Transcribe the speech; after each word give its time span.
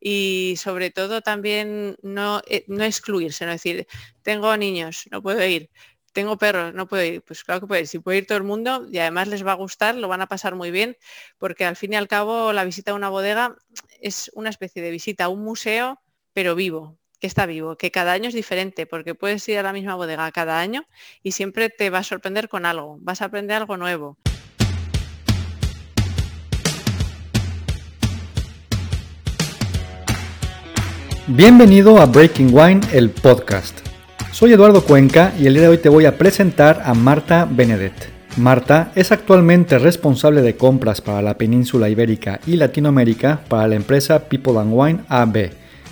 y 0.00 0.54
sobre 0.58 0.90
todo 0.90 1.22
también 1.22 1.96
no, 2.02 2.42
eh, 2.46 2.64
no 2.68 2.84
excluirse, 2.84 3.44
no 3.46 3.52
decir, 3.52 3.86
tengo 4.22 4.56
niños, 4.56 5.08
no 5.10 5.22
puedo 5.22 5.44
ir, 5.44 5.70
tengo 6.12 6.36
perros, 6.36 6.74
no 6.74 6.88
puedo 6.88 7.04
ir. 7.04 7.22
Pues 7.22 7.44
claro 7.44 7.60
que 7.60 7.66
puede 7.66 7.80
ir, 7.82 7.86
si 7.88 7.98
puede 7.98 8.18
ir 8.18 8.26
todo 8.26 8.38
el 8.38 8.44
mundo 8.44 8.86
y 8.90 8.98
además 8.98 9.28
les 9.28 9.46
va 9.46 9.52
a 9.52 9.56
gustar, 9.56 9.94
lo 9.94 10.08
van 10.08 10.20
a 10.20 10.26
pasar 10.26 10.54
muy 10.54 10.70
bien, 10.70 10.96
porque 11.38 11.64
al 11.64 11.76
fin 11.76 11.92
y 11.92 11.96
al 11.96 12.08
cabo 12.08 12.52
la 12.52 12.64
visita 12.64 12.92
a 12.92 12.94
una 12.94 13.08
bodega 13.08 13.56
es 14.00 14.30
una 14.34 14.50
especie 14.50 14.82
de 14.82 14.90
visita 14.90 15.24
a 15.24 15.28
un 15.28 15.44
museo, 15.44 16.00
pero 16.32 16.54
vivo, 16.54 16.98
que 17.20 17.26
está 17.26 17.46
vivo, 17.46 17.76
que 17.76 17.90
cada 17.90 18.12
año 18.12 18.28
es 18.28 18.34
diferente, 18.34 18.86
porque 18.86 19.14
puedes 19.14 19.48
ir 19.48 19.58
a 19.58 19.62
la 19.62 19.72
misma 19.72 19.94
bodega 19.96 20.30
cada 20.32 20.60
año 20.60 20.86
y 21.22 21.32
siempre 21.32 21.68
te 21.70 21.90
va 21.90 21.98
a 21.98 22.04
sorprender 22.04 22.48
con 22.48 22.66
algo, 22.66 22.98
vas 23.00 23.22
a 23.22 23.26
aprender 23.26 23.56
algo 23.56 23.76
nuevo. 23.76 24.18
Bienvenido 31.30 31.98
a 31.98 32.06
Breaking 32.06 32.54
Wine, 32.54 32.80
el 32.90 33.10
podcast. 33.10 33.80
Soy 34.32 34.54
Eduardo 34.54 34.82
Cuenca 34.82 35.34
y 35.38 35.46
el 35.46 35.52
día 35.52 35.64
de 35.64 35.68
hoy 35.68 35.76
te 35.76 35.90
voy 35.90 36.06
a 36.06 36.16
presentar 36.16 36.80
a 36.82 36.94
Marta 36.94 37.46
Benedet. 37.50 37.92
Marta 38.38 38.92
es 38.94 39.12
actualmente 39.12 39.78
responsable 39.78 40.40
de 40.40 40.56
compras 40.56 41.02
para 41.02 41.20
la 41.20 41.36
península 41.36 41.90
ibérica 41.90 42.40
y 42.46 42.56
Latinoamérica 42.56 43.42
para 43.46 43.68
la 43.68 43.74
empresa 43.74 44.30
People 44.30 44.58
and 44.58 44.72
Wine 44.72 45.00
AB, 45.08 45.50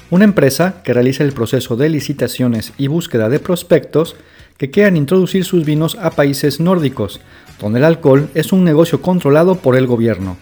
una 0.09 0.25
empresa 0.25 0.81
que 0.83 0.95
realiza 0.95 1.23
el 1.23 1.33
proceso 1.33 1.77
de 1.77 1.91
licitaciones 1.91 2.73
y 2.79 2.87
búsqueda 2.87 3.29
de 3.29 3.39
prospectos 3.39 4.17
que 4.57 4.71
quieran 4.71 4.97
introducir 4.97 5.45
sus 5.45 5.67
vinos 5.67 5.99
a 6.01 6.13
países 6.13 6.61
nórdicos, 6.61 7.21
donde 7.61 7.81
el 7.81 7.85
alcohol 7.85 8.31
es 8.33 8.55
un 8.55 8.65
negocio 8.65 9.03
controlado 9.03 9.57
por 9.57 9.77
el 9.77 9.87
gobierno. 9.87 10.39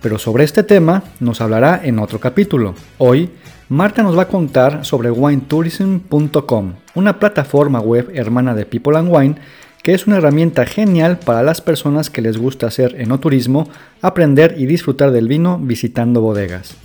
Pero 0.00 0.18
sobre 0.18 0.44
este 0.44 0.62
tema 0.62 1.02
nos 1.20 1.42
hablará 1.42 1.82
en 1.84 1.98
otro 1.98 2.18
capítulo. 2.18 2.74
Hoy 2.96 3.30
Marta 3.70 4.02
nos 4.02 4.16
va 4.16 4.22
a 4.22 4.28
contar 4.28 4.86
sobre 4.86 5.10
winetourism.com, 5.10 6.72
una 6.94 7.18
plataforma 7.18 7.80
web 7.80 8.10
hermana 8.14 8.54
de 8.54 8.64
People 8.64 8.96
and 8.96 9.14
Wine 9.14 9.34
que 9.82 9.94
es 9.94 10.06
una 10.06 10.16
herramienta 10.16 10.66
genial 10.66 11.18
para 11.18 11.42
las 11.42 11.60
personas 11.60 12.10
que 12.10 12.22
les 12.22 12.38
gusta 12.38 12.66
hacer 12.66 13.00
enoturismo, 13.00 13.68
aprender 14.02 14.54
y 14.58 14.66
disfrutar 14.66 15.12
del 15.12 15.28
vino 15.28 15.58
visitando 15.58 16.20
bodegas. 16.20 16.76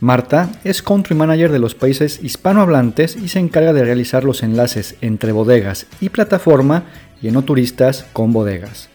Marta 0.00 0.50
es 0.62 0.82
country 0.82 1.14
manager 1.14 1.50
de 1.50 1.58
los 1.58 1.74
países 1.74 2.22
hispanohablantes 2.22 3.16
y 3.16 3.28
se 3.28 3.38
encarga 3.38 3.72
de 3.72 3.84
realizar 3.84 4.24
los 4.24 4.42
enlaces 4.42 4.96
entre 5.00 5.32
bodegas 5.32 5.86
y 6.00 6.08
plataforma 6.10 6.84
y 7.22 7.28
enoturistas 7.28 8.04
con 8.12 8.32
bodegas. 8.32 8.88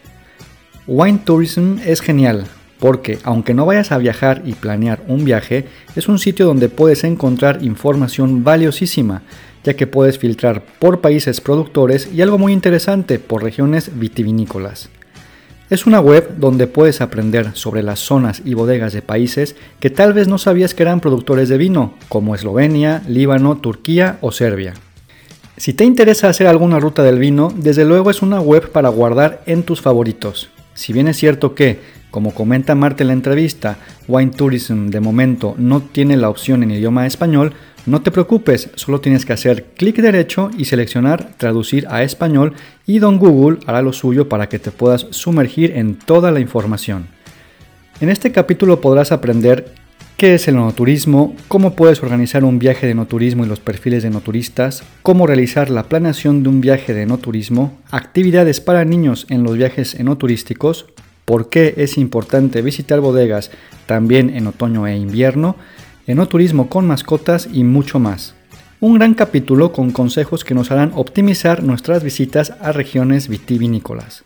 Wine 0.86 1.22
Tourism 1.26 1.78
es 1.86 2.02
genial, 2.02 2.46
porque 2.82 3.20
aunque 3.24 3.54
no 3.54 3.68
vayas 3.68 3.92
a 3.92 4.00
viajar 4.00 4.42
y 4.44 4.54
planear 4.54 5.04
un 5.08 5.24
viaje, 5.24 5.66
es 5.96 6.10
un 6.10 6.18
sitio 6.18 6.48
donde 6.48 6.68
puedes 6.68 7.04
encontrar 7.04 7.64
información 7.64 8.44
valiosísima, 8.44 9.22
ya 9.64 9.76
que 9.76 9.86
puedes 9.86 10.18
filtrar 10.18 10.64
por 10.80 11.00
países 11.00 11.42
productores 11.42 12.10
y 12.12 12.24
algo 12.24 12.40
muy 12.40 12.54
interesante 12.54 13.20
por 13.20 13.44
regiones 13.44 13.92
vitivinícolas. 14.00 14.90
Es 15.70 15.86
una 15.86 16.00
web 16.00 16.38
donde 16.38 16.66
puedes 16.66 17.02
aprender 17.02 17.52
sobre 17.54 17.84
las 17.84 18.00
zonas 18.00 18.42
y 18.46 18.56
bodegas 18.56 18.94
de 18.94 19.04
países 19.04 19.56
que 19.80 19.92
tal 19.92 20.14
vez 20.14 20.28
no 20.28 20.40
sabías 20.40 20.74
que 20.74 20.82
eran 20.82 21.02
productores 21.02 21.50
de 21.50 21.60
vino, 21.60 21.94
como 22.10 22.34
Eslovenia, 22.34 23.04
Líbano, 23.08 23.58
Turquía 23.58 24.18
o 24.22 24.32
Serbia. 24.32 24.74
Si 25.56 25.74
te 25.74 25.86
interesa 25.86 26.30
hacer 26.30 26.48
alguna 26.48 26.80
ruta 26.80 27.04
del 27.04 27.20
vino, 27.20 27.54
desde 27.56 27.86
luego 27.86 28.10
es 28.10 28.24
una 28.24 28.42
web 28.42 28.72
para 28.72 28.90
guardar 28.90 29.44
en 29.46 29.62
tus 29.62 29.82
favoritos. 29.82 30.50
Si 30.74 30.94
bien 30.94 31.08
es 31.08 31.18
cierto 31.18 31.54
que 31.54 31.80
como 32.12 32.34
comenta 32.34 32.76
Marta 32.76 33.04
en 33.04 33.08
la 33.08 33.14
entrevista, 33.14 33.78
Wine 34.08 34.32
Tourism 34.32 34.88
de 34.88 35.00
momento 35.00 35.56
no 35.58 35.82
tiene 35.82 36.18
la 36.18 36.30
opción 36.30 36.62
en 36.62 36.72
idioma 36.72 37.08
español, 37.08 37.54
no 37.86 38.02
te 38.02 38.12
preocupes, 38.12 38.70
solo 38.76 39.00
tienes 39.00 39.26
que 39.26 39.34
hacer 39.34 39.64
clic 39.78 39.96
derecho 39.96 40.52
y 40.58 40.66
seleccionar 40.66 41.32
traducir 41.38 41.88
a 41.90 42.04
español 42.04 42.54
y 42.86 43.00
Don 43.00 43.18
Google 43.18 43.60
hará 43.66 43.82
lo 43.82 43.94
suyo 43.94 44.28
para 44.28 44.50
que 44.50 44.60
te 44.60 44.72
puedas 44.72 45.08
sumergir 45.12 45.72
en 45.78 45.96
toda 45.96 46.32
la 46.32 46.42
información. 46.42 47.08
En 48.02 48.10
este 48.10 48.32
capítulo 48.32 48.82
podrás 48.82 49.12
aprender 49.12 49.74
qué 50.22 50.36
es 50.36 50.48
el 50.48 50.54
enoturismo, 50.54 51.36
cómo 51.48 51.76
puedes 51.76 52.04
organizar 52.04 52.44
un 52.44 52.60
viaje 52.60 52.86
de 52.86 52.92
enoturismo 52.92 53.44
y 53.44 53.48
los 53.48 53.60
perfiles 53.60 54.04
de 54.04 54.10
enoturistas, 54.10 54.84
cómo 55.02 55.26
realizar 55.26 55.72
la 55.72 55.90
planeación 55.90 56.44
de 56.44 56.50
un 56.50 56.62
viaje 56.62 56.94
de 56.94 57.02
enoturismo, 57.02 57.80
actividades 57.90 58.62
para 58.62 58.86
niños 58.86 59.26
en 59.30 59.42
los 59.42 59.58
viajes 59.58 59.96
enoturísticos, 59.96 60.86
por 61.26 61.50
qué 61.50 61.74
es 61.78 61.98
importante 61.98 62.62
visitar 62.62 63.00
bodegas 63.00 63.50
también 63.88 64.30
en 64.30 64.46
otoño 64.46 64.86
e 64.86 64.96
invierno, 64.96 65.56
enoturismo 66.06 66.70
con 66.70 66.86
mascotas 66.86 67.50
y 67.52 67.64
mucho 67.64 67.98
más. 67.98 68.36
Un 68.80 69.00
gran 69.00 69.16
capítulo 69.16 69.72
con 69.72 69.90
consejos 69.90 70.46
que 70.46 70.54
nos 70.54 70.70
harán 70.70 70.92
optimizar 70.94 71.64
nuestras 71.64 72.04
visitas 72.04 72.54
a 72.62 72.72
regiones 72.72 73.28
vitivinícolas. 73.28 74.24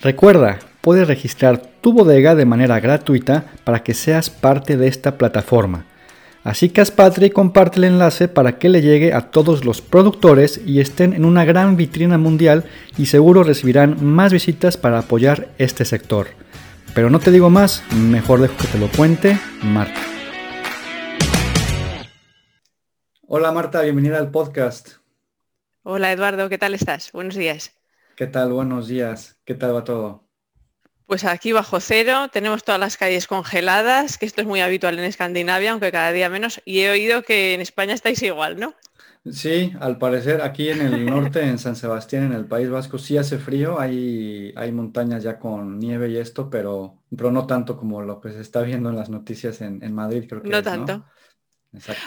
Recuerda, 0.00 0.60
puedes 0.84 1.08
registrar 1.08 1.62
tu 1.80 1.94
bodega 1.94 2.34
de 2.34 2.44
manera 2.44 2.78
gratuita 2.78 3.46
para 3.64 3.82
que 3.82 3.94
seas 3.94 4.28
parte 4.28 4.76
de 4.76 4.86
esta 4.86 5.16
plataforma. 5.16 5.86
Así 6.44 6.68
que 6.68 6.82
haz 6.82 6.90
patria 6.90 7.28
y 7.28 7.30
comparte 7.30 7.78
el 7.78 7.84
enlace 7.84 8.28
para 8.28 8.58
que 8.58 8.68
le 8.68 8.82
llegue 8.82 9.14
a 9.14 9.30
todos 9.30 9.64
los 9.64 9.80
productores 9.80 10.60
y 10.62 10.80
estén 10.80 11.14
en 11.14 11.24
una 11.24 11.46
gran 11.46 11.78
vitrina 11.78 12.18
mundial 12.18 12.64
y 12.98 13.06
seguro 13.06 13.44
recibirán 13.44 14.04
más 14.04 14.30
visitas 14.30 14.76
para 14.76 14.98
apoyar 14.98 15.48
este 15.56 15.86
sector. 15.86 16.26
Pero 16.94 17.08
no 17.08 17.18
te 17.18 17.30
digo 17.30 17.48
más, 17.48 17.82
mejor 17.94 18.42
dejo 18.42 18.54
que 18.58 18.68
te 18.68 18.78
lo 18.78 18.88
cuente 18.88 19.38
Marta. 19.62 20.00
Hola 23.26 23.52
Marta, 23.52 23.80
bienvenida 23.80 24.18
al 24.18 24.30
podcast. 24.30 24.96
Hola 25.82 26.12
Eduardo, 26.12 26.50
¿qué 26.50 26.58
tal 26.58 26.74
estás? 26.74 27.10
Buenos 27.12 27.36
días. 27.36 27.72
¿Qué 28.16 28.26
tal? 28.26 28.52
Buenos 28.52 28.86
días. 28.86 29.38
¿Qué 29.46 29.54
tal 29.54 29.74
va 29.74 29.82
todo? 29.82 30.23
Pues 31.14 31.24
aquí 31.26 31.52
bajo 31.52 31.78
cero, 31.78 32.26
tenemos 32.32 32.64
todas 32.64 32.80
las 32.80 32.96
calles 32.96 33.28
congeladas, 33.28 34.18
que 34.18 34.26
esto 34.26 34.40
es 34.40 34.48
muy 34.48 34.60
habitual 34.60 34.98
en 34.98 35.04
Escandinavia, 35.04 35.70
aunque 35.70 35.92
cada 35.92 36.10
día 36.10 36.28
menos, 36.28 36.60
y 36.64 36.80
he 36.80 36.90
oído 36.90 37.22
que 37.22 37.54
en 37.54 37.60
España 37.60 37.94
estáis 37.94 38.20
igual, 38.24 38.58
¿no? 38.58 38.74
Sí, 39.30 39.72
al 39.78 39.96
parecer 39.98 40.42
aquí 40.42 40.70
en 40.70 40.80
el 40.80 41.06
norte, 41.06 41.44
en 41.44 41.60
San 41.60 41.76
Sebastián, 41.76 42.24
en 42.24 42.32
el 42.32 42.46
País 42.46 42.68
Vasco, 42.68 42.98
sí 42.98 43.16
hace 43.16 43.38
frío, 43.38 43.78
hay, 43.78 44.52
hay 44.56 44.72
montañas 44.72 45.22
ya 45.22 45.38
con 45.38 45.78
nieve 45.78 46.10
y 46.10 46.16
esto, 46.16 46.50
pero, 46.50 46.98
pero 47.16 47.30
no 47.30 47.46
tanto 47.46 47.76
como 47.76 48.02
lo 48.02 48.20
que 48.20 48.32
se 48.32 48.40
está 48.40 48.62
viendo 48.62 48.90
en 48.90 48.96
las 48.96 49.08
noticias 49.08 49.60
en, 49.60 49.94
Madrid, 49.94 50.24
creo 50.28 50.42
que. 50.42 50.48
No 50.48 50.64
tanto. 50.64 51.04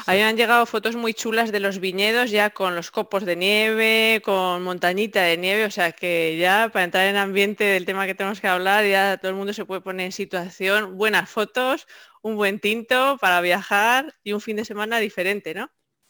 Ahí 0.06 0.22
han 0.22 0.38
llegado 0.38 0.66
fotos 0.66 0.96
muy 0.96 1.14
chulas 1.14 1.52
de 1.52 1.60
los 1.60 1.80
viñedos 1.80 2.32
ya 2.32 2.50
con 2.50 2.76
los 2.76 2.92
copos 2.92 3.26
de 3.26 3.36
nieve, 3.36 4.22
con 4.24 4.64
montañita 4.64 5.22
de 5.22 5.38
nieve, 5.38 5.66
o 5.66 5.72
sea 5.72 5.92
que 5.92 6.38
ya 6.38 6.70
para 6.72 6.86
entrar 6.86 7.08
en 7.08 7.18
ambiente 7.18 7.64
del 7.64 7.86
tema 7.86 8.06
que 8.06 8.16
tenemos 8.16 8.40
que 8.40 8.48
hablar, 8.48 8.86
ya 8.86 9.18
todo 9.18 9.32
el 9.32 9.38
mundo 9.38 9.54
se 9.54 9.66
puede 9.66 9.82
poner 9.82 10.08
en 10.08 10.12
situación, 10.12 10.98
buenas 10.98 11.30
fotos, 11.30 11.88
un 12.22 12.36
buen 12.36 12.60
tinto 12.60 13.18
para 13.20 13.42
viajar 13.42 14.16
y 14.24 14.34
un 14.34 14.42
fin 14.42 14.56
de 14.56 14.66
semana 14.66 15.00
diferente, 15.00 15.54
¿no? 15.54 15.70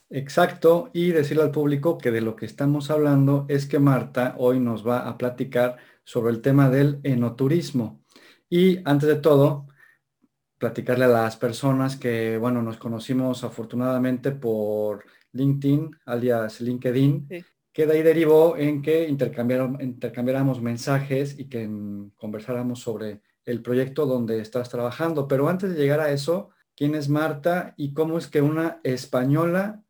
Exacto, 0.09 0.89
y 0.94 1.12
decirle 1.12 1.44
al 1.44 1.51
público 1.51 1.97
que 1.97 2.12
de 2.12 2.22
lo 2.22 2.35
que 2.35 2.45
estamos 2.45 2.89
hablando 2.89 3.45
es 3.50 3.66
que 3.66 3.79
Marta 3.79 4.35
hoy 4.38 4.59
nos 4.59 4.88
va 4.88 5.00
a 5.00 5.18
platicar 5.18 5.78
sobre 6.06 6.31
el 6.31 6.41
tema 6.41 6.69
del 6.69 7.01
enoturismo. 7.03 8.01
Y 8.50 8.79
antes 8.85 9.09
de 9.09 9.16
todo, 9.16 9.68
platicarle 10.57 11.06
a 11.06 11.09
las 11.09 11.38
personas 11.38 11.95
que, 11.95 12.38
bueno, 12.38 12.62
nos 12.62 12.78
conocimos 12.78 13.44
afortunadamente 13.44 14.31
por 14.31 15.06
LinkedIn, 15.34 15.95
alias 16.06 16.62
LinkedIn, 16.62 17.28
que 17.72 17.85
de 17.85 17.94
ahí 17.94 18.01
derivó 18.01 18.57
en 18.57 18.81
que 18.81 19.07
intercambiáramos 19.07 20.62
mensajes 20.62 21.38
y 21.38 21.47
que 21.47 21.69
conversáramos 22.16 22.79
sobre 22.79 23.22
el 23.45 23.62
proyecto 23.62 24.06
donde 24.06 24.40
estás 24.41 24.69
trabajando. 24.69 25.28
Pero 25.28 25.47
antes 25.47 25.73
de 25.73 25.79
llegar 25.79 26.00
a 26.00 26.12
eso, 26.12 26.50
¿quién 26.75 26.95
es 26.95 27.07
Marta 27.07 27.74
y 27.78 27.94
cómo 27.94 28.18
es 28.18 28.28
que 28.28 28.41
una 28.41 28.79
española 28.84 29.83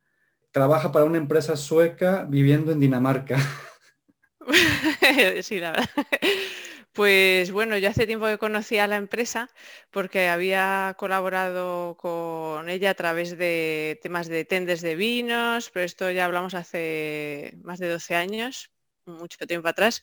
trabaja 0.52 0.92
para 0.92 1.06
una 1.06 1.18
empresa 1.18 1.56
sueca 1.56 2.26
viviendo 2.30 2.72
en 2.72 2.80
Dinamarca? 2.80 3.38
sí, 5.42 5.60
la 5.60 5.72
verdad. 5.72 5.90
Pues 6.98 7.52
bueno, 7.52 7.78
yo 7.78 7.90
hace 7.90 8.08
tiempo 8.08 8.26
que 8.26 8.40
conocí 8.40 8.80
a 8.80 8.88
la 8.88 8.96
empresa 8.96 9.52
porque 9.92 10.30
había 10.30 10.96
colaborado 10.98 11.96
con 11.96 12.70
ella 12.70 12.90
a 12.90 12.94
través 12.96 13.38
de 13.38 14.00
temas 14.02 14.28
de 14.28 14.46
tendes 14.46 14.82
de 14.82 14.96
vinos, 14.96 15.70
pero 15.72 15.86
esto 15.86 16.10
ya 16.10 16.26
hablamos 16.26 16.56
hace 16.56 17.54
más 17.62 17.78
de 17.78 17.90
12 17.90 18.16
años, 18.16 18.72
mucho 19.06 19.46
tiempo 19.46 19.68
atrás, 19.68 20.02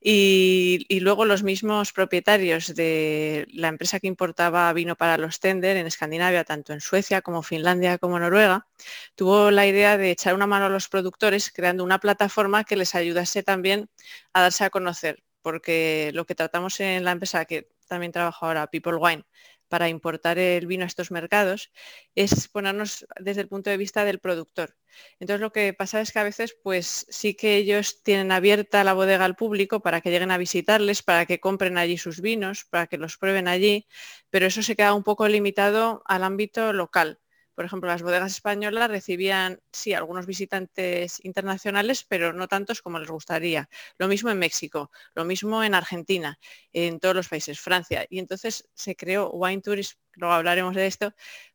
y, 0.00 0.86
luego 1.00 1.24
los 1.24 1.42
mismos 1.42 1.92
propietarios 1.92 2.76
de 2.76 3.48
la 3.52 3.66
empresa 3.66 3.98
que 3.98 4.06
importaba 4.06 4.72
vino 4.72 4.94
para 4.94 5.18
los 5.18 5.40
tender 5.40 5.76
en 5.76 5.88
Escandinavia, 5.88 6.44
tanto 6.44 6.72
en 6.72 6.80
Suecia 6.80 7.22
como 7.22 7.42
Finlandia 7.42 7.98
como 7.98 8.20
Noruega, 8.20 8.68
tuvo 9.16 9.50
la 9.50 9.66
idea 9.66 9.98
de 9.98 10.12
echar 10.12 10.34
una 10.34 10.46
mano 10.46 10.66
a 10.66 10.68
los 10.68 10.88
productores 10.88 11.50
creando 11.50 11.82
una 11.82 11.98
plataforma 11.98 12.62
que 12.62 12.76
les 12.76 12.94
ayudase 12.94 13.42
también 13.42 13.90
a 14.32 14.42
darse 14.42 14.62
a 14.64 14.70
conocer 14.70 15.25
porque 15.46 16.10
lo 16.12 16.26
que 16.26 16.34
tratamos 16.34 16.80
en 16.80 17.04
la 17.04 17.12
empresa 17.12 17.44
que 17.44 17.68
también 17.86 18.10
trabajo 18.10 18.46
ahora, 18.46 18.66
People 18.66 18.96
Wine, 18.96 19.24
para 19.68 19.88
importar 19.88 20.40
el 20.40 20.66
vino 20.66 20.82
a 20.82 20.88
estos 20.88 21.12
mercados 21.12 21.70
es 22.16 22.48
ponernos 22.48 23.06
desde 23.20 23.42
el 23.42 23.48
punto 23.48 23.70
de 23.70 23.76
vista 23.76 24.04
del 24.04 24.18
productor. 24.18 24.76
Entonces 25.20 25.40
lo 25.40 25.52
que 25.52 25.72
pasa 25.72 26.00
es 26.00 26.10
que 26.10 26.18
a 26.18 26.24
veces 26.24 26.56
pues 26.64 27.06
sí 27.10 27.36
que 27.36 27.54
ellos 27.54 28.02
tienen 28.02 28.32
abierta 28.32 28.82
la 28.82 28.92
bodega 28.92 29.24
al 29.24 29.36
público 29.36 29.78
para 29.78 30.00
que 30.00 30.10
lleguen 30.10 30.32
a 30.32 30.38
visitarles, 30.38 31.04
para 31.04 31.26
que 31.26 31.38
compren 31.38 31.78
allí 31.78 31.96
sus 31.96 32.20
vinos, 32.20 32.64
para 32.68 32.88
que 32.88 32.98
los 32.98 33.16
prueben 33.16 33.46
allí, 33.46 33.86
pero 34.30 34.46
eso 34.46 34.64
se 34.64 34.74
queda 34.74 34.94
un 34.94 35.04
poco 35.04 35.28
limitado 35.28 36.02
al 36.06 36.24
ámbito 36.24 36.72
local. 36.72 37.20
Por 37.56 37.64
ejemplo, 37.64 37.88
las 37.90 38.02
bodegas 38.02 38.32
españolas 38.32 38.88
recibían, 38.90 39.60
sí, 39.72 39.94
algunos 39.94 40.26
visitantes 40.26 41.24
internacionales, 41.24 42.04
pero 42.08 42.32
no 42.32 42.46
tantos 42.46 42.82
como 42.82 43.00
les 43.00 43.10
gustaría. 43.10 43.68
Lo 43.98 44.06
mismo 44.06 44.30
en 44.30 44.38
México, 44.38 44.92
lo 45.14 45.24
mismo 45.24 45.64
en 45.64 45.74
Argentina, 45.74 46.38
en 46.72 47.00
todos 47.00 47.16
los 47.16 47.28
países, 47.28 47.58
Francia. 47.58 48.06
Y 48.10 48.20
entonces 48.20 48.68
se 48.74 48.94
creó 48.94 49.30
Wine 49.32 49.62
Tourist, 49.62 49.98
luego 50.12 50.34
hablaremos 50.34 50.76
de 50.76 50.86
esto, 50.86 51.14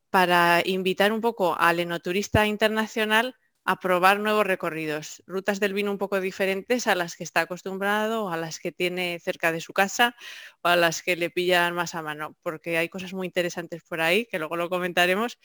para 0.09 0.61
invitar 0.65 1.13
un 1.13 1.21
poco 1.21 1.55
al 1.57 1.79
enoturista 1.79 2.45
internacional 2.45 3.35
a 3.63 3.79
probar 3.79 4.19
nuevos 4.19 4.45
recorridos, 4.45 5.23
rutas 5.27 5.59
del 5.59 5.73
vino 5.73 5.91
un 5.91 5.97
poco 5.97 6.19
diferentes 6.19 6.87
a 6.87 6.95
las 6.95 7.15
que 7.15 7.23
está 7.23 7.41
acostumbrado, 7.41 8.29
a 8.29 8.37
las 8.37 8.59
que 8.59 8.71
tiene 8.71 9.19
cerca 9.19 9.51
de 9.51 9.61
su 9.61 9.73
casa 9.73 10.15
o 10.61 10.69
a 10.69 10.75
las 10.75 11.03
que 11.03 11.15
le 11.15 11.29
pillan 11.29 11.75
más 11.75 11.95
a 11.95 12.01
mano, 12.01 12.35
porque 12.41 12.77
hay 12.77 12.89
cosas 12.89 13.13
muy 13.13 13.27
interesantes 13.27 13.83
por 13.83 14.01
ahí, 14.01 14.25
que 14.25 14.39
luego 14.39 14.55
lo 14.57 14.69
comentaremos. 14.69 15.39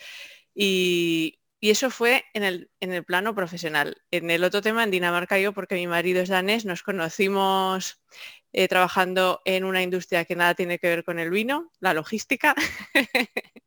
Y, 0.55 1.41
eso 1.63 1.91
fue 1.91 2.25
en 2.33 2.45
el, 2.45 2.71
en 2.79 2.93
el, 2.93 3.05
plano 3.05 3.35
profesional. 3.35 3.97
En 4.13 4.31
el 4.31 4.45
otro 4.45 4.63
tema, 4.63 4.85
en 4.85 4.93
Dinamarca, 4.93 5.37
yo, 5.41 5.53
porque 5.53 5.75
mi 5.75 5.89
marido 5.89 6.23
es 6.23 6.29
danés, 6.29 6.65
nos 6.65 6.85
conocimos 6.85 8.01
eh, 8.53 8.69
trabajando 8.69 9.43
en 9.45 9.65
una 9.65 9.83
industria 9.83 10.25
que 10.27 10.37
nada 10.37 10.55
tiene 10.55 10.79
que 10.79 10.89
ver 10.89 11.05
con 11.05 11.19
el 11.19 11.31
vino, 11.31 11.73
la 11.81 11.93
logística. 11.93 12.55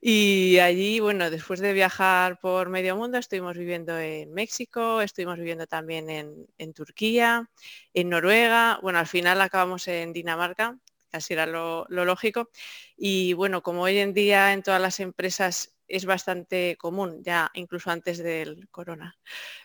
Y 0.00 0.58
allí, 0.58 1.00
bueno, 1.00 1.30
después 1.30 1.60
de 1.60 1.72
viajar 1.72 2.38
por 2.40 2.68
medio 2.68 2.96
mundo, 2.96 3.18
estuvimos 3.18 3.56
viviendo 3.56 3.98
en 3.98 4.32
México, 4.32 5.00
estuvimos 5.00 5.38
viviendo 5.38 5.66
también 5.66 6.10
en, 6.10 6.72
Turquía, 6.74 7.50
en 7.94 8.08
Noruega, 8.08 8.78
bueno, 8.82 8.98
al 8.98 9.06
final 9.06 9.40
acabamos 9.40 9.88
en 9.88 10.12
Dinamarca, 10.12 10.78
casi 11.10 11.34
era 11.34 11.46
lo, 11.46 11.86
lógico. 11.88 12.50
Y 12.96 13.32
bueno, 13.32 13.62
como 13.62 13.82
hoy 13.82 13.98
en 13.98 14.14
día 14.14 14.52
en 14.52 14.62
todas 14.62 14.80
las 14.80 15.00
empresas 15.00 15.74
es 15.88 16.04
bastante 16.04 16.76
común, 16.78 17.22
ya 17.24 17.50
incluso 17.54 17.90
antes 17.90 18.18
del 18.18 18.68
corona, 18.70 19.16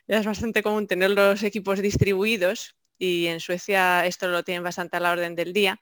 ya 0.08 0.20
es 0.20 0.25
bastante 0.25 0.64
común 0.64 0.88
tener 0.88 1.12
los 1.12 1.44
equipos 1.44 1.81
distribuidos 1.81 2.75
y 2.98 3.28
en 3.28 3.40
Suecia 3.40 4.06
esto 4.06 4.28
lo 4.30 4.44
tienen 4.44 4.64
bastante 4.64 4.98
a 4.98 5.00
la 5.02 5.12
orden 5.12 5.36
del 5.36 5.52
día. 5.54 5.80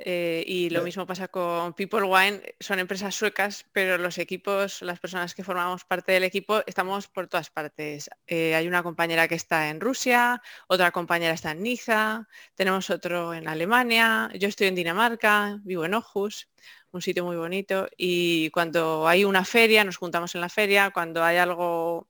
Eh, 0.00 0.44
y 0.46 0.70
lo 0.70 0.82
mismo 0.84 1.06
pasa 1.06 1.26
con 1.26 1.74
People 1.74 2.04
Wine, 2.04 2.54
son 2.60 2.78
empresas 2.78 3.16
suecas, 3.16 3.66
pero 3.72 3.98
los 3.98 4.18
equipos, 4.18 4.80
las 4.82 5.00
personas 5.00 5.34
que 5.34 5.42
formamos 5.42 5.84
parte 5.84 6.12
del 6.12 6.22
equipo, 6.22 6.62
estamos 6.66 7.08
por 7.08 7.26
todas 7.26 7.50
partes. 7.50 8.08
Eh, 8.28 8.54
hay 8.54 8.68
una 8.68 8.84
compañera 8.84 9.26
que 9.26 9.34
está 9.34 9.70
en 9.70 9.80
Rusia, 9.80 10.40
otra 10.68 10.92
compañera 10.92 11.34
está 11.34 11.50
en 11.50 11.64
Niza, 11.64 12.28
tenemos 12.54 12.90
otro 12.90 13.34
en 13.34 13.48
Alemania, 13.48 14.30
yo 14.38 14.46
estoy 14.48 14.68
en 14.68 14.76
Dinamarca, 14.76 15.58
vivo 15.64 15.84
en 15.84 15.94
Ojus, 15.94 16.48
un 16.92 17.02
sitio 17.02 17.24
muy 17.24 17.36
bonito, 17.36 17.88
y 17.96 18.50
cuando 18.50 19.08
hay 19.08 19.24
una 19.24 19.44
feria, 19.44 19.82
nos 19.82 19.96
juntamos 19.96 20.34
en 20.36 20.40
la 20.42 20.48
feria, 20.48 20.90
cuando 20.90 21.24
hay 21.24 21.38
algo 21.38 22.08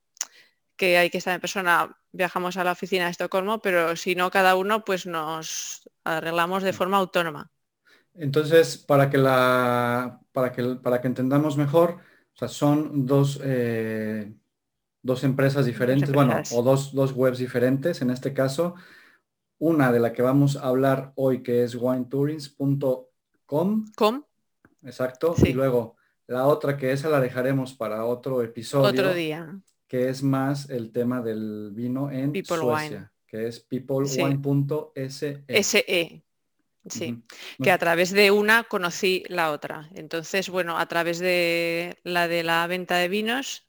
que 0.77 0.99
hay 0.99 1.11
que 1.11 1.19
estar 1.19 1.35
en 1.35 1.41
persona, 1.41 1.99
viajamos 2.13 2.57
a 2.59 2.65
la 2.65 2.73
oficina 2.73 3.07
de 3.07 3.13
Estocolmo, 3.13 3.61
pero 3.63 3.97
si 3.97 4.15
no, 4.15 4.31
cada 4.31 4.57
uno 4.57 4.85
pues 4.85 5.07
nos 5.07 5.89
arreglamos 6.05 6.63
de 6.63 6.73
forma 6.73 6.99
autónoma. 6.99 7.51
Entonces, 8.19 8.77
para 8.77 9.11
que, 9.11 9.19
la, 9.19 10.21
para 10.33 10.53
que, 10.53 10.63
para 10.77 11.01
que 11.01 11.07
entendamos 11.07 11.57
mejor, 11.57 11.99
son 12.35 13.07
dos, 13.07 13.41
eh, 13.43 14.33
dos 15.03 15.25
empresas 15.25 15.67
diferentes, 15.67 16.13
bueno, 16.13 16.41
o 16.53 16.63
dos, 16.63 16.93
dos, 16.93 17.13
webs 17.13 17.39
diferentes 17.39 18.03
en 18.03 18.11
este 18.11 18.33
caso. 18.33 18.75
Una 19.59 19.91
de 19.91 20.01
la 20.01 20.13
que 20.13 20.23
vamos 20.23 20.57
a 20.57 20.69
hablar 20.69 21.13
hoy, 21.17 21.43
que 21.43 21.65
es 21.65 21.75
winetourings.com. 21.75 23.87
Com. 23.97 24.23
Exacto. 24.83 25.35
Y 25.45 25.53
luego 25.53 25.99
la 26.29 26.47
otra 26.47 26.77
que 26.77 26.93
esa 26.93 27.09
la 27.09 27.21
dejaremos 27.21 27.75
para 27.75 28.05
otro 28.05 28.43
episodio. 28.43 28.89
Otro 28.89 29.15
día. 29.15 29.59
Que 29.89 30.11
es 30.11 30.23
más 30.23 30.71
el 30.71 30.93
tema 30.93 31.23
del 31.23 31.71
vino 31.73 32.11
en 32.11 32.33
Suecia, 32.45 33.11
que 33.27 33.49
es 33.49 33.61
peoplewine.se. 33.61 35.45
SE. 35.63 36.23
Sí, 36.91 37.23
que 37.63 37.71
a 37.71 37.79
través 37.79 38.11
de 38.11 38.31
una 38.31 38.65
conocí 38.65 39.25
la 39.29 39.51
otra. 39.51 39.89
Entonces, 39.95 40.49
bueno, 40.49 40.79
a 40.79 40.87
través 40.87 41.19
de 41.19 41.99
la 42.05 42.29
de 42.29 42.43
la 42.43 42.67
venta 42.67 42.97
de 42.97 43.09
vinos, 43.09 43.69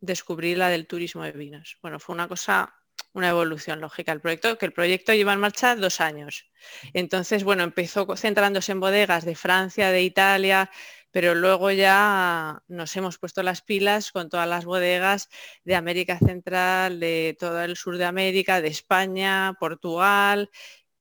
descubrí 0.00 0.54
la 0.54 0.68
del 0.68 0.86
turismo 0.86 1.22
de 1.22 1.32
vinos. 1.32 1.78
Bueno, 1.80 1.98
fue 1.98 2.14
una 2.14 2.28
cosa, 2.28 2.74
una 3.14 3.30
evolución 3.30 3.80
lógica 3.80 4.12
el 4.12 4.20
proyecto, 4.20 4.58
que 4.58 4.66
el 4.66 4.72
proyecto 4.72 5.14
lleva 5.14 5.32
en 5.32 5.40
marcha 5.40 5.76
dos 5.76 6.00
años. 6.00 6.50
Entonces, 6.92 7.44
bueno, 7.44 7.62
empezó 7.62 8.06
centrándose 8.16 8.72
en 8.72 8.80
bodegas 8.80 9.24
de 9.24 9.34
Francia, 9.36 9.90
de 9.90 10.02
Italia, 10.02 10.70
pero 11.12 11.34
luego 11.34 11.70
ya 11.70 12.62
nos 12.68 12.96
hemos 12.96 13.18
puesto 13.18 13.42
las 13.42 13.60
pilas 13.60 14.12
con 14.12 14.28
todas 14.28 14.48
las 14.48 14.64
bodegas 14.64 15.28
de 15.62 15.76
América 15.76 16.18
Central, 16.18 17.00
de 17.00 17.36
todo 17.38 17.62
el 17.62 17.76
sur 17.76 17.98
de 17.98 18.06
América, 18.06 18.60
de 18.60 18.68
España, 18.68 19.54
Portugal 19.60 20.50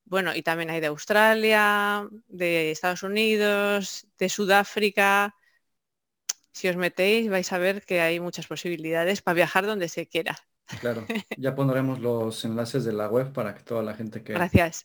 bueno, 0.05 0.35
y 0.35 0.41
también 0.41 0.69
hay 0.69 0.81
de 0.81 0.87
Australia, 0.87 2.07
de 2.27 2.71
Estados 2.71 3.03
Unidos, 3.03 4.07
de 4.17 4.29
Sudáfrica. 4.29 5.35
Si 6.51 6.67
os 6.67 6.75
metéis 6.75 7.29
vais 7.29 7.51
a 7.53 7.57
ver 7.57 7.83
que 7.83 8.01
hay 8.01 8.19
muchas 8.19 8.47
posibilidades 8.47 9.21
para 9.21 9.35
viajar 9.35 9.65
donde 9.65 9.87
se 9.87 10.07
quiera. 10.07 10.37
Claro, 10.79 11.05
ya 11.37 11.55
pondremos 11.55 11.99
los 11.99 12.43
enlaces 12.45 12.83
de 12.83 12.93
la 12.93 13.07
web 13.07 13.31
para 13.33 13.55
que 13.55 13.63
toda 13.63 13.83
la 13.83 13.93
gente 13.93 14.23
que 14.23 14.35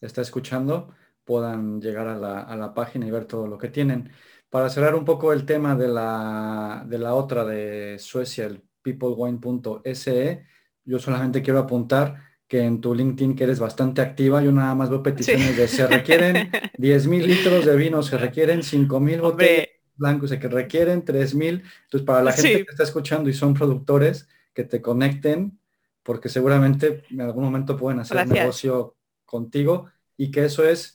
está 0.01 0.23
escuchando 0.23 0.95
puedan 1.25 1.81
llegar 1.81 2.07
a 2.07 2.17
la, 2.57 2.75
página 2.75 3.07
y 3.07 3.11
ver 3.11 3.25
todo 3.25 3.47
lo 3.47 3.59
que 3.59 3.69
tienen. 3.69 4.13
Para 4.49 4.71
cerrar 4.71 4.95
un 4.95 5.05
poco 5.05 5.33
el 5.33 5.45
tema 5.45 5.75
de 5.75 5.89
la, 5.89 6.85
de 6.87 6.99
la 6.99 7.15
otra 7.15 7.45
de 7.45 7.99
Suecia, 7.99 8.47
el 8.47 8.63
peoplewine.se, 8.81 10.47
yo 10.85 10.99
solamente 11.01 11.43
quiero 11.43 11.59
apuntar 11.59 12.26
que 12.49 12.63
en 12.63 12.81
tu 12.81 12.95
LinkedIn 12.95 13.35
que 13.35 13.45
eres 13.45 13.59
bastante 13.59 14.01
activa, 14.01 14.43
yo 14.43 14.53
nada 14.53 14.75
más 14.75 14.91
veo 14.91 15.03
peticiones 15.03 15.57
de 15.57 15.67
se 15.67 15.87
requieren 15.87 16.51
10 16.79 17.07
mil 17.09 17.27
litros 17.27 17.65
de 17.65 17.77
vino, 17.77 18.03
se 18.03 18.17
requieren 18.19 18.63
5 18.63 19.01
mil 19.01 19.21
botellas 19.21 19.69
blancos, 19.97 20.31
se 20.31 20.39
que 20.39 20.49
requieren 20.49 21.05
3 21.05 21.35
mil. 21.35 21.63
Entonces, 21.85 22.07
para 22.07 22.23
la 22.23 22.33
gente 22.33 22.65
que 22.65 22.71
está 22.71 22.83
escuchando 22.83 23.29
y 23.29 23.35
son 23.35 23.55
productores, 23.55 24.29
que 24.53 24.65
te 24.65 24.81
conecten, 24.81 25.59
porque 26.03 26.29
seguramente 26.29 27.05
en 27.11 27.21
algún 27.21 27.45
momento 27.45 27.77
pueden 27.77 28.01
hacer 28.01 28.27
negocio 28.27 28.97
contigo 29.25 29.91
y 30.17 30.31
que 30.31 30.45
eso 30.45 30.67
es 30.67 30.95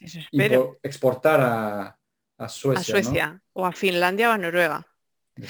exportar 0.81 1.41
a, 1.41 1.97
Suecia. 2.47 2.81
A 2.81 2.83
Suecia 2.83 3.41
o 3.53 3.67
a 3.67 3.71
Finlandia 3.71 4.29
o 4.29 4.31
a 4.31 4.37
Noruega. 4.39 4.87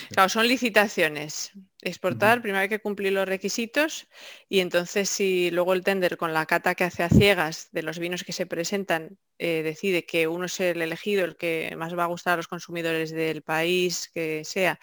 Claro, 0.09 0.29
son 0.29 0.47
licitaciones. 0.47 1.51
Exportar, 1.81 2.41
primero 2.41 2.61
hay 2.61 2.69
que 2.69 2.79
cumplir 2.79 3.13
los 3.13 3.27
requisitos 3.27 4.07
y 4.47 4.59
entonces 4.59 5.09
si 5.09 5.49
luego 5.49 5.73
el 5.73 5.83
tender 5.83 6.17
con 6.17 6.33
la 6.33 6.45
cata 6.45 6.75
que 6.75 6.83
hace 6.83 7.03
a 7.03 7.09
ciegas 7.09 7.69
de 7.71 7.81
los 7.81 7.97
vinos 7.97 8.23
que 8.23 8.31
se 8.31 8.45
presentan 8.45 9.17
eh, 9.39 9.63
decide 9.63 10.05
que 10.05 10.27
uno 10.27 10.45
es 10.45 10.59
el 10.59 10.81
elegido, 10.81 11.25
el 11.25 11.35
que 11.35 11.73
más 11.75 11.97
va 11.97 12.03
a 12.03 12.07
gustar 12.07 12.33
a 12.33 12.37
los 12.37 12.47
consumidores 12.47 13.11
del 13.11 13.41
país 13.41 14.09
que 14.13 14.43
sea, 14.45 14.79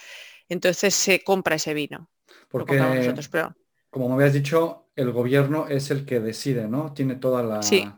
entonces 0.49 0.95
se 0.95 1.23
compra 1.23 1.57
ese 1.57 1.75
vino. 1.75 2.11
Porque, 2.49 2.76
como 3.90 4.09
me 4.09 4.14
habías 4.14 4.35
dicho, 4.35 4.90
el 4.97 5.12
gobierno 5.12 5.69
es 5.69 5.90
el 5.90 6.05
que 6.05 6.21
decide, 6.21 6.69
¿no? 6.69 6.93
Tiene 6.93 7.17
toda 7.17 7.43
la... 7.43 7.62
Sí. 7.62 7.88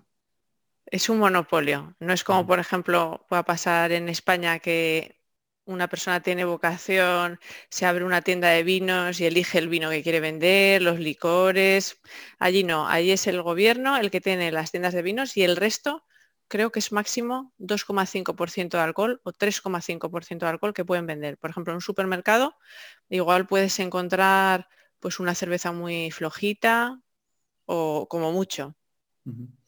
Es 0.87 1.09
un 1.09 1.19
monopolio. 1.19 1.95
No 2.01 2.13
es 2.13 2.25
como, 2.25 2.47
por 2.47 2.59
ejemplo, 2.59 3.25
pueda 3.29 3.45
pasar 3.45 3.93
en 3.93 4.09
España 4.09 4.59
que 4.59 5.20
una 5.65 5.89
persona 5.89 6.21
tiene 6.21 6.45
vocación, 6.45 7.39
se 7.69 7.87
abre 7.87 8.05
una 8.05 8.23
tienda 8.23 8.49
de 8.49 8.63
vinos 8.63 9.21
y 9.21 9.27
elige 9.27 9.59
el 9.59 9.69
vino 9.69 9.91
que 9.91 10.03
quiere 10.03 10.21
vender, 10.21 10.83
los 10.83 10.99
licores. 10.99 12.01
Allí 12.39 12.65
no, 12.65 12.89
allí 12.89 13.13
es 13.13 13.27
el 13.27 13.43
gobierno 13.43 13.97
el 13.97 14.11
que 14.11 14.21
tiene 14.21 14.53
las 14.53 14.71
tiendas 14.71 14.95
de 14.95 15.03
vinos 15.03 15.37
y 15.37 15.43
el 15.43 15.57
resto 15.57 16.05
creo 16.49 16.73
que 16.73 16.81
es 16.81 16.91
máximo 16.91 17.55
2,5% 17.59 18.77
de 18.77 18.83
alcohol 18.83 19.21
o 19.23 19.33
3,5% 19.33 20.47
de 20.47 20.51
alcohol 20.51 20.75
que 20.75 20.85
pueden 20.85 21.07
vender. 21.07 21.39
Por 21.39 21.51
ejemplo, 21.51 21.73
en 21.73 21.77
un 21.77 21.83
supermercado 21.83 22.57
igual 23.09 23.47
puedes 23.47 23.79
encontrar 23.79 24.69
pues 24.99 25.21
una 25.21 25.35
cerveza 25.35 25.73
muy 25.73 26.11
flojita 26.11 27.01
o 27.67 28.09
como 28.09 28.33
mucho. 28.33 28.77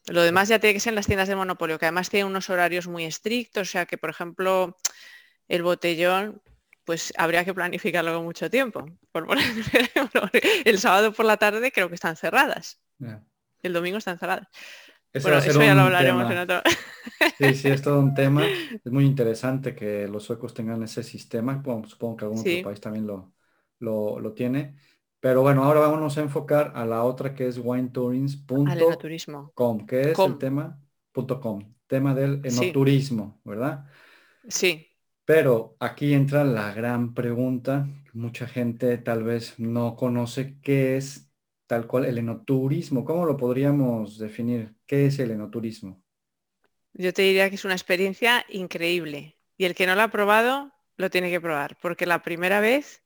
Lo 0.08 0.22
demás 0.22 0.48
ya 0.48 0.58
tiene 0.58 0.74
que 0.74 0.80
ser 0.80 0.90
en 0.90 0.96
las 0.96 1.06
tiendas 1.06 1.28
de 1.28 1.36
monopolio, 1.36 1.78
que 1.78 1.86
además 1.86 2.10
tienen 2.10 2.26
unos 2.26 2.50
horarios 2.50 2.88
muy 2.88 3.04
estrictos, 3.04 3.68
o 3.68 3.70
sea 3.70 3.86
que, 3.86 3.96
por 3.96 4.10
ejemplo, 4.10 4.76
el 5.52 5.62
botellón, 5.62 6.42
pues 6.84 7.12
habría 7.18 7.44
que 7.44 7.52
planificarlo 7.52 8.14
con 8.14 8.24
mucho 8.24 8.48
tiempo. 8.48 8.86
Por 9.12 9.26
el 10.64 10.78
sábado 10.78 11.12
por 11.12 11.26
la 11.26 11.36
tarde 11.36 11.70
creo 11.70 11.90
que 11.90 11.94
están 11.94 12.16
cerradas. 12.16 12.80
El 13.62 13.74
domingo 13.74 13.98
están 13.98 14.18
cerradas. 14.18 14.48
bueno, 15.22 15.38
eso 15.38 15.62
ya 15.62 15.74
lo 15.74 15.82
hablaremos 15.82 16.30
en 16.30 16.38
otro. 16.38 16.62
Sí, 17.36 17.54
sí, 17.54 17.68
es 17.68 17.82
todo 17.82 18.00
un 18.00 18.14
tema. 18.14 18.42
Es 18.84 18.90
muy 18.90 19.04
interesante 19.04 19.74
que 19.74 20.08
los 20.08 20.24
suecos 20.24 20.54
tengan 20.54 20.82
ese 20.82 21.02
sistema. 21.02 21.62
supongo 21.86 22.16
que 22.16 22.24
algún 22.24 22.40
otro 22.40 22.62
país 22.62 22.80
también 22.80 23.06
lo, 23.06 23.34
lo, 23.78 24.32
tiene. 24.32 24.76
Pero 25.20 25.42
bueno, 25.42 25.64
ahora 25.64 25.80
vamos 25.80 26.16
a 26.16 26.22
enfocar 26.22 26.72
a 26.74 26.86
la 26.86 27.04
otra 27.04 27.34
que 27.34 27.46
es 27.46 27.58
winetourings.com, 27.58 29.86
que 29.86 30.12
es 30.12 30.18
el 30.18 30.38
tema 30.38 30.80
.com, 31.12 31.74
tema 31.86 32.14
del 32.14 32.40
enoturismo, 32.42 33.38
¿verdad? 33.44 33.84
Sí. 34.48 34.88
Pero 35.24 35.76
aquí 35.80 36.14
entra 36.14 36.44
la 36.44 36.72
gran 36.74 37.14
pregunta. 37.14 37.88
Mucha 38.12 38.46
gente 38.46 38.98
tal 38.98 39.22
vez 39.22 39.58
no 39.58 39.96
conoce 39.96 40.58
qué 40.62 40.96
es 40.96 41.30
tal 41.66 41.86
cual 41.86 42.06
el 42.06 42.18
enoturismo. 42.18 43.04
¿Cómo 43.04 43.24
lo 43.24 43.36
podríamos 43.36 44.18
definir? 44.18 44.74
¿Qué 44.86 45.06
es 45.06 45.18
el 45.18 45.30
enoturismo? 45.30 46.02
Yo 46.94 47.12
te 47.12 47.22
diría 47.22 47.48
que 47.48 47.54
es 47.54 47.64
una 47.64 47.74
experiencia 47.74 48.44
increíble. 48.48 49.38
Y 49.56 49.64
el 49.64 49.74
que 49.74 49.86
no 49.86 49.94
lo 49.94 50.02
ha 50.02 50.08
probado, 50.08 50.72
lo 50.96 51.08
tiene 51.08 51.30
que 51.30 51.40
probar. 51.40 51.78
Porque 51.80 52.04
la 52.04 52.22
primera 52.22 52.60
vez 52.60 53.02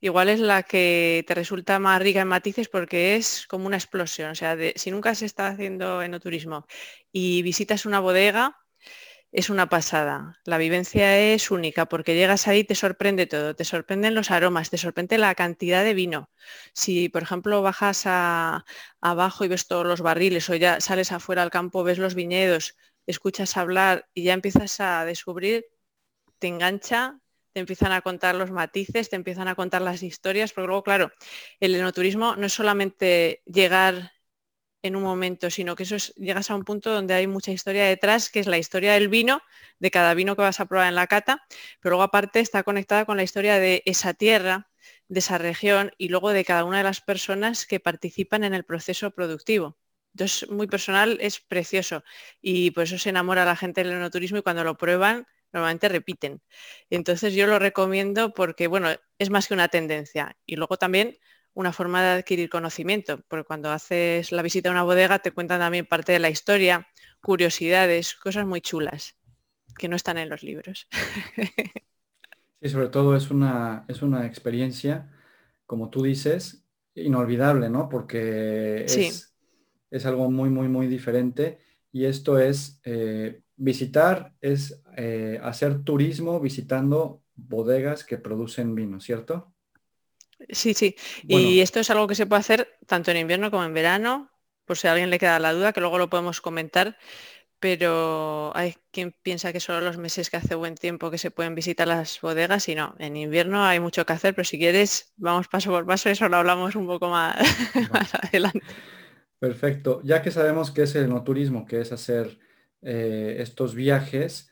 igual 0.00 0.28
es 0.28 0.40
la 0.40 0.62
que 0.62 1.24
te 1.26 1.34
resulta 1.34 1.78
más 1.78 2.00
rica 2.00 2.22
en 2.22 2.28
matices 2.28 2.68
porque 2.68 3.16
es 3.16 3.46
como 3.46 3.66
una 3.66 3.76
explosión. 3.76 4.30
O 4.30 4.34
sea, 4.34 4.56
si 4.76 4.90
nunca 4.90 5.14
se 5.14 5.26
está 5.26 5.48
haciendo 5.48 6.02
enoturismo 6.02 6.66
y 7.12 7.42
visitas 7.42 7.86
una 7.86 8.00
bodega, 8.00 8.56
es 9.32 9.50
una 9.50 9.68
pasada. 9.68 10.40
La 10.44 10.58
vivencia 10.58 11.18
es 11.18 11.50
única 11.50 11.86
porque 11.86 12.14
llegas 12.14 12.48
ahí 12.48 12.60
y 12.60 12.64
te 12.64 12.74
sorprende 12.74 13.26
todo. 13.26 13.54
Te 13.54 13.64
sorprenden 13.64 14.14
los 14.14 14.30
aromas, 14.30 14.70
te 14.70 14.78
sorprende 14.78 15.18
la 15.18 15.34
cantidad 15.34 15.84
de 15.84 15.94
vino. 15.94 16.30
Si, 16.74 17.08
por 17.08 17.22
ejemplo, 17.22 17.62
bajas 17.62 18.04
abajo 19.00 19.44
y 19.44 19.48
ves 19.48 19.66
todos 19.68 19.86
los 19.86 20.00
barriles 20.00 20.48
o 20.50 20.56
ya 20.56 20.80
sales 20.80 21.12
afuera 21.12 21.42
al 21.42 21.50
campo, 21.50 21.84
ves 21.84 21.98
los 21.98 22.14
viñedos, 22.14 22.76
escuchas 23.06 23.56
hablar 23.56 24.08
y 24.14 24.24
ya 24.24 24.34
empiezas 24.34 24.80
a 24.80 25.04
descubrir, 25.04 25.66
te 26.38 26.48
engancha, 26.48 27.20
te 27.52 27.60
empiezan 27.60 27.92
a 27.92 28.02
contar 28.02 28.34
los 28.34 28.50
matices, 28.50 29.10
te 29.10 29.16
empiezan 29.16 29.48
a 29.48 29.54
contar 29.54 29.82
las 29.82 30.02
historias, 30.02 30.52
porque 30.52 30.68
luego, 30.68 30.82
claro, 30.82 31.12
el 31.60 31.74
enoturismo 31.74 32.36
no 32.36 32.46
es 32.46 32.52
solamente 32.52 33.42
llegar 33.46 34.12
en 34.82 34.96
un 34.96 35.02
momento, 35.02 35.50
sino 35.50 35.76
que 35.76 35.82
eso 35.84 35.96
es, 35.96 36.14
llegas 36.16 36.50
a 36.50 36.54
un 36.56 36.64
punto 36.64 36.90
donde 36.92 37.14
hay 37.14 37.26
mucha 37.26 37.52
historia 37.52 37.84
detrás, 37.86 38.30
que 38.30 38.40
es 38.40 38.46
la 38.46 38.58
historia 38.58 38.94
del 38.94 39.08
vino, 39.08 39.42
de 39.78 39.90
cada 39.90 40.14
vino 40.14 40.36
que 40.36 40.42
vas 40.42 40.60
a 40.60 40.66
probar 40.66 40.88
en 40.88 40.94
la 40.94 41.06
cata, 41.06 41.44
pero 41.80 41.92
luego 41.92 42.02
aparte 42.04 42.40
está 42.40 42.62
conectada 42.62 43.04
con 43.04 43.16
la 43.16 43.22
historia 43.22 43.58
de 43.58 43.82
esa 43.86 44.14
tierra, 44.14 44.70
de 45.08 45.18
esa 45.20 45.38
región 45.38 45.92
y 45.98 46.08
luego 46.08 46.30
de 46.30 46.44
cada 46.44 46.64
una 46.64 46.78
de 46.78 46.84
las 46.84 47.00
personas 47.00 47.66
que 47.66 47.80
participan 47.80 48.44
en 48.44 48.54
el 48.54 48.64
proceso 48.64 49.10
productivo. 49.10 49.78
Entonces, 50.14 50.50
muy 50.50 50.66
personal, 50.66 51.18
es 51.20 51.40
precioso 51.40 52.02
y 52.40 52.70
por 52.72 52.84
eso 52.84 52.98
se 52.98 53.10
enamora 53.10 53.44
la 53.44 53.56
gente 53.56 53.82
del 53.84 53.92
enoturismo 53.92 54.38
y 54.38 54.42
cuando 54.42 54.64
lo 54.64 54.76
prueban, 54.76 55.26
normalmente 55.52 55.88
repiten. 55.88 56.42
Entonces, 56.90 57.34
yo 57.34 57.46
lo 57.46 57.58
recomiendo 57.58 58.32
porque, 58.34 58.66
bueno, 58.66 58.88
es 59.18 59.30
más 59.30 59.46
que 59.48 59.54
una 59.54 59.68
tendencia. 59.68 60.36
Y 60.46 60.56
luego 60.56 60.76
también 60.78 61.16
una 61.54 61.72
forma 61.72 62.02
de 62.02 62.08
adquirir 62.10 62.48
conocimiento, 62.48 63.20
porque 63.28 63.44
cuando 63.44 63.70
haces 63.70 64.32
la 64.32 64.42
visita 64.42 64.68
a 64.68 64.72
una 64.72 64.82
bodega 64.82 65.18
te 65.18 65.32
cuentan 65.32 65.60
también 65.60 65.86
parte 65.86 66.12
de 66.12 66.18
la 66.18 66.30
historia, 66.30 66.86
curiosidades, 67.20 68.14
cosas 68.14 68.46
muy 68.46 68.60
chulas 68.60 69.16
que 69.76 69.88
no 69.88 69.96
están 69.96 70.18
en 70.18 70.28
los 70.28 70.42
libros. 70.42 70.88
Sí, 72.62 72.68
sobre 72.68 72.88
todo 72.88 73.16
es 73.16 73.30
una, 73.30 73.86
es 73.88 74.02
una 74.02 74.26
experiencia, 74.26 75.10
como 75.64 75.88
tú 75.88 76.02
dices, 76.02 76.62
inolvidable, 76.94 77.70
¿no? 77.70 77.88
Porque 77.88 78.84
es, 78.84 79.34
es 79.90 80.04
algo 80.04 80.30
muy, 80.30 80.50
muy, 80.50 80.68
muy 80.68 80.86
diferente. 80.86 81.58
Y 81.90 82.04
esto 82.04 82.38
es, 82.38 82.78
eh, 82.84 83.40
visitar, 83.60 84.34
es 84.40 84.82
eh, 84.96 85.38
hacer 85.42 85.84
turismo 85.84 86.40
visitando 86.40 87.22
bodegas 87.34 88.04
que 88.04 88.16
producen 88.16 88.74
vino, 88.74 89.00
¿cierto? 89.00 89.54
Sí, 90.48 90.74
sí. 90.74 90.96
Y 91.28 91.60
esto 91.60 91.80
es 91.80 91.90
algo 91.90 92.06
que 92.08 92.14
se 92.14 92.26
puede 92.26 92.40
hacer 92.40 92.78
tanto 92.86 93.10
en 93.10 93.18
invierno 93.18 93.50
como 93.50 93.64
en 93.64 93.74
verano, 93.74 94.30
por 94.64 94.78
si 94.78 94.88
a 94.88 94.92
alguien 94.92 95.10
le 95.10 95.18
queda 95.18 95.38
la 95.38 95.52
duda, 95.52 95.72
que 95.72 95.80
luego 95.80 95.98
lo 95.98 96.10
podemos 96.10 96.40
comentar. 96.40 96.96
Pero 97.60 98.52
hay 98.56 98.74
quien 98.90 99.12
piensa 99.22 99.52
que 99.52 99.60
solo 99.60 99.82
los 99.82 99.98
meses 99.98 100.30
que 100.30 100.38
hace 100.38 100.54
buen 100.54 100.76
tiempo 100.76 101.10
que 101.10 101.18
se 101.18 101.30
pueden 101.30 101.54
visitar 101.54 101.86
las 101.88 102.20
bodegas 102.20 102.68
y 102.68 102.74
no, 102.74 102.94
en 102.98 103.16
invierno 103.16 103.64
hay 103.64 103.80
mucho 103.80 104.06
que 104.06 104.14
hacer, 104.14 104.34
pero 104.34 104.46
si 104.46 104.58
quieres, 104.58 105.12
vamos 105.16 105.48
paso 105.48 105.70
por 105.70 105.86
paso, 105.86 106.08
eso 106.08 106.28
lo 106.28 106.38
hablamos 106.38 106.74
un 106.74 106.86
poco 106.86 107.08
más, 107.10 107.36
adelante. 108.22 108.60
Perfecto. 109.38 110.00
Ya 110.04 110.22
que 110.22 110.30
sabemos 110.30 110.70
que 110.70 110.82
es 110.82 110.94
el 110.94 111.08
no 111.08 111.24
turismo, 111.24 111.66
que 111.66 111.80
es 111.80 111.92
hacer 111.92 112.38
eh, 112.82 113.36
estos 113.40 113.74
viajes, 113.74 114.50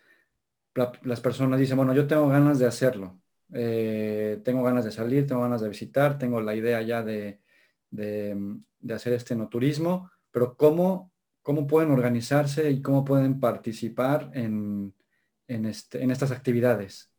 las 1.03 1.21
personas 1.21 1.59
dicen, 1.61 1.77
bueno, 1.77 1.95
yo 1.95 2.07
tengo 2.07 2.29
ganas 2.29 2.59
de 2.59 2.67
hacerlo, 2.67 3.21
eh, 3.53 4.41
tengo 4.45 4.63
ganas 4.63 4.85
de 4.85 4.93
salir, 4.93 5.27
tengo 5.27 5.43
ganas 5.43 5.61
de 5.61 5.69
visitar, 5.69 6.19
tengo 6.19 6.41
la 6.41 6.55
idea 6.55 6.83
ya 6.83 7.03
de, 7.03 7.41
hacer 8.95 9.13
este 9.13 9.35
no 9.35 9.49
turismo, 9.49 10.11
pero 10.31 10.57
¿cómo, 10.57 11.13
¿cómo 11.43 11.67
pueden 11.67 11.91
organizarse 11.91 12.71
y 12.71 12.83
cómo 12.83 13.05
pueden 13.05 13.41
participar 13.41 14.31
en, 14.35 14.95
este, 15.47 16.03
en 16.03 16.11
estas 16.11 16.31
actividades? 16.31 17.11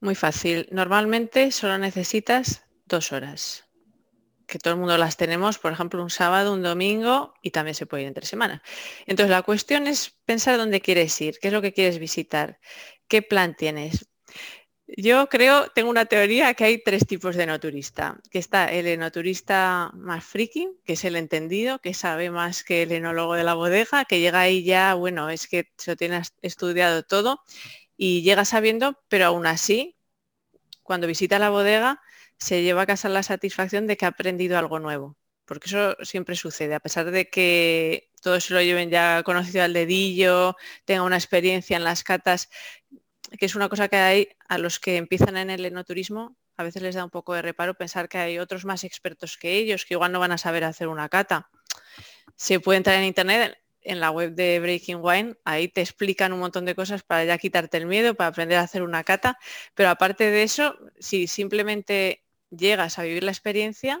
Muy 0.00 0.14
fácil. 0.14 0.68
Normalmente 0.70 1.50
solo 1.50 1.78
necesitas 1.78 2.64
dos 2.86 3.12
horas 3.12 3.70
que 4.50 4.58
todo 4.58 4.74
el 4.74 4.80
mundo 4.80 4.98
las 4.98 5.16
tenemos, 5.16 5.58
por 5.58 5.72
ejemplo, 5.72 6.02
un 6.02 6.10
sábado, 6.10 6.52
un 6.52 6.62
domingo 6.62 7.34
y 7.40 7.52
también 7.52 7.74
se 7.74 7.86
puede 7.86 8.02
ir 8.02 8.08
entre 8.08 8.26
semana. 8.26 8.62
Entonces, 9.06 9.30
la 9.30 9.42
cuestión 9.42 9.86
es 9.86 10.18
pensar 10.24 10.58
dónde 10.58 10.80
quieres 10.80 11.18
ir, 11.20 11.36
qué 11.40 11.48
es 11.48 11.54
lo 11.54 11.62
que 11.62 11.72
quieres 11.72 11.98
visitar, 11.98 12.58
qué 13.06 13.22
plan 13.22 13.54
tienes. 13.56 14.09
Yo 14.96 15.28
creo, 15.28 15.68
tengo 15.70 15.88
una 15.90 16.06
teoría 16.06 16.54
que 16.54 16.64
hay 16.64 16.82
tres 16.82 17.06
tipos 17.06 17.36
de 17.36 17.44
enoturista, 17.44 18.18
que 18.30 18.38
está 18.38 18.66
el 18.66 18.86
enoturista 18.88 19.90
más 19.94 20.24
friki, 20.24 20.68
que 20.84 20.94
es 20.94 21.04
el 21.04 21.14
entendido, 21.16 21.78
que 21.80 21.94
sabe 21.94 22.30
más 22.30 22.64
que 22.64 22.82
el 22.82 22.92
enólogo 22.92 23.34
de 23.34 23.44
la 23.44 23.54
bodega, 23.54 24.04
que 24.04 24.20
llega 24.20 24.40
ahí 24.40 24.64
ya, 24.64 24.94
bueno, 24.94 25.30
es 25.30 25.46
que 25.46 25.70
se 25.76 25.92
lo 25.92 25.96
tiene 25.96 26.22
estudiado 26.42 27.04
todo 27.04 27.40
y 27.96 28.22
llega 28.22 28.44
sabiendo, 28.44 28.98
pero 29.08 29.26
aún 29.26 29.46
así, 29.46 29.96
cuando 30.82 31.06
visita 31.06 31.38
la 31.38 31.50
bodega, 31.50 32.00
se 32.38 32.62
lleva 32.62 32.82
a 32.82 32.86
casa 32.86 33.08
la 33.08 33.22
satisfacción 33.22 33.86
de 33.86 33.96
que 33.96 34.06
ha 34.06 34.08
aprendido 34.08 34.58
algo 34.58 34.80
nuevo, 34.80 35.16
porque 35.44 35.68
eso 35.68 35.96
siempre 36.02 36.36
sucede, 36.36 36.74
a 36.74 36.80
pesar 36.80 37.10
de 37.10 37.28
que 37.30 38.10
todos 38.22 38.44
se 38.44 38.54
lo 38.54 38.62
lleven 38.62 38.90
ya 38.90 39.22
conocido 39.22 39.62
al 39.64 39.72
dedillo, 39.72 40.56
tenga 40.84 41.02
una 41.04 41.16
experiencia 41.16 41.76
en 41.76 41.84
las 41.84 42.02
catas, 42.04 42.48
que 43.38 43.46
es 43.46 43.54
una 43.54 43.68
cosa 43.68 43.88
que 43.88 43.96
hay 43.96 44.28
a 44.48 44.58
los 44.58 44.80
que 44.80 44.96
empiezan 44.96 45.36
en 45.36 45.50
el 45.50 45.64
enoturismo, 45.64 46.36
a 46.56 46.62
veces 46.62 46.82
les 46.82 46.94
da 46.94 47.04
un 47.04 47.10
poco 47.10 47.34
de 47.34 47.42
reparo 47.42 47.74
pensar 47.74 48.08
que 48.08 48.18
hay 48.18 48.38
otros 48.38 48.64
más 48.64 48.84
expertos 48.84 49.36
que 49.36 49.54
ellos, 49.54 49.84
que 49.84 49.94
igual 49.94 50.12
no 50.12 50.20
van 50.20 50.32
a 50.32 50.38
saber 50.38 50.64
hacer 50.64 50.88
una 50.88 51.08
cata. 51.08 51.50
Se 52.36 52.60
puede 52.60 52.78
entrar 52.78 52.96
en 52.96 53.04
internet, 53.04 53.58
en 53.82 54.00
la 54.00 54.10
web 54.10 54.34
de 54.34 54.60
Breaking 54.60 54.98
Wine, 55.00 55.36
ahí 55.44 55.68
te 55.68 55.80
explican 55.80 56.32
un 56.32 56.40
montón 56.40 56.64
de 56.66 56.74
cosas 56.74 57.02
para 57.02 57.24
ya 57.24 57.38
quitarte 57.38 57.78
el 57.78 57.86
miedo, 57.86 58.14
para 58.14 58.28
aprender 58.28 58.58
a 58.58 58.62
hacer 58.62 58.82
una 58.82 59.04
cata, 59.04 59.38
pero 59.74 59.88
aparte 59.88 60.30
de 60.30 60.42
eso, 60.42 60.76
si 60.98 61.26
simplemente 61.26 62.24
llegas 62.50 62.98
a 62.98 63.04
vivir 63.04 63.24
la 63.24 63.30
experiencia, 63.30 64.00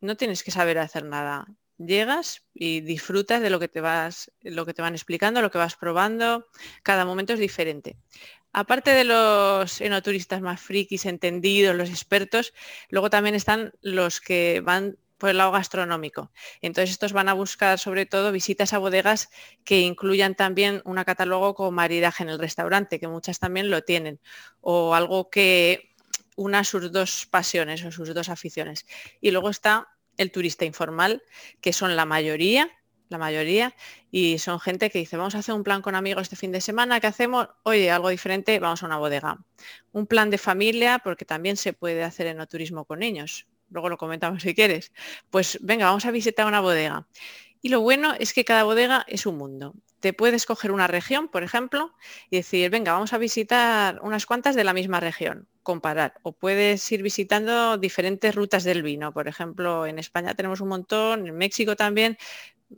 no 0.00 0.16
tienes 0.16 0.42
que 0.44 0.50
saber 0.50 0.78
hacer 0.78 1.04
nada. 1.04 1.46
Llegas 1.78 2.44
y 2.54 2.80
disfrutas 2.80 3.42
de 3.42 3.50
lo 3.50 3.58
que 3.58 3.68
te 3.68 3.80
vas, 3.80 4.30
lo 4.42 4.64
que 4.64 4.74
te 4.74 4.82
van 4.82 4.94
explicando, 4.94 5.42
lo 5.42 5.50
que 5.50 5.58
vas 5.58 5.76
probando. 5.76 6.46
Cada 6.82 7.04
momento 7.04 7.32
es 7.32 7.40
diferente. 7.40 7.96
Aparte 8.52 8.92
de 8.92 9.02
los 9.02 9.80
enoturistas 9.80 10.40
más 10.40 10.60
frikis, 10.60 11.06
entendidos, 11.06 11.74
los 11.74 11.90
expertos, 11.90 12.54
luego 12.88 13.10
también 13.10 13.34
están 13.34 13.72
los 13.82 14.20
que 14.20 14.62
van 14.64 14.96
por 15.18 15.30
el 15.30 15.38
lado 15.38 15.52
gastronómico. 15.52 16.30
Entonces 16.60 16.90
estos 16.90 17.12
van 17.12 17.28
a 17.28 17.32
buscar 17.32 17.78
sobre 17.78 18.06
todo 18.06 18.30
visitas 18.30 18.72
a 18.72 18.78
bodegas 18.78 19.30
que 19.64 19.80
incluyan 19.80 20.34
también 20.34 20.82
un 20.84 21.02
catálogo 21.02 21.54
con 21.54 21.74
maridaje 21.74 22.22
en 22.22 22.28
el 22.28 22.38
restaurante, 22.38 23.00
que 23.00 23.08
muchas 23.08 23.38
también 23.40 23.70
lo 23.70 23.82
tienen, 23.82 24.20
o 24.60 24.94
algo 24.94 25.30
que 25.30 25.94
una 26.36 26.62
sus 26.64 26.92
dos 26.92 27.26
pasiones 27.26 27.84
o 27.84 27.90
sus 27.90 28.12
dos 28.14 28.28
aficiones. 28.28 28.86
Y 29.20 29.30
luego 29.30 29.50
está 29.50 29.88
el 30.16 30.30
turista 30.30 30.64
informal, 30.64 31.22
que 31.60 31.72
son 31.72 31.96
la 31.96 32.04
mayoría, 32.04 32.70
la 33.08 33.18
mayoría, 33.18 33.74
y 34.10 34.38
son 34.38 34.60
gente 34.60 34.90
que 34.90 34.98
dice, 34.98 35.16
vamos 35.16 35.34
a 35.34 35.38
hacer 35.38 35.54
un 35.54 35.64
plan 35.64 35.82
con 35.82 35.94
amigos 35.94 36.22
este 36.22 36.36
fin 36.36 36.52
de 36.52 36.60
semana, 36.60 37.00
¿qué 37.00 37.06
hacemos? 37.06 37.48
Oye, 37.62 37.90
algo 37.90 38.08
diferente, 38.08 38.58
vamos 38.58 38.82
a 38.82 38.86
una 38.86 38.98
bodega. 38.98 39.38
Un 39.92 40.06
plan 40.06 40.30
de 40.30 40.38
familia, 40.38 41.00
porque 41.02 41.24
también 41.24 41.56
se 41.56 41.72
puede 41.72 42.02
hacer 42.02 42.26
en 42.26 42.44
turismo 42.46 42.84
con 42.84 42.98
niños. 42.98 43.46
Luego 43.70 43.88
lo 43.88 43.96
comentamos 43.96 44.42
si 44.42 44.54
quieres. 44.54 44.92
Pues 45.30 45.58
venga, 45.62 45.86
vamos 45.86 46.04
a 46.06 46.10
visitar 46.10 46.46
una 46.46 46.60
bodega. 46.60 47.06
Y 47.60 47.70
lo 47.70 47.80
bueno 47.80 48.14
es 48.18 48.32
que 48.34 48.44
cada 48.44 48.64
bodega 48.64 49.04
es 49.08 49.26
un 49.26 49.38
mundo. 49.38 49.74
Te 50.04 50.12
puedes 50.12 50.44
coger 50.44 50.70
una 50.70 50.86
región, 50.86 51.28
por 51.28 51.44
ejemplo, 51.44 51.94
y 52.28 52.36
decir, 52.36 52.68
venga, 52.68 52.92
vamos 52.92 53.14
a 53.14 53.16
visitar 53.16 54.00
unas 54.02 54.26
cuantas 54.26 54.54
de 54.54 54.62
la 54.62 54.74
misma 54.74 55.00
región 55.00 55.48
comparar. 55.62 56.12
O 56.22 56.32
puedes 56.32 56.92
ir 56.92 57.02
visitando 57.02 57.78
diferentes 57.78 58.34
rutas 58.34 58.64
del 58.64 58.82
vino. 58.82 59.14
Por 59.14 59.28
ejemplo, 59.28 59.86
en 59.86 59.98
España 59.98 60.34
tenemos 60.34 60.60
un 60.60 60.68
montón, 60.68 61.26
en 61.26 61.34
México 61.34 61.74
también, 61.74 62.18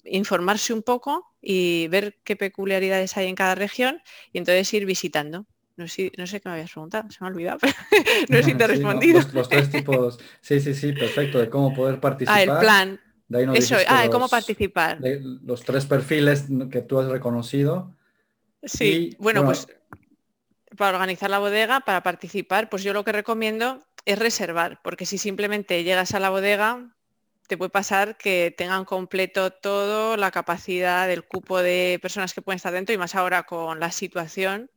informarse 0.05 0.73
un 0.73 0.85
poco 0.85 1.35
y 1.43 1.89
ver 1.89 2.17
qué 2.23 2.37
peculiaridades 2.37 3.17
hay 3.17 3.27
en 3.27 3.35
cada 3.35 3.57
región 3.57 4.01
y 4.33 4.39
entonces 4.39 4.73
ir 4.73 4.87
visitando. 4.87 5.47
No 5.75 5.89
sé, 5.89 6.13
no 6.17 6.29
sé 6.29 6.41
qué 6.41 6.49
me 6.49 6.53
habías 6.55 6.71
preguntado, 6.71 7.11
se 7.11 7.19
me 7.23 7.27
ha 7.27 7.31
olvidado, 7.33 7.59
no 8.29 8.37
sé 8.37 8.45
si 8.45 8.55
te 8.55 8.63
he 8.63 8.67
respondido. 8.69 9.21
los, 9.33 9.49
tres 9.49 9.69
tipos, 9.69 10.21
sí, 10.41 10.61
sí, 10.61 10.75
sí, 10.75 10.93
perfecto, 10.93 11.41
de 11.41 11.51
cómo 11.51 11.75
poder 11.75 11.99
participar. 11.99 12.39
Ah, 12.39 12.43
el 12.45 12.59
plan. 12.61 13.01
Eso, 13.29 13.77
ah, 13.89 14.07
cómo 14.11 14.29
participar. 14.29 14.99
los 15.01 15.65
tres 15.65 15.87
perfiles 15.87 16.47
que 16.71 16.83
tú 16.83 17.01
has 17.01 17.09
reconocido. 17.09 17.93
Sí, 18.63 19.17
bueno, 19.19 19.45
pues 19.45 19.67
para 20.77 20.97
organizar 20.97 21.31
la 21.31 21.39
bodega, 21.39 21.81
para 21.81 22.03
participar, 22.03 22.69
pues 22.69 22.83
yo 22.83 22.93
lo 22.93 23.05
que 23.05 23.13
recomiendo 23.13 23.85
es 24.05 24.19
reservar, 24.19 24.81
porque 24.83 25.07
si 25.07 25.19
simplemente 25.19 25.83
llegas 25.83 26.15
a 26.15 26.21
la 26.21 26.31
bodega, 26.31 26.95
te 27.49 27.57
puede 27.57 27.71
pasar 27.71 28.17
que 28.17 28.55
tengan 28.57 28.85
completo 28.85 29.51
todo, 29.51 30.17
la 30.17 30.31
capacidad 30.31 31.09
del 31.09 31.25
cupo 31.25 31.63
de 31.63 31.99
personas 32.03 32.35
que 32.35 32.43
pueden 32.43 32.57
estar 32.57 32.73
dentro 32.73 32.95
y 32.95 32.99
más 32.99 33.15
ahora 33.15 33.45
con 33.45 33.81
la 33.81 33.91
situación 33.91 34.71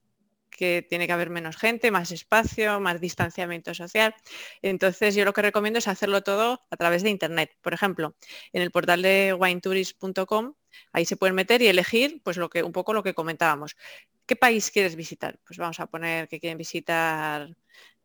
que 0.60 0.86
tiene 0.90 1.08
que 1.08 1.14
haber 1.14 1.30
menos 1.30 1.56
gente, 1.56 1.90
más 1.90 2.12
espacio, 2.12 2.82
más 2.82 3.00
distanciamiento 3.00 3.74
social. 3.74 4.14
Entonces 4.62 5.16
yo 5.16 5.24
lo 5.24 5.32
que 5.32 5.42
recomiendo 5.42 5.80
es 5.80 5.88
hacerlo 5.88 6.22
todo 6.22 6.62
a 6.70 6.76
través 6.76 7.02
de 7.02 7.10
Internet. 7.10 7.56
Por 7.62 7.74
ejemplo, 7.74 8.18
en 8.52 8.62
el 8.62 8.70
portal 8.70 9.02
de 9.02 9.34
winetourist.com, 9.40 10.56
ahí 10.92 11.06
se 11.06 11.16
pueden 11.16 11.36
meter 11.36 11.62
y 11.62 11.68
elegir 11.68 12.22
pues 12.26 12.36
lo 12.36 12.50
que, 12.50 12.62
un 12.64 12.74
poco 12.74 12.94
lo 12.94 13.04
que 13.04 13.14
comentábamos. 13.14 13.78
¿Qué 14.26 14.36
país 14.36 14.70
quieres 14.70 14.98
visitar? 14.98 15.40
Pues 15.46 15.58
vamos 15.58 15.80
a 15.80 15.88
poner 15.88 16.28
que 16.28 16.42
quieren 16.42 16.58
visitar 16.58 17.56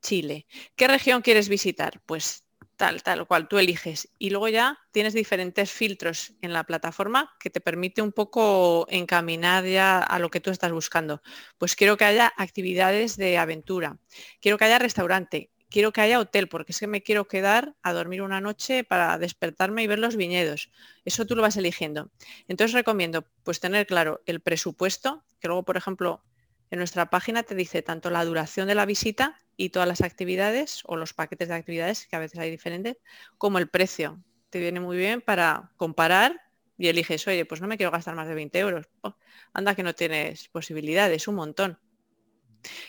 Chile. 0.00 0.46
¿Qué 0.76 0.86
región 0.86 1.22
quieres 1.22 1.48
visitar? 1.48 2.00
Pues 2.06 2.43
tal, 2.76 3.02
tal 3.02 3.26
cual 3.26 3.48
tú 3.48 3.58
eliges. 3.58 4.08
Y 4.18 4.30
luego 4.30 4.48
ya 4.48 4.78
tienes 4.92 5.14
diferentes 5.14 5.70
filtros 5.70 6.32
en 6.42 6.52
la 6.52 6.64
plataforma 6.64 7.34
que 7.38 7.50
te 7.50 7.60
permite 7.60 8.02
un 8.02 8.12
poco 8.12 8.86
encaminar 8.90 9.64
ya 9.64 9.98
a 9.98 10.18
lo 10.18 10.30
que 10.30 10.40
tú 10.40 10.50
estás 10.50 10.72
buscando. 10.72 11.22
Pues 11.58 11.76
quiero 11.76 11.96
que 11.96 12.04
haya 12.04 12.32
actividades 12.36 13.16
de 13.16 13.38
aventura, 13.38 13.98
quiero 14.40 14.58
que 14.58 14.64
haya 14.64 14.78
restaurante, 14.78 15.50
quiero 15.68 15.92
que 15.92 16.00
haya 16.00 16.20
hotel, 16.20 16.48
porque 16.48 16.72
es 16.72 16.78
que 16.78 16.86
me 16.86 17.02
quiero 17.02 17.26
quedar 17.26 17.74
a 17.82 17.92
dormir 17.92 18.22
una 18.22 18.40
noche 18.40 18.84
para 18.84 19.18
despertarme 19.18 19.82
y 19.82 19.86
ver 19.86 19.98
los 19.98 20.16
viñedos. 20.16 20.70
Eso 21.04 21.26
tú 21.26 21.34
lo 21.34 21.42
vas 21.42 21.56
eligiendo. 21.56 22.12
Entonces 22.46 22.74
recomiendo 22.74 23.26
pues 23.42 23.60
tener 23.60 23.86
claro 23.86 24.22
el 24.26 24.40
presupuesto, 24.40 25.24
que 25.40 25.48
luego, 25.48 25.64
por 25.64 25.76
ejemplo, 25.76 26.22
en 26.70 26.78
nuestra 26.78 27.10
página 27.10 27.42
te 27.42 27.54
dice 27.54 27.82
tanto 27.82 28.10
la 28.10 28.24
duración 28.24 28.68
de 28.68 28.74
la 28.74 28.86
visita 28.86 29.38
y 29.56 29.70
todas 29.70 29.88
las 29.88 30.00
actividades 30.00 30.82
o 30.86 30.96
los 30.96 31.12
paquetes 31.12 31.48
de 31.48 31.54
actividades, 31.54 32.06
que 32.06 32.16
a 32.16 32.18
veces 32.18 32.38
hay 32.38 32.50
diferentes, 32.50 32.96
como 33.38 33.58
el 33.58 33.68
precio. 33.68 34.22
Te 34.50 34.60
viene 34.60 34.80
muy 34.80 34.96
bien 34.96 35.20
para 35.20 35.72
comparar 35.76 36.40
y 36.78 36.88
eliges, 36.88 37.26
oye, 37.28 37.44
pues 37.44 37.60
no 37.60 37.68
me 37.68 37.76
quiero 37.76 37.92
gastar 37.92 38.14
más 38.14 38.28
de 38.28 38.34
20 38.34 38.58
euros. 38.58 38.86
Oh, 39.02 39.16
anda 39.52 39.74
que 39.74 39.82
no 39.82 39.94
tienes 39.94 40.48
posibilidades, 40.48 41.28
un 41.28 41.36
montón. 41.36 41.78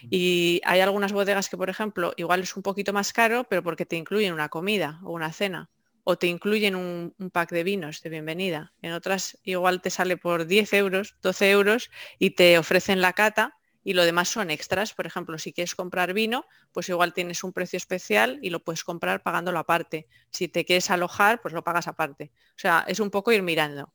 Y 0.09 0.61
hay 0.63 0.79
algunas 0.79 1.11
bodegas 1.11 1.49
que, 1.49 1.57
por 1.57 1.69
ejemplo, 1.69 2.13
igual 2.17 2.41
es 2.41 2.55
un 2.55 2.63
poquito 2.63 2.93
más 2.93 3.13
caro, 3.13 3.43
pero 3.45 3.61
porque 3.61 3.85
te 3.85 3.95
incluyen 3.95 4.33
una 4.33 4.49
comida 4.49 4.99
o 5.03 5.11
una 5.11 5.33
cena, 5.33 5.69
o 6.03 6.17
te 6.17 6.27
incluyen 6.27 6.75
un, 6.75 7.13
un, 7.19 7.29
pack 7.29 7.51
de 7.51 7.63
vinos 7.63 8.01
de 8.01 8.09
bienvenida. 8.09 8.73
En 8.81 8.93
otras 8.93 9.37
igual 9.43 9.81
te 9.81 9.89
sale 9.89 10.17
por 10.17 10.45
10 10.45 10.71
euros, 10.73 11.17
12 11.21 11.51
euros 11.51 11.89
y 12.19 12.31
te 12.31 12.57
ofrecen 12.57 13.01
la 13.01 13.13
cata 13.13 13.57
y 13.85 13.93
lo 13.93 14.03
demás 14.03 14.27
son 14.27 14.51
extras. 14.51 14.93
Por 14.93 15.05
ejemplo, 15.05 15.37
si 15.37 15.53
quieres 15.53 15.75
comprar 15.75 16.13
vino, 16.13 16.45
pues 16.73 16.89
igual 16.89 17.13
tienes 17.13 17.45
un 17.45 17.53
precio 17.53 17.77
especial 17.77 18.39
y 18.41 18.49
lo 18.49 18.61
puedes 18.61 18.83
comprar 18.83 19.23
pagándolo 19.23 19.59
aparte. 19.59 20.07
Si 20.31 20.49
te 20.49 20.65
quieres 20.65 20.91
alojar, 20.91 21.39
pues 21.41 21.53
lo 21.53 21.63
pagas 21.63 21.87
aparte. 21.87 22.31
O 22.49 22.59
sea, 22.59 22.83
es 22.87 22.99
un 22.99 23.11
poco 23.11 23.31
ir 23.31 23.43
mirando. 23.43 23.93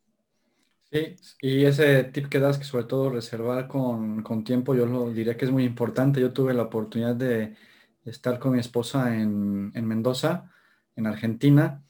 Sí, 0.91 1.17
y 1.43 1.65
ese 1.65 2.05
tip 2.05 2.29
que 2.29 2.39
das, 2.39 2.57
que 2.57 2.65
sobre 2.65 2.85
todo 2.85 3.11
reservar 3.11 3.69
con, 3.69 4.45
tiempo, 4.45 4.75
yo 4.75 4.87
lo 4.87 5.13
diría 5.13 5.37
que 5.37 5.45
es 5.45 5.51
muy 5.51 5.65
importante. 5.65 6.21
Yo 6.21 6.33
tuve 6.33 6.55
la 6.55 6.63
oportunidad 6.63 7.17
de 7.17 7.57
estar 8.05 8.39
con 8.39 8.53
mi 8.53 8.61
esposa 8.61 9.15
en, 9.17 9.73
en 9.75 9.87
Mendoza, 9.87 10.51
en 10.97 11.07
Argentina, 11.07 11.83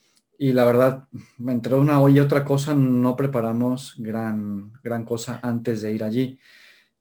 y 0.42 0.54
la 0.54 0.64
verdad, 0.64 1.06
entre 1.46 1.74
una 1.74 2.00
y 2.10 2.18
otra 2.18 2.46
cosa, 2.46 2.74
no 2.74 3.14
preparamos 3.14 3.94
gran, 3.98 4.72
gran 4.82 5.04
cosa 5.04 5.38
antes 5.42 5.82
de 5.82 5.92
ir 5.92 6.02
allí. 6.02 6.38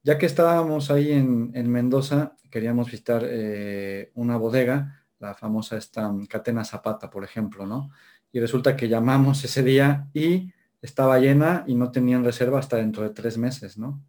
Ya 0.02 0.18
que 0.18 0.26
estábamos 0.26 0.90
ahí 0.90 1.12
en, 1.12 1.70
Mendoza, 1.70 2.36
queríamos 2.50 2.86
visitar 2.86 3.22
eh, 3.26 4.10
una 4.14 4.36
bodega, 4.36 5.04
la 5.18 5.34
famosa 5.34 5.76
esta 5.76 6.10
Catena 6.28 6.64
Zapata, 6.64 7.10
por 7.10 7.24
ejemplo, 7.24 7.66
¿no? 7.66 7.90
Y 8.32 8.40
resulta 8.40 8.76
que 8.76 8.88
llamamos 8.88 9.44
ese 9.44 9.62
día 9.62 10.08
y 10.14 10.52
estaba 10.80 11.18
llena 11.18 11.64
y 11.66 11.74
no 11.74 11.90
tenían 11.90 12.24
reserva 12.24 12.58
hasta 12.58 12.76
dentro 12.76 13.02
de 13.02 13.10
tres 13.10 13.36
meses, 13.36 13.76
¿no? 13.76 14.02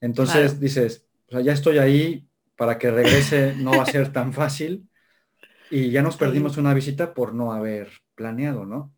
Entonces 0.00 0.60
dices, 0.60 1.06
o 1.28 1.32
sea, 1.32 1.40
ya 1.40 1.52
estoy 1.52 1.78
ahí, 1.78 2.28
para 2.58 2.76
que 2.76 2.90
regrese 2.90 3.54
no 3.56 3.70
va 3.70 3.84
a 3.84 3.86
ser 3.86 4.12
tan 4.12 4.32
fácil 4.32 4.90
y 5.70 5.90
ya 5.90 6.02
nos 6.02 6.16
perdimos 6.18 6.58
una 6.58 6.74
visita 6.74 7.14
por 7.14 7.32
no 7.32 7.52
haber 7.52 7.88
planeado, 8.14 8.66
¿no? 8.66 8.92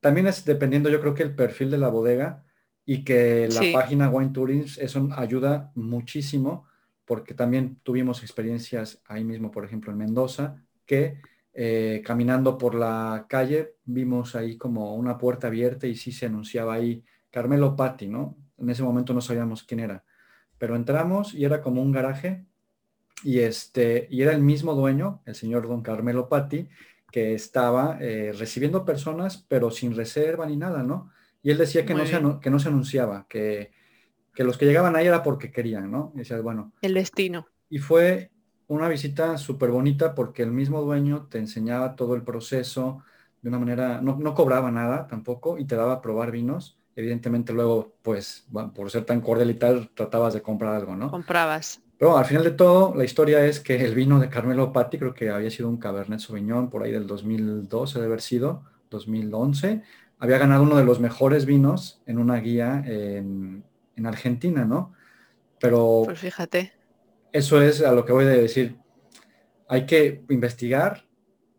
También 0.00 0.26
es 0.26 0.44
dependiendo, 0.44 0.88
yo 0.88 1.00
creo 1.00 1.14
que 1.14 1.22
el 1.22 1.34
perfil 1.34 1.70
de 1.70 1.78
la 1.78 1.88
bodega, 1.88 2.42
y 2.86 3.04
que 3.04 3.48
la 3.48 3.60
página 3.72 4.10
Wine 4.10 4.32
Tourism 4.32 4.80
eso 4.82 5.08
ayuda 5.16 5.72
muchísimo 5.74 6.66
porque 7.04 7.34
también 7.34 7.80
tuvimos 7.82 8.22
experiencias 8.22 9.02
ahí 9.06 9.24
mismo, 9.24 9.50
por 9.50 9.64
ejemplo, 9.64 9.92
en 9.92 9.98
Mendoza, 9.98 10.62
que 10.86 11.18
eh, 11.52 12.02
caminando 12.04 12.58
por 12.58 12.74
la 12.74 13.26
calle 13.28 13.76
vimos 13.84 14.34
ahí 14.34 14.56
como 14.56 14.94
una 14.96 15.18
puerta 15.18 15.46
abierta 15.48 15.86
y 15.86 15.94
sí 15.94 16.12
se 16.12 16.26
anunciaba 16.26 16.74
ahí 16.74 17.04
Carmelo 17.30 17.76
Patti, 17.76 18.08
¿no? 18.08 18.36
En 18.58 18.70
ese 18.70 18.82
momento 18.82 19.12
no 19.12 19.20
sabíamos 19.20 19.62
quién 19.62 19.80
era, 19.80 20.04
pero 20.58 20.76
entramos 20.76 21.34
y 21.34 21.44
era 21.44 21.60
como 21.60 21.82
un 21.82 21.92
garaje 21.92 22.46
y, 23.22 23.40
este, 23.40 24.08
y 24.10 24.22
era 24.22 24.32
el 24.32 24.42
mismo 24.42 24.74
dueño, 24.74 25.22
el 25.26 25.34
señor 25.34 25.68
don 25.68 25.82
Carmelo 25.82 26.28
Patti, 26.28 26.68
que 27.10 27.34
estaba 27.34 27.98
eh, 28.00 28.32
recibiendo 28.36 28.84
personas, 28.84 29.44
pero 29.48 29.70
sin 29.70 29.94
reserva 29.94 30.46
ni 30.46 30.56
nada, 30.56 30.82
¿no? 30.82 31.10
Y 31.44 31.50
él 31.50 31.58
decía 31.58 31.84
que, 31.84 31.92
no 31.92 32.06
se, 32.06 32.18
que 32.40 32.48
no 32.48 32.58
se 32.58 32.68
anunciaba, 32.68 33.26
que, 33.28 33.70
los 34.38 34.56
que 34.56 34.64
llegaban 34.64 34.96
ahí 34.96 35.06
era 35.06 35.22
porque 35.22 35.52
querían, 35.52 35.90
¿no? 35.90 36.10
Y 36.14 36.20
decía, 36.20 36.40
bueno. 36.40 36.72
El 36.80 36.94
destino. 36.94 37.46
Y 37.68 37.78
fue 37.78 38.30
una 38.66 38.88
visita 38.88 39.36
súper 39.36 39.70
bonita 39.70 40.14
porque 40.14 40.42
el 40.42 40.52
mismo 40.52 40.80
dueño 40.80 41.26
te 41.30 41.36
enseñaba 41.36 41.96
todo 41.96 42.14
el 42.14 42.22
proceso 42.22 43.02
de 43.42 43.50
una 43.50 43.58
manera, 43.58 44.00
no, 44.00 44.16
no, 44.16 44.34
cobraba 44.34 44.70
nada 44.70 45.06
tampoco 45.06 45.58
y 45.58 45.66
te 45.66 45.76
daba 45.76 45.92
a 45.92 46.00
probar 46.00 46.30
vinos. 46.30 46.78
Evidentemente 46.96 47.52
luego, 47.52 47.94
pues, 48.00 48.46
por 48.74 48.90
ser 48.90 49.04
tan 49.04 49.20
cordial 49.20 49.50
y 49.50 49.54
tal, 49.54 49.90
tratabas 49.90 50.32
de 50.32 50.40
comprar 50.40 50.74
algo, 50.74 50.96
¿no? 50.96 51.10
Comprabas. 51.10 51.82
Pero 51.98 52.16
al 52.16 52.24
final 52.24 52.42
de 52.44 52.52
todo, 52.52 52.94
la 52.94 53.04
historia 53.04 53.44
es 53.44 53.60
que 53.60 53.84
el 53.84 53.94
vino 53.94 54.18
de 54.18 54.30
Carmelo 54.30 54.72
Patti, 54.72 54.96
creo 54.96 55.12
que 55.12 55.28
había 55.28 55.50
sido 55.50 55.68
un 55.68 55.76
Cabernet 55.76 56.20
Sauvignon 56.20 56.70
por 56.70 56.82
ahí 56.82 56.90
del 56.90 57.06
2012, 57.06 57.98
de 58.00 58.06
haber 58.06 58.22
sido, 58.22 58.62
2011, 58.88 59.82
había 60.24 60.38
ganado 60.38 60.62
uno 60.62 60.76
de 60.76 60.84
los 60.84 61.00
mejores 61.00 61.44
vinos 61.44 62.00
en 62.06 62.18
una 62.18 62.36
guía 62.36 62.82
en, 62.86 63.62
Argentina, 64.06 64.64
¿no? 64.64 64.94
Pero... 65.60 66.02
Pues 66.06 66.18
fíjate. 66.18 66.72
Eso 67.30 67.60
es 67.60 67.82
a 67.82 67.92
lo 67.92 68.06
que 68.06 68.12
voy 68.12 68.24
a 68.24 68.28
decir. 68.28 68.78
Hay 69.68 69.84
que 69.84 70.24
investigar. 70.30 71.04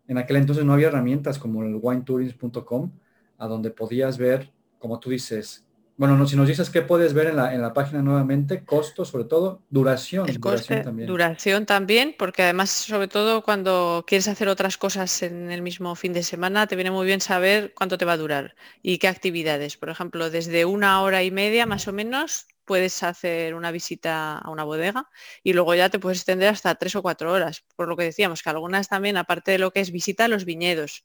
En 0.08 0.18
aquel 0.18 0.36
entonces 0.36 0.64
no 0.64 0.72
había 0.72 0.88
herramientas 0.88 1.38
como 1.38 1.62
el 1.62 1.76
winetourings.com, 1.76 2.90
a 3.38 3.46
donde 3.46 3.70
podías 3.70 4.18
ver, 4.18 4.52
como 4.80 4.98
tú 4.98 5.10
dices, 5.10 5.65
bueno, 5.96 6.16
no, 6.16 6.26
si 6.26 6.36
nos 6.36 6.46
dices 6.46 6.68
qué 6.68 6.82
puedes 6.82 7.14
ver 7.14 7.28
en 7.28 7.36
la, 7.36 7.54
en 7.54 7.62
la 7.62 7.72
página 7.72 8.02
nuevamente, 8.02 8.64
costo 8.64 9.04
sobre 9.04 9.24
todo, 9.24 9.62
duración. 9.70 10.26
duración 10.26 10.82
también. 10.82 11.08
Duración 11.08 11.66
también, 11.66 12.14
porque 12.18 12.42
además 12.42 12.70
sobre 12.70 13.08
todo 13.08 13.42
cuando 13.42 14.04
quieres 14.06 14.28
hacer 14.28 14.48
otras 14.48 14.76
cosas 14.76 15.22
en 15.22 15.50
el 15.50 15.62
mismo 15.62 15.94
fin 15.94 16.12
de 16.12 16.22
semana, 16.22 16.66
te 16.66 16.76
viene 16.76 16.90
muy 16.90 17.06
bien 17.06 17.20
saber 17.20 17.72
cuánto 17.74 17.96
te 17.96 18.04
va 18.04 18.12
a 18.12 18.18
durar 18.18 18.56
y 18.82 18.98
qué 18.98 19.08
actividades. 19.08 19.76
Por 19.78 19.88
ejemplo, 19.88 20.28
desde 20.28 20.66
una 20.66 21.00
hora 21.00 21.22
y 21.22 21.30
media 21.30 21.64
más 21.64 21.88
o 21.88 21.92
menos 21.92 22.46
puedes 22.66 23.02
hacer 23.02 23.54
una 23.54 23.70
visita 23.70 24.36
a 24.36 24.50
una 24.50 24.64
bodega 24.64 25.08
y 25.42 25.54
luego 25.54 25.74
ya 25.74 25.88
te 25.88 25.98
puedes 25.98 26.18
extender 26.18 26.48
hasta 26.48 26.74
tres 26.74 26.94
o 26.96 27.02
cuatro 27.02 27.32
horas. 27.32 27.64
Por 27.74 27.88
lo 27.88 27.96
que 27.96 28.04
decíamos, 28.04 28.42
que 28.42 28.50
algunas 28.50 28.88
también, 28.88 29.16
aparte 29.16 29.52
de 29.52 29.58
lo 29.58 29.70
que 29.70 29.80
es 29.80 29.90
visita 29.92 30.26
a 30.26 30.28
los 30.28 30.44
viñedos, 30.44 31.04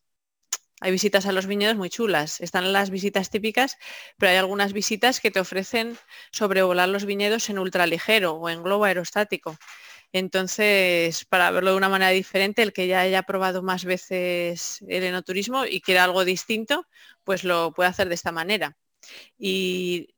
hay 0.81 0.91
visitas 0.91 1.27
a 1.27 1.31
los 1.31 1.45
viñedos 1.45 1.77
muy 1.77 1.89
chulas. 1.89 2.41
Están 2.41 2.73
las 2.73 2.89
visitas 2.89 3.29
típicas, 3.29 3.77
pero 4.17 4.31
hay 4.31 4.37
algunas 4.37 4.73
visitas 4.73 5.19
que 5.21 5.29
te 5.29 5.39
ofrecen 5.39 5.95
sobrevolar 6.31 6.89
los 6.89 7.05
viñedos 7.05 7.49
en 7.51 7.59
ultraligero 7.59 8.33
o 8.33 8.49
en 8.49 8.63
globo 8.63 8.85
aerostático. 8.85 9.57
Entonces, 10.11 11.23
para 11.25 11.51
verlo 11.51 11.71
de 11.71 11.77
una 11.77 11.87
manera 11.87 12.11
diferente, 12.11 12.63
el 12.63 12.73
que 12.73 12.87
ya 12.87 13.01
haya 13.01 13.23
probado 13.23 13.61
más 13.61 13.85
veces 13.85 14.83
el 14.87 15.03
enoturismo 15.03 15.65
y 15.65 15.81
quiera 15.81 16.03
algo 16.03 16.25
distinto, 16.25 16.87
pues 17.23 17.43
lo 17.43 17.73
puede 17.73 17.89
hacer 17.89 18.09
de 18.09 18.15
esta 18.15 18.31
manera. 18.31 18.75
Y 19.37 20.15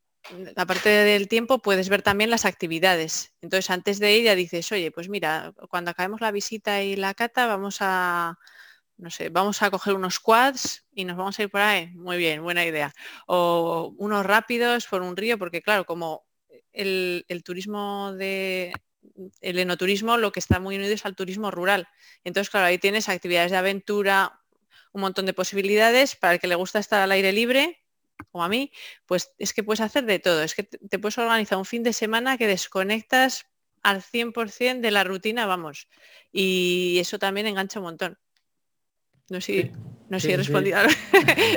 aparte 0.56 0.90
del 0.90 1.28
tiempo, 1.28 1.60
puedes 1.60 1.90
ver 1.90 2.02
también 2.02 2.30
las 2.30 2.46
actividades. 2.46 3.34
Entonces, 3.42 3.70
antes 3.70 4.00
de 4.00 4.24
ya 4.24 4.36
dices, 4.36 4.72
oye, 4.72 4.92
pues 4.92 5.10
mira, 5.10 5.54
cuando 5.70 5.92
acabemos 5.92 6.22
la 6.22 6.32
visita 6.32 6.82
y 6.82 6.96
la 6.96 7.14
cata, 7.14 7.48
vamos 7.48 7.78
a, 7.82 8.40
no 9.04 9.10
sé, 9.10 9.28
vamos 9.28 9.62
a 9.62 9.70
coger 9.70 9.96
unos 9.96 10.20
quads 10.20 10.86
y 10.94 11.04
nos 11.04 11.18
vamos 11.18 11.38
a 11.38 11.44
ir 11.44 11.50
por 11.50 11.60
ahí. 11.60 11.88
Muy 11.94 12.18
bien, 12.18 12.42
buena 12.42 12.66
idea. 12.66 12.94
O 13.28 13.94
unos 13.98 14.26
rápidos 14.26 14.88
por 14.88 15.02
un 15.02 15.18
río, 15.18 15.38
porque 15.38 15.62
claro, 15.62 15.86
como 15.86 16.26
el, 16.72 17.26
turismo 17.44 18.14
de 18.14 18.74
el 19.42 19.60
enoturismo 19.60 20.16
lo 20.16 20.32
que 20.32 20.40
está 20.40 20.60
muy 20.62 20.78
unido 20.78 20.94
es 20.94 21.06
al 21.06 21.18
turismo 21.18 21.52
rural. 21.52 21.86
Entonces, 22.24 22.50
claro, 22.50 22.68
ahí 22.68 22.78
tienes 22.78 23.10
actividades 23.10 23.52
de 23.52 23.58
aventura, 23.58 24.40
un 24.94 25.02
montón 25.02 25.26
de 25.26 25.34
posibilidades. 25.34 26.16
Para 26.16 26.36
el 26.36 26.40
que 26.40 26.48
le 26.48 26.56
gusta 26.56 26.80
estar 26.80 27.02
al 27.02 27.12
aire 27.12 27.34
libre, 27.34 27.84
como 28.32 28.46
a 28.46 28.48
mí, 28.48 28.72
pues 29.06 29.34
es 29.38 29.54
que 29.54 29.64
puedes 29.64 29.82
hacer 29.82 30.06
de 30.06 30.20
todo. 30.20 30.44
Es 30.44 30.56
que 30.56 30.64
te 30.64 30.98
puedes 30.98 31.18
organizar 31.18 31.58
un 31.58 31.66
fin 31.66 31.84
de 31.84 31.92
semana 31.92 32.38
que 32.38 32.48
desconectas 32.48 33.48
al 33.84 34.02
100% 34.02 34.80
de 34.80 34.92
la 34.92 35.04
rutina, 35.04 35.46
vamos. 35.46 35.90
Y 36.32 37.00
eso 37.00 37.20
también 37.20 37.48
engancha 37.48 37.80
un 37.80 37.86
montón. 37.86 38.18
No 39.34 39.42
sé, 39.42 39.72
no 40.10 40.20
sé 40.20 40.38
respondido. 40.38 40.78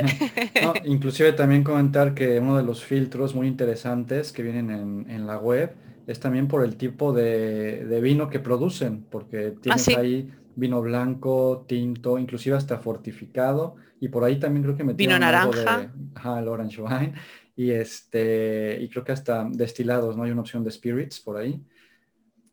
inclusive 0.87 1.35
también 1.35 1.63
comentar 1.63 2.15
que 2.15 2.41
uno 2.41 2.57
de 2.57 2.63
los 2.63 2.83
filtros 2.83 3.35
muy 3.35 3.49
interesantes 3.49 4.33
que 4.33 4.43
vienen 4.43 5.05
en, 5.11 5.27
la 5.27 5.37
web 5.37 5.75
es 6.07 6.19
también 6.19 6.49
por 6.49 6.65
el 6.65 6.77
tipo 6.77 7.13
de, 7.13 8.01
vino 8.03 8.31
que 8.31 8.41
producen, 8.41 9.05
porque 9.11 9.53
ah, 9.55 9.59
tienes 9.61 9.89
ahí 9.89 10.33
vino 10.55 10.81
blanco, 10.81 11.67
tinto, 11.69 12.19
inclusive 12.19 12.57
hasta 12.57 12.79
fortificado, 12.79 13.77
y 14.01 14.09
por 14.09 14.25
ahí 14.25 14.41
también 14.41 14.63
creo 14.63 14.75
que 14.75 14.85
metieron 14.85 15.19
vino 15.19 15.19
naranja, 15.19 15.81
de, 15.81 15.89
ajá, 16.15 16.39
el 16.41 16.49
orange 16.49 16.81
wine, 16.81 17.13
y 17.57 17.73
este, 17.73 18.79
y 18.81 18.89
creo 18.89 19.05
que 19.05 19.13
hasta 19.13 19.47
destilados, 19.53 20.17
¿no? 20.17 20.23
Hay 20.23 20.31
una 20.31 20.41
opción 20.41 20.65
de 20.65 20.71
spirits 20.71 21.21
por 21.21 21.37
ahí. 21.37 21.63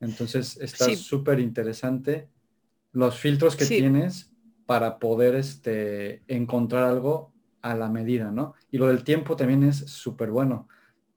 Entonces 0.02 0.58
está 0.60 0.94
súper 0.98 1.40
interesante. 1.40 2.28
Los 2.92 3.18
filtros 3.18 3.56
que 3.56 3.66
tienes 3.66 4.33
para 4.66 5.00
poder 5.00 5.36
este, 5.36 6.24
encontrar 6.28 6.84
algo 6.84 7.34
a 7.62 7.76
la 7.76 7.90
medida, 7.90 8.32
¿no? 8.32 8.54
Y 8.72 8.78
lo 8.78 8.88
del 8.88 9.04
tiempo 9.04 9.36
también 9.36 9.64
es 9.64 9.78
súper 9.78 10.32
bueno, 10.32 10.68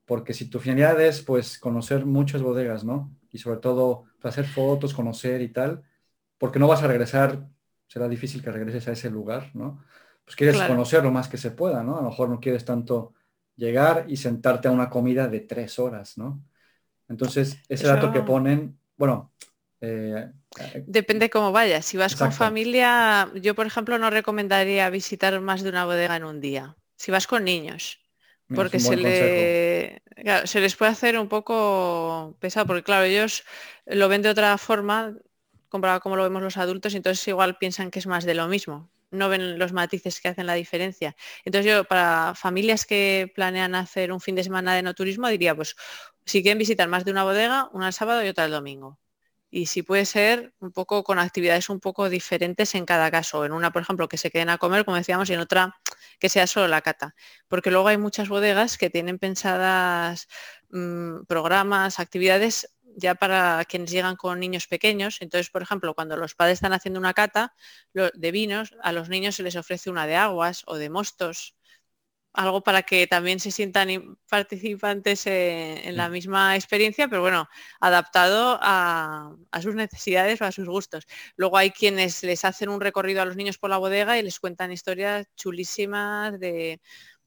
porque 0.04 0.34
si 0.34 0.48
tu 0.48 0.60
finalidad 0.60 1.00
es 1.00 1.22
pues 1.22 1.58
conocer 1.58 2.06
muchas 2.06 2.42
bodegas, 2.42 2.84
¿no? 2.84 3.10
Y 3.32 3.38
sobre 3.38 3.58
todo 3.58 4.04
hacer 4.22 4.46
fotos, 4.46 4.94
conocer 4.94 5.40
y 5.42 5.48
tal, 5.48 5.82
porque 6.38 6.58
no 6.58 6.68
vas 6.68 6.82
a 6.82 6.88
regresar, 6.88 7.46
será 7.86 8.08
difícil 8.08 8.42
que 8.42 8.50
regreses 8.50 8.88
a 8.88 8.92
ese 8.92 9.10
lugar, 9.10 9.50
¿no? 9.54 9.82
Pues 10.24 10.36
quieres 10.36 10.60
conocer 10.62 11.04
lo 11.04 11.12
más 11.12 11.28
que 11.28 11.36
se 11.36 11.52
pueda, 11.52 11.82
¿no? 11.82 11.98
A 11.98 12.02
lo 12.02 12.10
mejor 12.10 12.28
no 12.28 12.40
quieres 12.40 12.64
tanto 12.64 13.14
llegar 13.54 14.06
y 14.08 14.16
sentarte 14.16 14.68
a 14.68 14.72
una 14.72 14.90
comida 14.90 15.28
de 15.28 15.40
tres 15.40 15.78
horas, 15.78 16.18
¿no? 16.18 16.42
Entonces, 17.08 17.62
ese 17.68 17.86
dato 17.86 18.12
que 18.12 18.22
ponen, 18.22 18.76
bueno, 18.96 19.32
eh, 19.80 20.32
Depende 20.86 21.30
cómo 21.30 21.52
vayas. 21.52 21.84
Si 21.84 21.96
vas 21.96 22.16
con 22.16 22.32
familia, 22.32 23.30
yo 23.34 23.54
por 23.54 23.66
ejemplo 23.66 23.98
no 23.98 24.10
recomendaría 24.10 24.88
visitar 24.90 25.40
más 25.40 25.62
de 25.62 25.70
una 25.70 25.84
bodega 25.84 26.16
en 26.16 26.24
un 26.24 26.40
día. 26.40 26.76
Si 26.96 27.10
vas 27.10 27.26
con 27.26 27.44
niños, 27.44 28.00
porque 28.54 28.80
se, 28.80 30.02
se 30.44 30.60
les 30.60 30.76
puede 30.76 30.92
hacer 30.92 31.18
un 31.18 31.28
poco 31.28 32.36
pesado, 32.40 32.66
porque 32.66 32.82
claro, 32.82 33.04
ellos 33.04 33.44
lo 33.86 34.08
ven 34.08 34.22
de 34.22 34.30
otra 34.30 34.56
forma, 34.58 35.14
comparado 35.68 36.00
como 36.00 36.16
lo 36.16 36.22
vemos 36.22 36.42
los 36.42 36.56
adultos, 36.56 36.94
y 36.94 36.96
entonces 36.96 37.26
igual 37.28 37.58
piensan 37.58 37.90
que 37.90 37.98
es 37.98 38.06
más 38.06 38.24
de 38.24 38.34
lo 38.34 38.48
mismo. 38.48 38.88
No 39.10 39.28
ven 39.28 39.58
los 39.58 39.72
matices 39.72 40.20
que 40.20 40.28
hacen 40.28 40.46
la 40.46 40.54
diferencia. 40.54 41.16
Entonces 41.44 41.70
yo, 41.70 41.84
para 41.84 42.34
familias 42.34 42.86
que 42.86 43.30
planean 43.34 43.74
hacer 43.74 44.10
un 44.10 44.20
fin 44.20 44.34
de 44.34 44.42
semana 44.44 44.74
de 44.74 44.82
no 44.82 44.94
turismo, 44.94 45.28
diría, 45.28 45.54
pues 45.54 45.76
si 46.24 46.42
quieren 46.42 46.58
visitar 46.58 46.88
más 46.88 47.04
de 47.04 47.12
una 47.12 47.24
bodega, 47.24 47.68
una 47.72 47.88
el 47.88 47.92
sábado 47.92 48.24
y 48.24 48.28
otra 48.28 48.46
el 48.46 48.50
domingo 48.50 48.98
y 49.56 49.64
si 49.64 49.82
puede 49.82 50.04
ser 50.04 50.52
un 50.60 50.70
poco 50.70 51.02
con 51.02 51.18
actividades 51.18 51.70
un 51.70 51.80
poco 51.80 52.10
diferentes 52.10 52.74
en 52.74 52.84
cada 52.84 53.10
caso. 53.10 53.46
En 53.46 53.52
una, 53.52 53.70
por 53.72 53.80
ejemplo, 53.80 54.06
que 54.06 54.18
se 54.18 54.30
queden 54.30 54.50
a 54.50 54.58
comer, 54.58 54.84
como 54.84 54.98
decíamos, 54.98 55.30
y 55.30 55.32
en 55.32 55.40
otra 55.40 55.80
que 56.18 56.28
sea 56.28 56.46
solo 56.46 56.68
la 56.68 56.82
cata. 56.82 57.14
Porque 57.48 57.70
luego 57.70 57.88
hay 57.88 57.96
muchas 57.96 58.28
bodegas 58.28 58.76
que 58.76 58.90
tienen 58.90 59.18
pensadas 59.18 60.28
mm, 60.68 61.24
programas, 61.24 62.00
actividades 62.00 62.68
ya 62.98 63.14
para 63.14 63.64
quienes 63.64 63.90
llegan 63.90 64.16
con 64.16 64.40
niños 64.40 64.66
pequeños. 64.66 65.22
Entonces, 65.22 65.48
por 65.48 65.62
ejemplo, 65.62 65.94
cuando 65.94 66.18
los 66.18 66.34
padres 66.34 66.56
están 66.58 66.74
haciendo 66.74 67.00
una 67.00 67.14
cata 67.14 67.54
de 67.94 68.30
vinos, 68.32 68.74
a 68.82 68.92
los 68.92 69.08
niños 69.08 69.36
se 69.36 69.42
les 69.42 69.56
ofrece 69.56 69.88
una 69.88 70.06
de 70.06 70.16
aguas 70.16 70.64
o 70.66 70.76
de 70.76 70.90
mostos 70.90 71.55
algo 72.36 72.62
para 72.62 72.82
que 72.82 73.06
también 73.06 73.40
se 73.40 73.50
sientan 73.50 74.18
participantes 74.28 75.26
en, 75.26 75.96
la 75.96 76.08
misma 76.08 76.54
experiencia, 76.54 77.08
pero 77.08 77.22
bueno, 77.22 77.48
adaptado 77.80 78.58
a, 78.62 79.34
sus 79.62 79.74
necesidades 79.74 80.40
o 80.40 80.44
a 80.44 80.52
sus 80.52 80.68
gustos. 80.68 81.06
Luego 81.36 81.56
hay 81.56 81.70
quienes 81.70 82.22
les 82.22 82.44
hacen 82.44 82.68
un 82.68 82.80
recorrido 82.80 83.22
a 83.22 83.24
los 83.24 83.36
niños 83.36 83.58
por 83.58 83.70
la 83.70 83.78
bodega 83.78 84.18
y 84.18 84.22
les 84.22 84.38
cuentan 84.38 84.70
historias 84.70 85.26
chulísimas 85.36 86.38
de, 86.38 86.80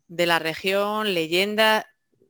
la 0.08 0.40
región, 0.40 1.14
leyenda. 1.14 1.88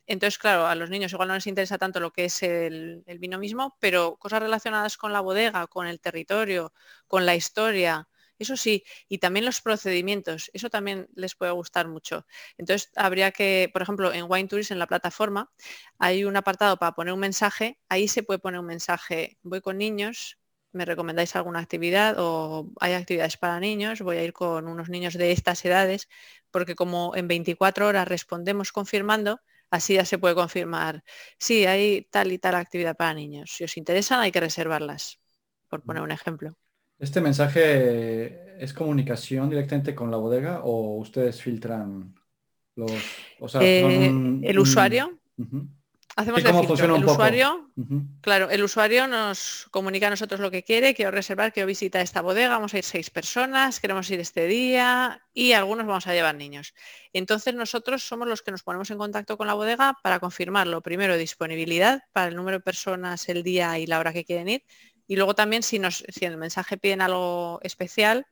Entonces, 0.08 0.40
claro, 0.40 0.66
a 0.68 0.76
los 0.76 0.90
niños 0.90 1.12
igual 1.14 1.28
no 1.28 1.36
les 1.36 1.48
interesa 1.48 1.78
tanto 1.78 2.00
lo 2.00 2.12
que 2.12 2.26
es 2.26 2.44
el 2.44 3.04
vino 3.20 3.40
mismo, 3.40 3.78
pero 3.80 4.16
cosas 4.18 4.42
relacionadas 4.42 4.98
con 4.98 5.14
la 5.14 5.22
bodega, 5.22 5.68
con 5.68 5.86
el 5.88 6.00
territorio, 6.00 6.74
con 7.08 7.26
la 7.26 7.36
historia, 7.36 8.09
eso 8.40 8.58
sí, 8.58 8.84
y 9.10 9.20
también 9.20 9.46
los 9.46 9.62
procedimientos, 9.62 10.50
eso 10.54 10.70
también 10.70 11.08
les 11.16 11.36
puede 11.36 11.52
gustar 11.52 11.88
mucho. 11.88 12.26
Entonces, 12.58 12.92
habría 12.96 13.32
que, 13.32 13.70
por 13.74 13.82
ejemplo, 13.82 14.14
en 14.14 14.26
Wine 14.30 14.48
Tourist, 14.48 14.72
en 14.72 14.80
la 14.80 14.88
plataforma, 14.88 15.52
hay 15.98 16.24
un 16.24 16.36
apartado 16.38 16.78
para 16.78 16.94
poner 16.94 17.14
un 17.14 17.20
mensaje, 17.20 17.80
ahí 17.90 18.08
se 18.08 18.24
puede 18.24 18.40
poner 18.40 18.60
un 18.60 18.66
mensaje, 18.68 19.38
voy 19.44 19.62
con 19.62 19.78
niños, 19.78 20.38
me 20.72 20.86
recomendáis 20.86 21.36
alguna 21.36 21.60
actividad 21.60 22.16
o 22.20 22.70
hay 22.80 22.94
actividades 22.94 23.38
para 23.38 23.60
niños, 23.60 24.02
voy 24.02 24.18
a 24.18 24.24
ir 24.24 24.34
con 24.34 24.68
unos 24.68 24.90
niños 24.90 25.14
de 25.16 25.32
estas 25.32 25.64
edades, 25.66 26.08
porque 26.52 26.76
como 26.76 27.16
en 27.16 27.28
24 27.28 27.88
horas 27.88 28.08
respondemos 28.08 28.72
confirmando, 28.72 29.42
así 29.72 29.96
ya 29.96 30.06
se 30.06 30.18
puede 30.18 30.36
confirmar, 30.36 31.04
sí, 31.40 31.66
hay 31.66 32.04
tal 32.12 32.32
y 32.32 32.40
tal 32.40 32.56
actividad 32.56 32.96
para 32.96 33.14
niños. 33.14 33.52
Si 33.56 33.64
os 33.64 33.78
interesan, 33.78 34.20
hay 34.20 34.32
que 34.32 34.40
reservarlas, 34.40 35.20
por 35.70 35.84
poner 35.84 36.04
un 36.04 36.12
ejemplo. 36.12 36.56
¿Este 37.00 37.22
mensaje 37.22 38.64
es 38.64 38.74
comunicación 38.74 39.50
directamente 39.50 39.96
con 39.96 40.12
la 40.12 40.18
bodega 40.18 40.62
o 40.64 40.98
ustedes 40.98 41.42
filtran 41.42 42.14
los... 42.76 42.92
Eh, 43.62 44.40
el 44.44 44.60
usuario. 44.60 45.18
Hacemos 46.16 46.44
el. 46.44 46.48
El 46.96 47.06
usuario, 47.06 47.72
claro, 48.20 48.50
el 48.50 48.62
usuario 48.62 49.08
nos 49.08 49.68
comunica 49.72 50.08
a 50.08 50.10
nosotros 50.10 50.42
lo 50.42 50.52
que 50.52 50.64
quiere, 50.64 50.94
quiero 50.94 51.12
reservar, 51.12 51.54
quiero 51.54 51.68
visitar 51.68 52.02
esta 52.02 52.22
bodega, 52.22 52.50
vamos 52.50 52.74
a 52.74 52.80
ir 52.80 52.84
seis 52.84 53.10
personas, 53.10 53.80
queremos 53.80 54.10
ir 54.12 54.20
este 54.20 54.48
día 54.48 55.22
y 55.34 55.54
algunos 55.54 55.88
vamos 55.88 56.08
a 56.08 56.14
llevar 56.14 56.36
niños. 56.36 56.74
Entonces 57.14 57.54
nosotros 57.54 58.04
somos 58.04 58.28
los 58.28 58.42
que 58.42 58.52
nos 58.52 58.64
ponemos 58.64 58.92
en 58.92 58.98
contacto 58.98 59.38
con 59.38 59.48
la 59.48 59.54
bodega 59.54 59.98
para 60.04 60.20
confirmar 60.20 60.68
lo 60.68 60.82
primero 60.82 61.16
disponibilidad 61.16 62.02
para 62.12 62.28
el 62.28 62.36
número 62.36 62.58
de 62.58 62.64
personas, 62.64 63.30
el 63.30 63.42
día 63.42 63.80
y 63.80 63.88
la 63.88 64.00
hora 64.00 64.12
que 64.12 64.26
quieren 64.26 64.50
ir 64.50 64.64
y 65.10 65.16
luego 65.16 65.34
también 65.34 65.64
si, 65.64 65.80
nos, 65.80 66.06
si 66.08 66.26
el 66.26 66.38
mensaje 66.38 66.78
piden 66.78 67.02
algo 67.02 67.60
especial, 67.64 68.28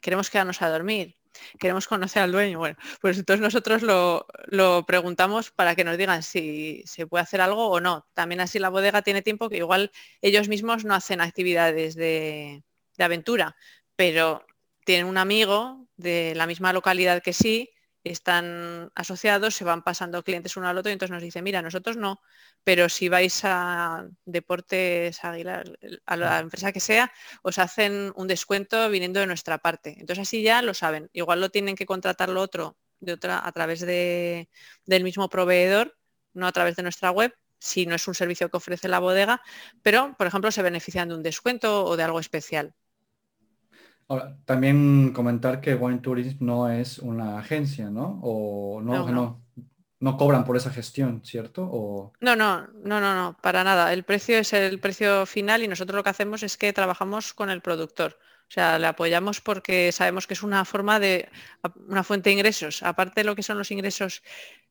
queremos 0.00 0.30
quedarnos 0.30 0.62
a 0.62 0.70
dormir, 0.70 1.16
queremos 1.58 1.88
conocer 1.88 2.22
al 2.22 2.30
dueño. 2.30 2.60
Bueno, 2.60 2.76
pues 3.00 3.18
entonces 3.18 3.42
nosotros 3.42 3.82
lo, 3.82 4.84
preguntamos 4.86 5.50
para 5.50 5.74
que 5.74 5.82
nos 5.82 5.98
digan 5.98 6.22
si 6.22 6.84
se 6.86 7.08
puede 7.08 7.22
hacer 7.22 7.40
algo 7.40 7.68
o 7.68 7.80
no. 7.80 8.06
También 8.14 8.40
así 8.40 8.60
la 8.60 8.68
bodega 8.68 9.02
tiene 9.02 9.22
tiempo 9.22 9.48
que 9.48 9.56
igual 9.56 9.90
ellos 10.22 10.46
mismos 10.48 10.84
no 10.84 10.94
hacen 10.94 11.20
actividades 11.20 11.96
de, 11.96 12.62
de 12.96 13.04
aventura, 13.04 13.56
pero 13.96 14.46
tienen 14.84 15.06
un 15.06 15.18
amigo 15.18 15.88
de 15.96 16.34
la 16.36 16.46
misma 16.46 16.72
localidad 16.72 17.24
que 17.24 17.32
sí 17.32 17.70
están 18.04 18.90
asociados, 18.94 19.54
se 19.54 19.64
van 19.64 19.82
pasando 19.82 20.22
clientes 20.22 20.56
uno 20.56 20.68
al 20.68 20.78
otro 20.78 20.90
y 20.90 20.94
entonces 20.94 21.12
nos 21.12 21.22
dice, 21.22 21.42
mira, 21.42 21.62
nosotros 21.62 21.96
no, 21.96 22.20
pero 22.64 22.88
si 22.88 23.08
vais 23.08 23.40
a 23.44 24.08
Deportes 24.24 25.22
Aguilar, 25.24 25.64
a 26.06 26.16
la 26.16 26.38
empresa 26.38 26.72
que 26.72 26.80
sea, 26.80 27.12
os 27.42 27.58
hacen 27.58 28.12
un 28.16 28.26
descuento 28.26 28.88
viniendo 28.90 29.20
de 29.20 29.26
nuestra 29.26 29.58
parte. 29.58 29.96
Entonces 29.98 30.22
así 30.22 30.42
ya 30.42 30.62
lo 30.62 30.74
saben. 30.74 31.10
Igual 31.12 31.40
lo 31.40 31.50
tienen 31.50 31.76
que 31.76 31.86
contratar 31.86 32.28
lo 32.28 32.40
otro 32.40 32.76
de 33.00 33.12
otra 33.14 33.46
a 33.46 33.52
través 33.52 33.80
de, 33.80 34.48
del 34.84 35.04
mismo 35.04 35.28
proveedor, 35.28 35.96
no 36.32 36.46
a 36.46 36.52
través 36.52 36.76
de 36.76 36.82
nuestra 36.82 37.10
web, 37.10 37.34
si 37.58 37.86
no 37.86 37.94
es 37.94 38.08
un 38.08 38.14
servicio 38.14 38.50
que 38.50 38.56
ofrece 38.56 38.88
la 38.88 38.98
bodega, 38.98 39.42
pero 39.82 40.14
por 40.16 40.26
ejemplo 40.26 40.50
se 40.50 40.62
benefician 40.62 41.08
de 41.08 41.14
un 41.14 41.22
descuento 41.22 41.84
o 41.84 41.96
de 41.96 42.02
algo 42.02 42.20
especial. 42.20 42.74
Ahora, 44.10 44.36
también 44.44 45.12
comentar 45.12 45.60
que 45.60 45.76
Wine 45.76 46.00
Tourism 46.00 46.44
no 46.44 46.68
es 46.68 46.98
una 46.98 47.38
agencia, 47.38 47.90
¿no? 47.90 48.18
O 48.24 48.80
no, 48.82 49.08
no, 49.08 49.40
no, 50.00 50.16
cobran 50.16 50.44
por 50.44 50.56
esa 50.56 50.70
gestión, 50.70 51.22
¿cierto? 51.24 51.62
O... 51.70 52.12
No, 52.18 52.34
no, 52.34 52.66
no, 52.82 53.00
no, 53.00 53.14
no, 53.14 53.36
para 53.40 53.62
nada. 53.62 53.92
El 53.92 54.02
precio 54.02 54.38
es 54.38 54.52
el 54.52 54.80
precio 54.80 55.26
final 55.26 55.62
y 55.62 55.68
nosotros 55.68 55.94
lo 55.94 56.02
que 56.02 56.10
hacemos 56.10 56.42
es 56.42 56.56
que 56.56 56.72
trabajamos 56.72 57.32
con 57.34 57.50
el 57.50 57.60
productor. 57.60 58.18
O 58.48 58.50
sea, 58.50 58.80
le 58.80 58.88
apoyamos 58.88 59.40
porque 59.40 59.92
sabemos 59.92 60.26
que 60.26 60.34
es 60.34 60.42
una 60.42 60.64
forma 60.64 60.98
de, 60.98 61.28
una 61.86 62.02
fuente 62.02 62.30
de 62.30 62.34
ingresos. 62.34 62.82
Aparte 62.82 63.20
de 63.20 63.24
lo 63.26 63.36
que 63.36 63.44
son 63.44 63.58
los 63.58 63.70
ingresos 63.70 64.24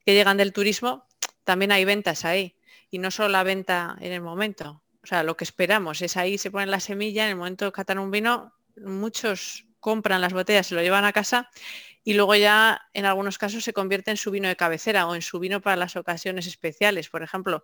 que 0.05 0.15
llegan 0.15 0.35
del 0.35 0.51
turismo, 0.51 1.05
también 1.45 1.71
hay 1.71 1.85
ventas 1.85 2.25
ahí. 2.25 2.57
Y 2.91 2.99
no 2.99 3.09
solo 3.09 3.29
la 3.29 3.43
venta 3.43 3.95
en 4.01 4.11
el 4.11 4.21
momento. 4.21 4.83
O 5.01 5.07
sea, 5.07 5.23
lo 5.23 5.37
que 5.37 5.45
esperamos 5.45 6.01
es 6.01 6.17
ahí 6.17 6.37
se 6.37 6.51
pone 6.51 6.65
la 6.65 6.81
semilla, 6.81 7.23
en 7.23 7.29
el 7.29 7.37
momento 7.37 7.63
de 7.63 7.71
catar 7.71 7.99
un 7.99 8.11
vino, 8.11 8.51
muchos 8.85 9.65
compran 9.79 10.21
las 10.21 10.33
botellas, 10.33 10.67
se 10.67 10.75
lo 10.75 10.81
llevan 10.81 11.05
a 11.05 11.13
casa 11.13 11.49
y 12.03 12.13
luego 12.13 12.35
ya 12.35 12.81
en 12.93 13.05
algunos 13.05 13.37
casos 13.37 13.63
se 13.63 13.73
convierte 13.73 14.11
en 14.11 14.17
su 14.17 14.31
vino 14.31 14.47
de 14.47 14.55
cabecera 14.55 15.07
o 15.07 15.15
en 15.15 15.21
su 15.21 15.39
vino 15.39 15.61
para 15.61 15.75
las 15.75 15.95
ocasiones 15.95 16.47
especiales. 16.47 17.09
Por 17.09 17.23
ejemplo, 17.23 17.63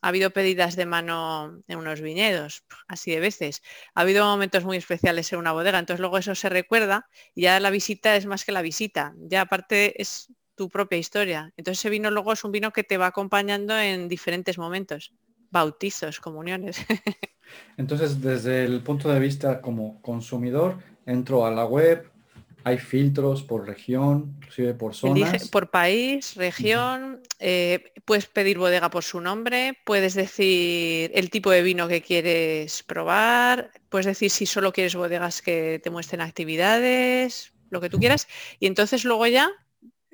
ha 0.00 0.08
habido 0.08 0.30
pedidas 0.30 0.76
de 0.76 0.86
mano 0.86 1.62
en 1.68 1.78
unos 1.78 2.00
viñedos, 2.00 2.64
así 2.88 3.12
de 3.12 3.20
veces. 3.20 3.62
Ha 3.94 4.02
habido 4.02 4.24
momentos 4.24 4.64
muy 4.64 4.76
especiales 4.76 5.32
en 5.32 5.38
una 5.38 5.52
bodega, 5.52 5.78
entonces 5.78 6.00
luego 6.00 6.18
eso 6.18 6.34
se 6.34 6.48
recuerda 6.48 7.08
y 7.34 7.42
ya 7.42 7.60
la 7.60 7.70
visita 7.70 8.16
es 8.16 8.26
más 8.26 8.44
que 8.44 8.52
la 8.52 8.62
visita, 8.62 9.14
ya 9.18 9.42
aparte 9.42 10.00
es 10.00 10.32
tu 10.54 10.68
propia 10.68 10.98
historia. 10.98 11.52
Entonces 11.56 11.80
ese 11.80 11.90
vino 11.90 12.10
luego 12.10 12.32
es 12.32 12.44
un 12.44 12.52
vino 12.52 12.72
que 12.72 12.84
te 12.84 12.98
va 12.98 13.06
acompañando 13.06 13.78
en 13.78 14.08
diferentes 14.08 14.58
momentos, 14.58 15.12
bautizos, 15.52 16.18
comuniones. 16.18 16.78
Entonces, 17.76 18.20
desde 18.20 18.64
el 18.64 18.80
punto 18.80 19.08
de 19.12 19.20
vista 19.20 19.60
como 19.60 20.00
consumidor, 20.02 20.78
entro 21.06 21.46
a 21.46 21.50
la 21.50 21.64
web, 21.64 22.10
hay 22.64 22.78
filtros 22.78 23.42
por 23.42 23.66
región, 23.66 24.36
inclusive 24.38 24.74
por 24.74 24.94
zonas. 24.94 25.48
por 25.48 25.70
país, 25.70 26.34
región, 26.36 27.20
eh, 27.38 27.92
puedes 28.04 28.26
pedir 28.26 28.58
bodega 28.58 28.88
por 28.88 29.04
su 29.04 29.20
nombre, 29.20 29.78
puedes 29.84 30.14
decir 30.14 31.10
el 31.14 31.28
tipo 31.30 31.50
de 31.50 31.62
vino 31.62 31.88
que 31.88 32.02
quieres 32.02 32.82
probar, 32.84 33.70
puedes 33.88 34.06
decir 34.06 34.30
si 34.30 34.46
solo 34.46 34.72
quieres 34.72 34.94
bodegas 34.94 35.42
que 35.42 35.80
te 35.82 35.90
muestren 35.90 36.20
actividades, 36.20 37.52
lo 37.70 37.80
que 37.80 37.90
tú 37.90 37.98
quieras, 37.98 38.28
y 38.60 38.66
entonces 38.66 39.04
luego 39.04 39.26
ya 39.26 39.50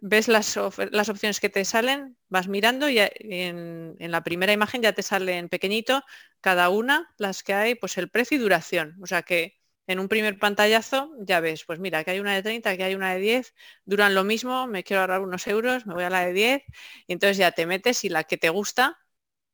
ves 0.00 0.28
las, 0.28 0.58
las 0.90 1.08
opciones 1.08 1.40
que 1.40 1.48
te 1.48 1.64
salen, 1.64 2.16
vas 2.28 2.48
mirando 2.48 2.88
y 2.88 2.98
en, 2.98 3.96
en, 3.98 4.11
la 4.11 4.22
primera 4.22 4.52
imagen 4.52 4.82
ya 4.82 4.92
te 4.92 5.02
sale 5.02 5.38
en 5.38 5.48
pequeñito 5.48 6.02
cada 6.40 6.68
una, 6.70 7.14
las 7.18 7.42
que 7.42 7.54
hay, 7.54 7.74
pues 7.74 7.98
el 7.98 8.08
precio 8.11 8.37
y 8.37 8.40
duración. 8.40 8.96
O 9.02 9.06
sea 9.06 9.22
que 9.22 9.58
en 9.87 9.98
un 9.98 10.08
primer 10.08 10.38
pantallazo 10.38 11.11
ya 11.20 11.40
ves, 11.40 11.64
pues 11.64 11.80
mira, 11.80 12.04
que 12.04 12.12
hay 12.12 12.20
una 12.20 12.34
de 12.34 12.42
30, 12.42 12.76
que 12.76 12.84
hay 12.84 12.94
una 12.94 13.14
de 13.14 13.20
10, 13.20 13.54
duran 13.87 14.14
lo 14.14 14.22
mismo, 14.24 14.66
me 14.66 14.84
quiero 14.84 15.00
ahorrar 15.00 15.20
unos 15.22 15.46
euros, 15.46 15.87
me 15.87 15.94
voy 15.94 16.04
a 16.04 16.11
la 16.11 16.26
de 16.26 16.32
10, 16.32 16.62
y 17.06 17.12
entonces 17.14 17.38
ya 17.38 17.52
te 17.52 17.66
metes 17.66 18.04
y 18.04 18.08
la 18.11 18.24
que 18.24 18.37
te 18.37 18.50
gusta, 18.50 18.98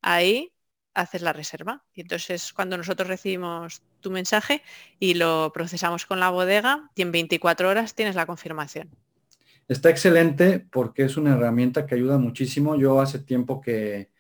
ahí 0.02 0.52
haces 0.94 1.22
la 1.22 1.33
reserva. 1.33 1.85
Y 1.94 2.02
entonces 2.02 2.52
cuando 2.52 2.76
nosotros 2.76 3.09
recibimos 3.09 3.83
tu 4.00 4.11
mensaje 4.11 4.62
y 4.98 5.14
lo 5.14 5.52
procesamos 5.54 6.07
con 6.07 6.20
la 6.20 6.30
bodega 6.30 6.90
y 6.94 7.02
en 7.02 7.12
24 7.12 7.68
horas 7.68 7.94
tienes 7.94 8.16
la 8.16 8.26
confirmación. 8.26 8.90
Está 9.68 9.90
excelente 9.90 10.66
porque 10.70 11.05
es 11.05 11.16
una 11.16 11.35
herramienta 11.35 11.87
que 11.87 11.94
ayuda 11.94 12.18
muchísimo. 12.18 12.77
Yo 12.77 13.00
hace 13.00 13.18
tiempo 13.18 13.61
que, 13.61 14.11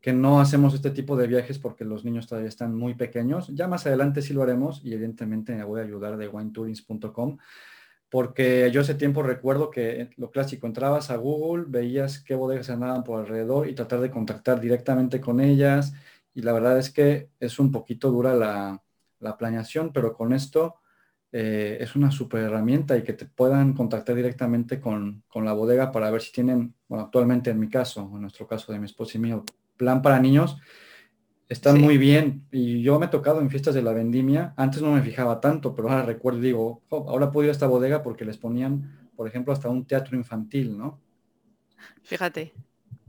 que 0.00 0.12
no 0.12 0.40
hacemos 0.40 0.74
este 0.74 0.90
tipo 0.90 1.16
de 1.16 1.26
viajes 1.26 1.58
porque 1.58 1.84
los 1.84 2.04
niños 2.04 2.26
todavía 2.26 2.48
están 2.48 2.74
muy 2.74 2.94
pequeños. 2.94 3.48
Ya 3.54 3.68
más 3.68 3.86
adelante 3.86 4.22
sí 4.22 4.34
lo 4.34 4.42
haremos 4.42 4.82
y 4.84 4.92
evidentemente 4.92 5.54
me 5.54 5.64
voy 5.64 5.80
a 5.80 5.84
ayudar 5.84 6.16
de 6.16 6.28
winetourings.com 6.28 7.38
porque 8.10 8.70
yo 8.72 8.80
hace 8.80 8.94
tiempo 8.94 9.22
recuerdo 9.22 9.70
que 9.70 10.10
lo 10.16 10.30
clásico, 10.30 10.66
entrabas 10.66 11.10
a 11.10 11.16
Google, 11.16 11.64
veías 11.68 12.18
qué 12.18 12.34
bodegas 12.34 12.68
andaban 12.68 13.04
por 13.04 13.20
alrededor 13.20 13.68
y 13.68 13.74
tratar 13.74 14.00
de 14.00 14.10
contactar 14.10 14.60
directamente 14.60 15.20
con 15.20 15.40
ellas 15.40 15.94
y 16.34 16.42
la 16.42 16.52
verdad 16.52 16.78
es 16.78 16.90
que 16.90 17.30
es 17.38 17.58
un 17.58 17.70
poquito 17.70 18.10
dura 18.10 18.34
la, 18.34 18.82
la 19.20 19.36
planeación, 19.38 19.92
pero 19.92 20.14
con 20.14 20.32
esto 20.32 20.76
eh, 21.32 21.78
es 21.80 21.94
una 21.94 22.10
super 22.10 22.42
herramienta 22.42 22.96
y 22.96 23.02
que 23.02 23.12
te 23.12 23.24
puedan 23.24 23.72
contactar 23.72 24.16
directamente 24.16 24.80
con, 24.80 25.22
con, 25.28 25.44
la 25.44 25.52
bodega 25.52 25.92
para 25.92 26.10
ver 26.10 26.22
si 26.22 26.32
tienen, 26.32 26.74
bueno, 26.88 27.04
actualmente 27.04 27.50
en 27.50 27.58
mi 27.60 27.68
caso, 27.68 28.10
en 28.14 28.22
nuestro 28.22 28.46
caso 28.46 28.72
de 28.72 28.78
mi 28.78 28.86
esposo 28.86 29.16
y 29.16 29.20
mío, 29.20 29.44
plan 29.76 30.02
para 30.02 30.18
niños, 30.18 30.58
están 31.48 31.80
muy 31.80 31.98
bien. 31.98 32.46
Y 32.50 32.82
yo 32.82 32.98
me 32.98 33.06
he 33.06 33.10
tocado 33.10 33.40
en 33.40 33.50
fiestas 33.50 33.74
de 33.74 33.82
la 33.82 33.92
vendimia, 33.92 34.54
antes 34.56 34.82
no 34.82 34.92
me 34.92 35.02
fijaba 35.02 35.40
tanto, 35.40 35.74
pero 35.74 35.90
ahora 35.90 36.04
recuerdo, 36.04 36.40
digo, 36.40 36.82
ahora 36.90 37.30
puedo 37.30 37.44
ir 37.44 37.50
a 37.50 37.52
esta 37.52 37.66
bodega 37.66 38.02
porque 38.02 38.24
les 38.24 38.38
ponían, 38.38 39.10
por 39.16 39.28
ejemplo, 39.28 39.52
hasta 39.52 39.68
un 39.68 39.84
teatro 39.84 40.16
infantil, 40.16 40.78
¿no? 40.78 41.00
Fíjate. 42.02 42.52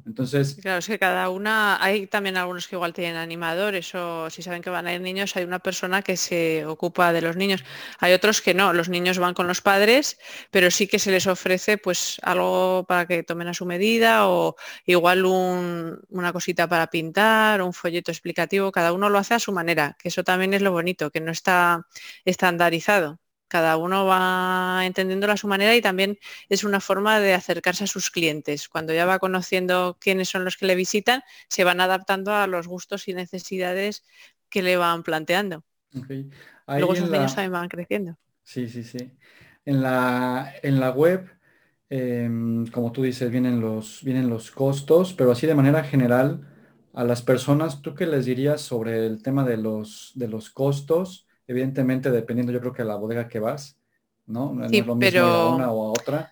Entonces... 0.06 0.58
Claro, 0.62 0.80
es 0.80 0.88
que 0.88 1.00
cada 1.00 1.30
una, 1.30 1.84
hay 1.84 2.08
también 2.08 2.38
algunos 2.38 2.68
que 2.68 2.76
igual 2.76 2.94
tienen 2.94 3.18
animadores 3.18 3.94
o 3.96 4.30
si 4.30 4.42
saben 4.42 4.62
que 4.62 4.70
van 4.70 4.88
a 4.88 4.94
ir 4.94 5.02
niños, 5.02 5.36
hay 5.36 5.44
una 5.44 5.60
persona 5.60 6.02
que 6.02 6.18
se 6.18 6.66
ocupa 6.66 7.14
de 7.14 7.22
los 7.22 7.36
niños. 7.36 7.64
Hay 8.00 8.14
otros 8.14 8.42
que 8.42 8.54
no, 8.54 8.74
los 8.74 8.90
niños 8.90 9.20
van 9.20 9.34
con 9.34 9.48
los 9.48 9.62
padres, 9.62 10.18
pero 10.52 10.72
sí 10.72 10.88
que 10.88 11.00
se 11.00 11.12
les 11.12 11.28
ofrece 11.28 11.78
pues 11.78 12.18
algo 12.24 12.86
para 12.88 13.06
que 13.06 13.24
tomen 13.24 13.48
a 13.48 13.54
su 13.54 13.66
medida 13.66 14.28
o 14.28 14.56
igual 14.86 15.26
una 15.26 16.34
cosita 16.34 16.68
para 16.68 16.88
pintar, 16.88 17.62
un 17.62 17.74
folleto 17.74 18.12
explicativo, 18.12 18.72
cada 18.72 18.94
uno 18.94 19.10
lo 19.10 19.18
hace 19.18 19.34
a 19.36 19.40
su 19.40 19.52
manera, 19.52 19.96
que 20.00 20.10
eso 20.10 20.24
también 20.24 20.54
es 20.54 20.62
lo 20.62 20.72
bonito, 20.72 21.12
que 21.12 21.20
no 21.20 21.32
está 21.32 21.88
estandarizado 22.26 23.20
cada 23.52 23.76
uno 23.76 24.06
va 24.06 24.84
entendiéndolo 24.86 25.34
a 25.34 25.38
su 25.38 25.46
manera 25.46 25.76
y 25.76 25.82
también 25.82 26.18
es 26.48 26.64
una 26.64 26.80
forma 26.80 27.20
de 27.20 27.34
acercarse 27.34 27.84
a 27.84 27.88
sus 27.88 28.10
clientes. 28.10 28.70
Cuando 28.70 28.94
ya 28.94 29.06
va 29.06 29.20
conociendo 29.20 29.98
quiénes 30.00 30.30
son 30.30 30.46
los 30.46 30.56
que 30.56 30.66
le 30.66 30.76
visitan, 30.76 31.22
se 31.50 31.66
van 31.66 31.82
adaptando 31.82 32.34
a 32.34 32.48
los 32.48 32.70
gustos 32.70 33.10
y 33.10 33.14
necesidades 33.14 34.06
que 34.50 34.64
le 34.64 34.78
van 34.78 35.04
planteando. 35.04 35.66
Luego 36.66 36.96
sus 36.96 37.10
niños 37.10 37.36
también 37.36 37.52
van 37.52 37.68
creciendo. 37.68 38.18
Sí, 38.42 38.70
sí, 38.70 38.86
sí. 38.86 39.12
En 39.66 39.82
la, 39.82 40.54
en 40.64 40.80
la 40.80 40.92
web, 40.92 41.30
em, 41.90 42.66
como 42.68 42.94
tú 42.94 43.04
dices, 43.04 43.30
vienen 43.30 43.60
los, 43.60 44.02
vienen 44.02 44.30
los 44.30 44.50
costos, 44.50 45.14
pero 45.14 45.34
así 45.34 45.46
de 45.46 45.56
manera 45.56 45.84
general, 45.84 46.48
a 46.94 47.04
las 47.04 47.22
personas, 47.22 47.82
¿tú 47.82 47.96
qué 47.96 48.06
les 48.06 48.24
dirías 48.24 48.62
sobre 48.62 49.06
el 49.06 49.22
tema 49.22 49.44
de 49.44 49.58
los, 49.58 50.14
de 50.16 50.30
los 50.30 50.50
costos? 50.50 51.28
Evidentemente 51.52 52.12
dependiendo 52.12 52.52
yo 52.52 52.60
creo 52.60 52.74
que 52.74 52.84
la 52.84 52.96
bodega 52.96 53.28
que 53.28 53.40
vas, 53.40 53.78
¿no? 54.26 54.54
No 54.54 54.66
es 54.66 54.86
lo 54.86 54.96
mismo 54.96 55.20
a 55.22 55.56
una 55.56 55.72
o 55.72 55.88
a 55.88 55.90
otra. 55.92 56.32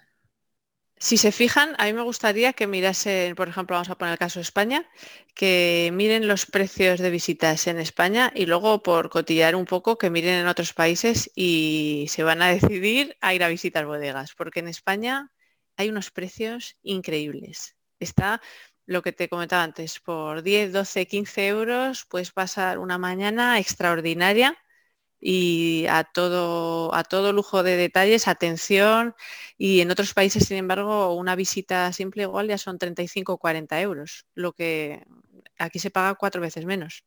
Si 0.98 1.16
se 1.16 1.32
fijan, 1.32 1.76
a 1.78 1.86
mí 1.86 1.94
me 1.94 2.02
gustaría 2.02 2.52
que 2.52 2.68
mirasen, 2.68 3.36
por 3.36 3.48
ejemplo, 3.48 3.76
vamos 3.76 3.90
a 3.90 3.98
poner 3.98 4.14
el 4.14 4.20
caso 4.20 4.40
de 4.40 4.44
España, 4.44 4.86
que 5.34 5.92
miren 5.94 6.28
los 6.28 6.46
precios 6.46 7.00
de 7.00 7.10
visitas 7.10 7.68
en 7.68 7.80
España 7.80 8.34
y 8.36 8.46
luego 8.46 8.84
por 8.84 9.10
cotillar 9.10 9.56
un 9.56 9.66
poco 9.66 9.98
que 9.98 10.10
miren 10.10 10.42
en 10.42 10.48
otros 10.48 10.74
países 10.74 11.32
y 11.36 12.08
se 12.10 12.24
van 12.24 12.42
a 12.42 12.50
decidir 12.54 13.16
a 13.22 13.34
ir 13.34 13.44
a 13.44 13.48
visitar 13.48 13.86
bodegas, 13.86 14.34
porque 14.36 14.60
en 14.60 14.68
España 14.68 15.32
hay 15.78 15.90
unos 15.90 16.12
precios 16.12 16.76
increíbles. 16.84 17.78
Está 18.02 18.42
lo 18.86 19.02
que 19.02 19.14
te 19.14 19.30
comentaba 19.30 19.64
antes, 19.64 20.00
por 20.00 20.42
10, 20.42 20.74
12, 20.74 21.06
15 21.06 21.48
euros 21.48 22.06
puedes 22.10 22.32
pasar 22.32 22.80
una 22.80 22.98
mañana 22.98 23.60
extraordinaria 23.60 24.58
y 25.20 25.86
a 25.90 26.04
todo, 26.04 26.94
a 26.96 27.04
todo 27.04 27.34
lujo 27.34 27.64
de 27.64 27.76
detalles, 27.78 28.28
atención 28.28 29.16
y 29.58 29.82
en 29.82 29.92
otros 29.92 30.14
países, 30.14 30.46
sin 30.48 30.58
embargo, 30.58 31.14
una 31.16 31.36
visita 31.36 31.92
simple 31.94 32.24
igual 32.24 32.48
ya 32.48 32.58
son 32.58 32.80
35 32.80 33.34
o 33.34 33.38
40 33.38 33.82
euros, 33.82 34.26
lo 34.36 34.54
que 34.54 35.04
aquí 35.58 35.80
se 35.80 35.92
paga 35.92 36.16
cuatro 36.16 36.42
veces 36.42 36.66
menos 36.66 37.04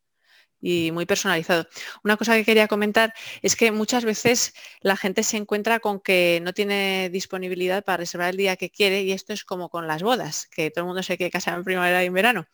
y 0.61 0.93
muy 0.93 1.07
personalizado. 1.07 1.67
Una 2.05 2.17
cosa 2.17 2.35
que 2.37 2.45
quería 2.45 2.69
comentar 2.69 3.13
es 3.43 3.57
que 3.57 3.73
muchas 3.73 4.05
veces 4.05 4.55
la 4.81 4.97
gente 4.97 5.25
se 5.25 5.37
encuentra 5.37 5.81
con 5.81 6.01
que 6.01 6.41
no 6.43 6.53
tiene 6.53 7.11
disponibilidad 7.11 7.85
para 7.85 7.99
reservar 7.99 8.31
el 8.31 8.37
día 8.37 8.57
que 8.57 8.71
quiere 8.71 9.03
y 9.03 9.13
esto 9.13 9.33
es 9.33 9.45
como 9.45 9.69
con 9.69 9.87
las 9.89 10.03
bodas, 10.03 10.47
que 10.47 10.71
todo 10.71 10.85
el 10.85 10.87
mundo 10.89 11.03
se 11.03 11.17
quiere 11.17 11.31
casar 11.33 11.59
en 11.59 11.65
primavera 11.65 12.03
y 12.05 12.07
en 12.07 12.15
verano. 12.15 12.47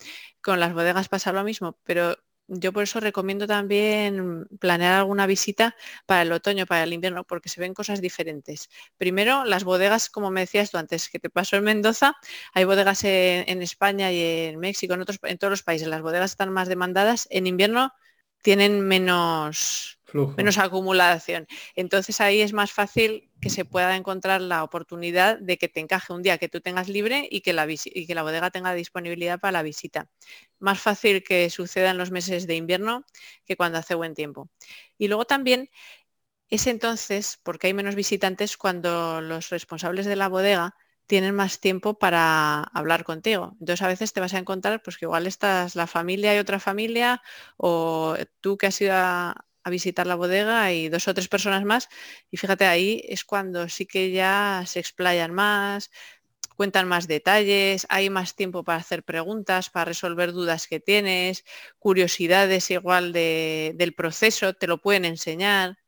Con 0.42 0.58
las 0.60 0.72
bodegas 0.72 1.08
pasa 1.08 1.32
lo 1.32 1.44
mismo, 1.44 1.78
pero 1.84 2.16
yo 2.48 2.72
por 2.72 2.82
eso 2.84 2.98
recomiendo 3.00 3.46
también 3.46 4.46
planear 4.58 4.94
alguna 4.94 5.26
visita 5.26 5.76
para 6.06 6.22
el 6.22 6.32
otoño, 6.32 6.66
para 6.66 6.84
el 6.84 6.92
invierno, 6.94 7.24
porque 7.24 7.48
se 7.48 7.60
ven 7.60 7.74
cosas 7.74 8.00
diferentes. 8.00 8.70
Primero, 8.96 9.44
las 9.44 9.64
bodegas, 9.64 10.08
como 10.10 10.30
me 10.30 10.40
decías 10.40 10.70
tú 10.70 10.78
antes, 10.78 11.08
que 11.10 11.18
te 11.18 11.30
pasó 11.30 11.56
en 11.56 11.64
Mendoza, 11.64 12.16
hay 12.54 12.64
bodegas 12.64 13.04
en, 13.04 13.62
España 13.62 14.10
y 14.12 14.20
en 14.22 14.58
México, 14.58 14.94
en, 14.94 15.02
otros, 15.02 15.18
en 15.22 15.38
todos 15.38 15.50
los 15.50 15.62
países, 15.62 15.88
las 15.88 16.02
bodegas 16.02 16.30
están 16.32 16.52
más 16.52 16.68
demandadas. 16.68 17.28
En 17.30 17.46
invierno 17.46 17.92
tienen 18.42 18.80
menos, 18.80 19.97
menos 20.36 20.58
acumulación. 20.58 21.46
Entonces 21.74 22.20
ahí 22.20 22.40
es 22.40 22.52
más 22.52 22.72
fácil 22.72 23.30
que 23.40 23.50
se 23.50 23.64
pueda 23.64 23.96
encontrar 23.96 24.40
la 24.40 24.62
oportunidad 24.64 25.38
de 25.38 25.58
que 25.58 25.68
te 25.68 25.80
encaje 25.80 26.12
un 26.12 26.22
día 26.22 26.38
que 26.38 26.48
tú 26.48 26.60
tengas 26.60 26.88
libre 26.88 27.26
y 27.30 27.40
que 27.40 27.52
la, 27.52 27.66
y 27.68 28.06
que 28.06 28.14
la 28.14 28.22
bodega 28.22 28.50
tenga 28.50 28.72
disponibilidad 28.74 29.40
para 29.40 29.52
la 29.52 29.62
visita. 29.62 30.08
Más 30.58 30.80
fácil 30.80 31.22
que 31.24 31.50
suceda 31.50 31.90
en 31.90 31.98
los 31.98 32.10
meses 32.10 32.46
de 32.46 32.56
invierno 32.56 33.04
que 33.44 33.56
cuando 33.56 33.78
hace 33.78 33.94
buen 33.94 34.14
tiempo. 34.14 34.48
Y 34.96 35.08
luego 35.08 35.24
también 35.24 35.70
es 36.50 36.66
entonces, 36.66 37.38
porque 37.42 37.68
hay 37.68 37.74
menos 37.74 37.94
visitantes, 37.94 38.56
cuando 38.56 39.20
los 39.20 39.50
responsables 39.50 40.06
de 40.06 40.16
la 40.16 40.28
bodega 40.28 40.74
tienen 41.06 41.34
más 41.34 41.60
tiempo 41.60 41.98
para 41.98 42.62
hablar 42.62 43.04
contigo. 43.04 43.56
Entonces 43.60 43.82
a 43.82 43.88
veces 43.88 44.12
te 44.12 44.20
vas 44.20 44.34
a 44.34 44.38
encontrar 44.38 44.82
pues 44.82 44.98
que 44.98 45.06
igual 45.06 45.26
estás 45.26 45.74
la 45.74 45.86
familia 45.86 46.34
y 46.36 46.38
otra 46.38 46.60
familia 46.60 47.22
o 47.56 48.16
tú 48.40 48.58
que 48.58 48.66
has 48.66 48.80
ido 48.80 48.92
a, 48.94 49.47
visitar 49.70 50.06
la 50.06 50.14
bodega 50.14 50.72
y 50.72 50.88
dos 50.88 51.08
o 51.08 51.14
tres 51.14 51.28
personas 51.28 51.64
más 51.64 51.88
y 52.30 52.36
fíjate 52.36 52.66
ahí 52.66 53.02
es 53.08 53.24
cuando 53.24 53.68
sí 53.68 53.86
que 53.86 54.10
ya 54.10 54.64
se 54.66 54.80
explayan 54.80 55.32
más, 55.32 55.90
cuentan 56.56 56.88
más 56.88 57.06
detalles, 57.06 57.86
hay 57.88 58.10
más 58.10 58.34
tiempo 58.34 58.64
para 58.64 58.78
hacer 58.78 59.04
preguntas, 59.04 59.70
para 59.70 59.86
resolver 59.86 60.32
dudas 60.32 60.66
que 60.66 60.80
tienes, 60.80 61.44
curiosidades 61.78 62.70
igual 62.70 63.12
del 63.12 63.94
proceso, 63.94 64.54
te 64.54 64.66
lo 64.66 64.78
pueden 64.80 65.04
enseñar 65.04 65.78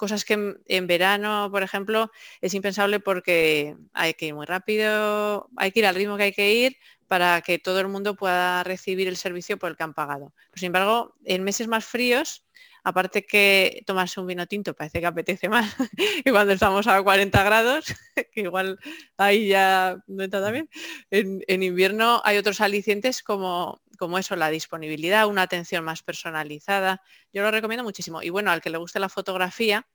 cosas 0.00 0.24
que 0.24 0.56
en, 0.66 0.86
verano, 0.86 1.48
por 1.50 1.62
ejemplo, 1.62 2.10
es 2.40 2.54
impensable 2.54 3.00
porque 3.00 3.76
hay 3.92 4.14
que 4.14 4.26
ir 4.26 4.34
muy 4.34 4.46
rápido, 4.46 5.50
hay 5.56 5.72
que 5.72 5.80
ir 5.80 5.86
al 5.86 5.94
ritmo 5.94 6.16
que 6.16 6.22
hay 6.22 6.32
que 6.32 6.54
ir 6.54 6.78
para 7.06 7.42
que 7.42 7.58
todo 7.58 7.80
el 7.80 7.88
mundo 7.88 8.16
pueda 8.16 8.64
recibir 8.64 9.08
el 9.08 9.18
servicio 9.18 9.58
por 9.58 9.68
el 9.70 9.76
que 9.76 9.82
han 9.82 9.92
pagado. 9.92 10.32
sin 10.54 10.68
embargo, 10.68 11.16
en 11.24 11.44
meses 11.44 11.68
más 11.68 11.84
fríos, 11.84 12.46
aparte 12.84 13.26
que 13.26 13.82
tomarse 13.86 14.20
un 14.20 14.26
vino 14.26 14.46
tinto 14.46 14.74
parece 14.74 15.00
que 15.00 15.06
apetece 15.06 15.48
más 15.48 15.74
y 16.24 16.30
cuando 16.30 16.52
estamos 16.52 16.86
a 16.86 17.02
40 17.02 17.42
grados, 17.42 17.86
que 18.32 18.40
igual 18.40 18.78
ahí 19.16 19.48
ya 19.48 19.98
no 20.06 20.24
está 20.24 20.42
también, 20.42 20.68
en, 21.10 21.42
en 21.46 21.62
invierno 21.62 22.20
hay 22.24 22.38
otros 22.38 22.60
alicientes 22.60 23.22
como, 23.22 23.80
como 23.98 24.18
eso, 24.18 24.36
la 24.36 24.50
disponibilidad, 24.50 25.26
una 25.26 25.42
atención 25.42 25.84
más 25.84 26.02
personalizada. 26.02 27.02
Yo 27.32 27.42
lo 27.42 27.50
recomiendo 27.50 27.84
muchísimo. 27.84 28.22
Y 28.22 28.30
bueno, 28.30 28.50
al 28.50 28.62
que 28.62 28.70
le 28.70 28.78
guste 28.78 28.98
la 28.98 29.10
fotografía, 29.10 29.86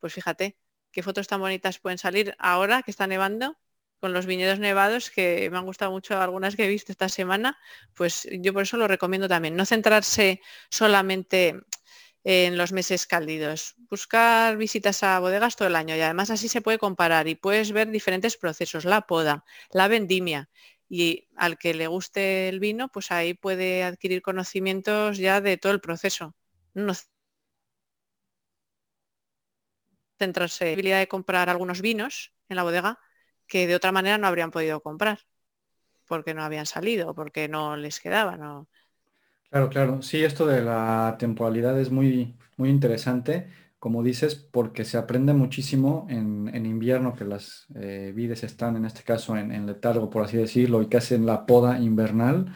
pues 0.00 0.12
fíjate, 0.12 0.58
qué 0.92 1.02
fotos 1.02 1.26
tan 1.26 1.40
bonitas 1.40 1.78
pueden 1.78 1.98
salir 1.98 2.34
ahora 2.38 2.82
que 2.82 2.90
está 2.90 3.06
nevando 3.06 3.56
con 4.00 4.12
los 4.12 4.26
viñedos 4.26 4.58
nevados, 4.58 5.10
que 5.10 5.48
me 5.50 5.56
han 5.56 5.64
gustado 5.64 5.90
mucho 5.90 6.20
algunas 6.20 6.56
que 6.56 6.66
he 6.66 6.68
visto 6.68 6.92
esta 6.92 7.08
semana, 7.08 7.58
pues 7.94 8.28
yo 8.30 8.52
por 8.52 8.64
eso 8.64 8.76
lo 8.76 8.86
recomiendo 8.86 9.28
también. 9.28 9.56
No 9.56 9.64
centrarse 9.64 10.42
solamente 10.68 11.62
en 12.24 12.56
los 12.58 12.72
meses 12.72 13.06
cálidos. 13.06 13.74
Buscar 13.90 14.56
visitas 14.56 15.02
a 15.02 15.18
bodegas 15.20 15.56
todo 15.56 15.68
el 15.68 15.76
año 15.76 15.96
y 15.96 16.00
además 16.00 16.30
así 16.30 16.48
se 16.48 16.62
puede 16.62 16.78
comparar 16.78 17.28
y 17.28 17.34
puedes 17.36 17.72
ver 17.72 17.90
diferentes 17.90 18.36
procesos, 18.36 18.84
la 18.84 19.02
poda, 19.02 19.44
la 19.70 19.88
vendimia 19.88 20.50
y 20.88 21.28
al 21.36 21.58
que 21.58 21.74
le 21.74 21.86
guste 21.86 22.48
el 22.48 22.60
vino, 22.60 22.88
pues 22.88 23.10
ahí 23.12 23.34
puede 23.34 23.84
adquirir 23.84 24.22
conocimientos 24.22 25.18
ya 25.18 25.40
de 25.40 25.56
todo 25.58 25.72
el 25.72 25.80
proceso. 25.80 26.34
No 26.74 26.92
centrarse 30.18 30.64
en 30.64 30.70
la 30.70 30.74
posibilidad 30.74 30.98
de 30.98 31.08
comprar 31.08 31.48
algunos 31.48 31.80
vinos 31.80 32.32
en 32.48 32.56
la 32.56 32.62
bodega 32.62 32.98
que 33.46 33.66
de 33.66 33.74
otra 33.74 33.92
manera 33.92 34.18
no 34.18 34.26
habrían 34.26 34.50
podido 34.50 34.80
comprar 34.82 35.20
porque 36.06 36.34
no 36.34 36.44
habían 36.44 36.66
salido, 36.66 37.14
porque 37.14 37.48
no 37.48 37.76
les 37.76 38.00
quedaban. 38.00 38.68
Claro, 39.54 39.70
claro. 39.70 40.02
Sí, 40.02 40.24
esto 40.24 40.46
de 40.46 40.62
la 40.62 41.14
temporalidad 41.16 41.78
es 41.78 41.92
muy, 41.92 42.34
muy 42.56 42.70
interesante, 42.70 43.46
como 43.78 44.02
dices, 44.02 44.34
porque 44.34 44.84
se 44.84 44.98
aprende 44.98 45.32
muchísimo 45.32 46.08
en, 46.10 46.66
invierno 46.66 47.14
que 47.14 47.24
las 47.24 47.68
eh, 47.76 48.12
vides 48.12 48.42
están, 48.42 48.74
en 48.74 48.84
este 48.84 49.04
caso, 49.04 49.36
en, 49.36 49.64
letargo, 49.64 50.10
por 50.10 50.24
así 50.24 50.36
decirlo, 50.36 50.82
y 50.82 50.88
que 50.88 50.96
hacen 50.96 51.24
la 51.24 51.46
poda 51.46 51.78
invernal. 51.78 52.52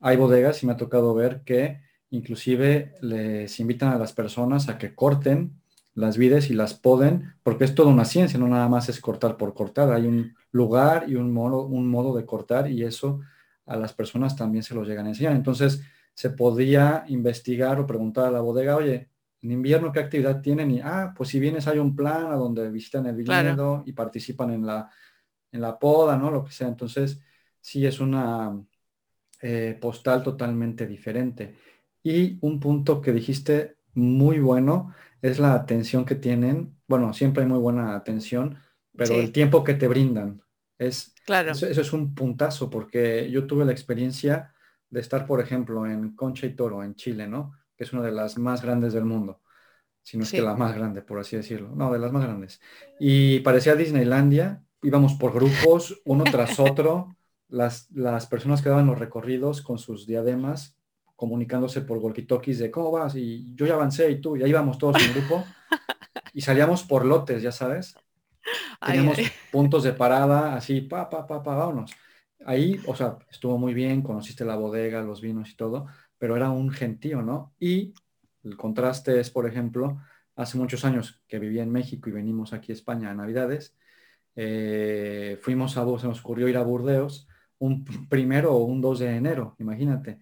Hay 0.00 0.16
bodegas 0.16 0.62
y 0.62 0.66
me 0.66 0.72
ha 0.72 0.78
tocado 0.78 1.12
ver 1.14 1.42
que 1.44 1.82
inclusive 2.08 2.94
les 3.02 3.60
invitan 3.60 3.92
a 3.92 3.98
las 3.98 4.14
personas 4.14 4.70
a 4.70 4.78
que 4.78 4.94
corten 4.94 5.60
las 5.92 6.16
vides 6.16 6.48
y 6.48 6.54
las 6.54 6.72
poden, 6.72 7.34
porque 7.42 7.64
es 7.64 7.74
toda 7.74 7.90
una 7.90 8.06
ciencia, 8.06 8.38
no 8.38 8.48
nada 8.48 8.70
más 8.70 8.88
es 8.88 8.98
cortar 8.98 9.36
por 9.36 9.52
cortar. 9.52 9.92
Hay 9.92 10.06
un 10.06 10.34
lugar 10.52 11.04
y 11.06 11.16
un 11.16 11.34
modo, 11.34 11.66
un 11.66 11.86
modo 11.90 12.16
de 12.16 12.24
cortar 12.24 12.70
y 12.70 12.82
eso 12.82 13.20
a 13.66 13.76
las 13.76 13.92
personas 13.92 14.36
también 14.36 14.64
se 14.64 14.74
los 14.74 14.88
llegan 14.88 15.04
a 15.04 15.10
enseñar. 15.10 15.36
Entonces, 15.36 15.82
se 16.14 16.30
podía 16.30 17.04
investigar 17.08 17.80
o 17.80 17.86
preguntar 17.86 18.26
a 18.26 18.30
la 18.30 18.40
bodega, 18.40 18.76
oye, 18.76 19.08
en 19.42 19.50
invierno 19.52 19.92
qué 19.92 20.00
actividad 20.00 20.42
tienen 20.42 20.70
y, 20.70 20.80
ah, 20.80 21.14
pues 21.16 21.30
si 21.30 21.40
vienes 21.40 21.66
hay 21.66 21.78
un 21.78 21.96
plan 21.96 22.26
a 22.26 22.36
donde 22.36 22.70
visitan 22.70 23.06
el 23.06 23.16
viñedo 23.16 23.82
y 23.86 23.92
participan 23.92 24.50
en 24.50 24.66
la, 24.66 24.90
en 25.50 25.60
la 25.60 25.78
poda, 25.78 26.16
¿no? 26.16 26.30
Lo 26.30 26.44
que 26.44 26.52
sea. 26.52 26.68
Entonces, 26.68 27.20
sí 27.60 27.86
es 27.86 28.00
una 28.00 28.62
eh, 29.40 29.78
postal 29.80 30.22
totalmente 30.22 30.86
diferente. 30.86 31.56
Y 32.02 32.38
un 32.42 32.60
punto 32.60 33.00
que 33.00 33.12
dijiste 33.12 33.76
muy 33.94 34.38
bueno 34.38 34.94
es 35.22 35.38
la 35.38 35.54
atención 35.54 36.04
que 36.04 36.14
tienen. 36.14 36.76
Bueno, 36.86 37.12
siempre 37.12 37.42
hay 37.42 37.48
muy 37.48 37.58
buena 37.58 37.94
atención, 37.94 38.58
pero 38.96 39.14
el 39.14 39.32
tiempo 39.32 39.64
que 39.64 39.74
te 39.74 39.88
brindan 39.88 40.42
es, 40.78 41.14
claro. 41.24 41.52
eso, 41.52 41.66
es 41.66 41.92
un 41.92 42.14
puntazo 42.14 42.70
porque 42.70 43.30
yo 43.30 43.46
tuve 43.46 43.64
la 43.64 43.72
experiencia 43.72 44.52
de 44.90 45.00
estar, 45.00 45.26
por 45.26 45.40
ejemplo, 45.40 45.86
en 45.86 46.14
Concha 46.14 46.46
y 46.46 46.54
Toro, 46.54 46.82
en 46.82 46.94
Chile, 46.94 47.26
¿no? 47.26 47.52
Que 47.76 47.84
es 47.84 47.92
una 47.92 48.02
de 48.02 48.12
las 48.12 48.36
más 48.38 48.62
grandes 48.62 48.92
del 48.92 49.04
mundo. 49.04 49.40
Si 50.02 50.16
no 50.16 50.24
es 50.24 50.30
que 50.32 50.42
la 50.42 50.54
más 50.54 50.74
grande, 50.74 51.02
por 51.02 51.18
así 51.20 51.36
decirlo. 51.36 51.70
No, 51.74 51.92
de 51.92 51.98
las 51.98 52.12
más 52.12 52.24
grandes. 52.24 52.60
Y 52.98 53.40
parecía 53.40 53.76
Disneylandia. 53.76 54.62
Íbamos 54.82 55.14
por 55.14 55.32
grupos, 55.32 56.00
uno 56.04 56.24
tras 56.24 56.58
otro. 56.58 57.14
Las, 57.48 57.90
las 57.90 58.26
personas 58.26 58.62
que 58.62 58.68
daban 58.68 58.86
los 58.86 58.98
recorridos 58.98 59.60
con 59.62 59.78
sus 59.78 60.06
diademas, 60.06 60.76
comunicándose 61.16 61.80
por 61.80 61.98
walkie-talkies 61.98 62.58
de 62.58 62.70
cómo 62.70 62.92
vas 62.92 63.16
y 63.16 63.52
yo 63.54 63.66
ya 63.66 63.74
avancé 63.74 64.10
y 64.10 64.20
tú, 64.20 64.36
y 64.36 64.42
ahí 64.42 64.50
íbamos 64.50 64.78
todos 64.78 65.02
en 65.02 65.12
grupo 65.12 65.44
y 66.32 66.40
salíamos 66.40 66.84
por 66.84 67.04
lotes, 67.04 67.42
ya 67.42 67.50
sabes. 67.50 67.96
Teníamos 68.84 69.18
puntos 69.50 69.82
de 69.82 69.92
parada, 69.92 70.54
así, 70.54 70.80
pa, 70.80 71.10
pa, 71.10 71.26
pa, 71.26 71.42
pa, 71.42 71.56
vámonos 71.56 71.90
ahí, 72.44 72.80
o 72.86 72.94
sea, 72.94 73.18
estuvo 73.30 73.58
muy 73.58 73.74
bien, 73.74 74.02
conociste 74.02 74.44
la 74.44 74.56
bodega, 74.56 75.02
los 75.02 75.20
vinos 75.20 75.50
y 75.50 75.56
todo, 75.56 75.86
pero 76.18 76.36
era 76.36 76.50
un 76.50 76.70
gentío, 76.70 77.22
¿no? 77.22 77.54
Y 77.58 77.94
el 78.44 78.56
contraste 78.56 79.20
es, 79.20 79.30
por 79.30 79.46
ejemplo, 79.46 80.00
hace 80.36 80.58
muchos 80.58 80.84
años 80.84 81.22
que 81.28 81.38
vivía 81.38 81.62
en 81.62 81.70
México 81.70 82.08
y 82.08 82.12
venimos 82.12 82.52
aquí 82.52 82.72
a 82.72 82.74
España 82.74 83.10
a 83.10 83.14
Navidades, 83.14 83.76
eh, 84.36 85.38
fuimos 85.42 85.76
a, 85.76 85.84
se 85.98 86.06
nos 86.06 86.20
ocurrió 86.20 86.48
ir 86.48 86.56
a 86.56 86.62
Burdeos 86.62 87.28
un 87.58 87.84
primero 88.08 88.54
o 88.54 88.64
un 88.64 88.80
2 88.80 89.00
de 89.00 89.16
enero, 89.16 89.54
imagínate, 89.58 90.18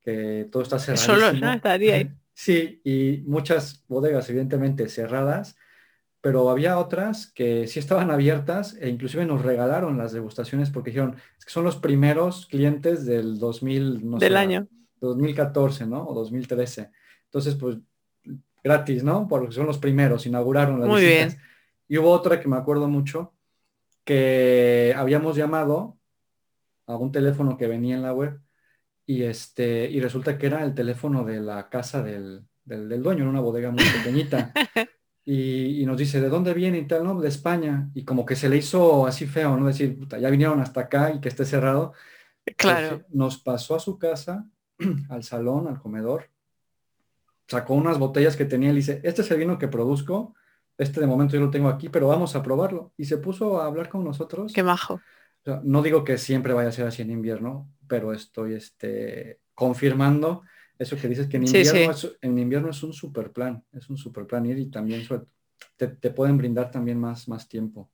que 0.00 0.48
todo 0.50 0.62
está 0.62 0.78
cerrado. 0.78 1.04
Solo, 1.04 1.32
¿no? 1.32 1.52
Estaría 1.52 1.96
ahí. 1.96 2.10
Sí, 2.32 2.80
y 2.84 3.22
muchas 3.26 3.84
bodegas 3.86 4.30
evidentemente 4.30 4.88
cerradas, 4.88 5.58
pero 6.20 6.50
había 6.50 6.78
otras 6.78 7.32
que 7.32 7.66
sí 7.66 7.78
estaban 7.78 8.10
abiertas 8.10 8.76
e 8.80 8.88
inclusive 8.88 9.24
nos 9.24 9.42
regalaron 9.42 9.96
las 9.96 10.12
degustaciones 10.12 10.70
porque 10.70 10.90
dijeron, 10.90 11.16
es 11.38 11.44
que 11.44 11.50
son 11.50 11.64
los 11.64 11.76
primeros 11.76 12.46
clientes 12.46 13.06
del 13.06 13.38
2000, 13.38 14.10
no 14.10 14.18
del 14.18 14.36
año. 14.36 14.68
2014, 15.00 15.86
¿no? 15.86 16.06
O 16.06 16.14
2013. 16.14 16.90
Entonces, 17.24 17.54
pues, 17.54 17.78
gratis, 18.62 19.02
¿no? 19.02 19.26
Porque 19.28 19.52
son 19.52 19.66
los 19.66 19.78
primeros, 19.78 20.26
inauguraron 20.26 20.80
las 20.80 20.88
Muy 20.88 21.02
bien. 21.02 21.38
Y 21.88 21.96
hubo 21.96 22.10
otra 22.10 22.38
que 22.38 22.48
me 22.48 22.56
acuerdo 22.56 22.86
mucho, 22.86 23.32
que 24.04 24.94
habíamos 24.96 25.36
llamado 25.36 25.96
a 26.86 26.96
un 26.96 27.12
teléfono 27.12 27.56
que 27.56 27.66
venía 27.66 27.96
en 27.96 28.02
la 28.02 28.12
web 28.12 28.40
y, 29.06 29.22
este, 29.22 29.90
y 29.90 30.00
resulta 30.00 30.36
que 30.36 30.46
era 30.46 30.64
el 30.64 30.74
teléfono 30.74 31.24
de 31.24 31.40
la 31.40 31.70
casa 31.70 32.02
del, 32.02 32.44
del, 32.64 32.88
del 32.90 33.02
dueño, 33.02 33.22
en 33.22 33.30
una 33.30 33.40
bodega 33.40 33.70
muy 33.70 33.84
pequeñita. 33.84 34.52
y, 35.32 35.86
nos 35.86 35.96
dice, 35.96 36.20
¿de 36.20 36.28
dónde 36.28 36.54
viene 36.54 36.78
y 36.78 36.86
tal? 36.88 37.04
No, 37.04 37.20
de 37.20 37.28
España. 37.28 37.88
Y 37.94 38.04
como 38.04 38.26
que 38.26 38.34
se 38.34 38.48
le 38.48 38.56
hizo 38.56 39.06
así 39.06 39.26
feo, 39.28 39.56
¿no? 39.56 39.68
Decir, 39.68 39.96
puta, 39.96 40.18
ya 40.18 40.28
vinieron 40.28 40.60
hasta 40.60 40.80
acá 40.80 41.12
y 41.14 41.20
que 41.20 41.28
esté 41.28 41.44
cerrado. 41.44 41.92
Claro. 42.56 43.04
nos 43.10 43.38
pasó 43.38 43.76
a 43.76 43.80
su 43.80 43.96
casa, 43.96 44.44
al 45.08 45.22
salón, 45.22 45.68
al 45.68 45.78
comedor, 45.78 46.30
sacó 47.46 47.74
unas 47.74 47.98
botellas 47.98 48.36
que 48.36 48.44
tenía 48.44 48.70
y 48.70 48.76
dice, 48.76 49.00
este 49.04 49.22
es 49.22 49.30
el 49.30 49.38
vino 49.38 49.56
que 49.56 49.68
produzco, 49.68 50.34
este 50.76 50.98
de 50.98 51.06
momento 51.06 51.34
yo 51.34 51.42
lo 51.42 51.50
tengo 51.50 51.68
aquí, 51.68 51.88
pero 51.88 52.08
vamos 52.08 52.34
a 52.34 52.42
probarlo. 52.42 52.92
Y 52.96 53.04
se 53.04 53.18
puso 53.18 53.60
a 53.60 53.66
hablar 53.66 53.88
con 53.88 54.02
nosotros. 54.02 54.52
Qué 54.52 54.64
majo. 54.64 55.00
no 55.62 55.82
digo 55.82 56.02
que 56.02 56.18
siempre 56.18 56.54
vaya 56.54 56.70
a 56.70 56.72
ser 56.72 56.88
así 56.88 57.02
en 57.02 57.10
invierno, 57.12 57.70
pero 57.86 58.12
estoy 58.12 58.54
este, 58.54 59.38
confirmando 59.54 60.42
eso 60.80 60.96
que 60.96 61.08
dices 61.08 61.28
que 61.28 61.36
en 61.36 61.46
invierno, 61.46 61.90
Es, 61.90 62.16
en 62.22 62.38
invierno 62.38 62.70
es 62.70 62.82
un 62.82 62.94
super 62.94 63.32
plan, 63.32 63.62
es 63.70 63.90
un 63.90 63.98
super 63.98 64.26
plan 64.26 64.46
ir 64.46 64.58
y 64.58 64.70
también 64.70 65.06
te, 65.76 66.10
pueden 66.10 66.38
brindar 66.38 66.70
también 66.70 66.98
más, 66.98 67.28
más 67.28 67.46
tiempo. 67.46 67.90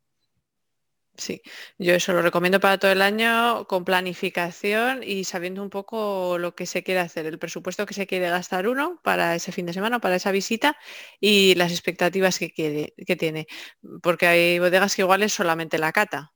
Sí, 1.16 1.42
yo 1.79 1.94
eso 1.94 2.12
lo 2.12 2.22
recomiendo 2.22 2.61
para 2.61 2.79
todo 2.79 2.92
el 2.92 3.03
año 3.03 3.66
con 3.66 3.85
planificación 3.85 5.03
y 5.03 5.25
sabiendo 5.25 5.62
un 5.62 5.70
poco 5.70 6.38
lo 6.38 6.55
que 6.55 6.66
se 6.66 6.85
quiere 6.85 7.01
hacer, 7.01 7.27
el 7.27 7.40
presupuesto 7.40 7.87
que 7.87 7.94
se 7.94 8.07
quiere 8.07 8.29
gastar 8.29 8.68
uno 8.68 9.01
para 9.03 9.35
ese 9.35 9.51
fin 9.51 9.66
de 9.66 9.72
semana, 9.72 9.99
para 9.99 10.14
esa 10.16 10.31
visita 10.31 10.77
y 11.18 11.55
las 11.57 11.72
expectativas 11.72 12.38
que, 12.38 12.53
quiere, 12.53 12.94
que 13.05 13.16
tiene. 13.16 13.46
Porque 14.01 14.27
hay 14.29 14.59
bodegas 14.61 14.94
que 14.94 15.03
igual 15.03 15.25
es 15.25 15.33
solamente 15.33 15.79
la 15.79 15.90
cata, 15.90 16.35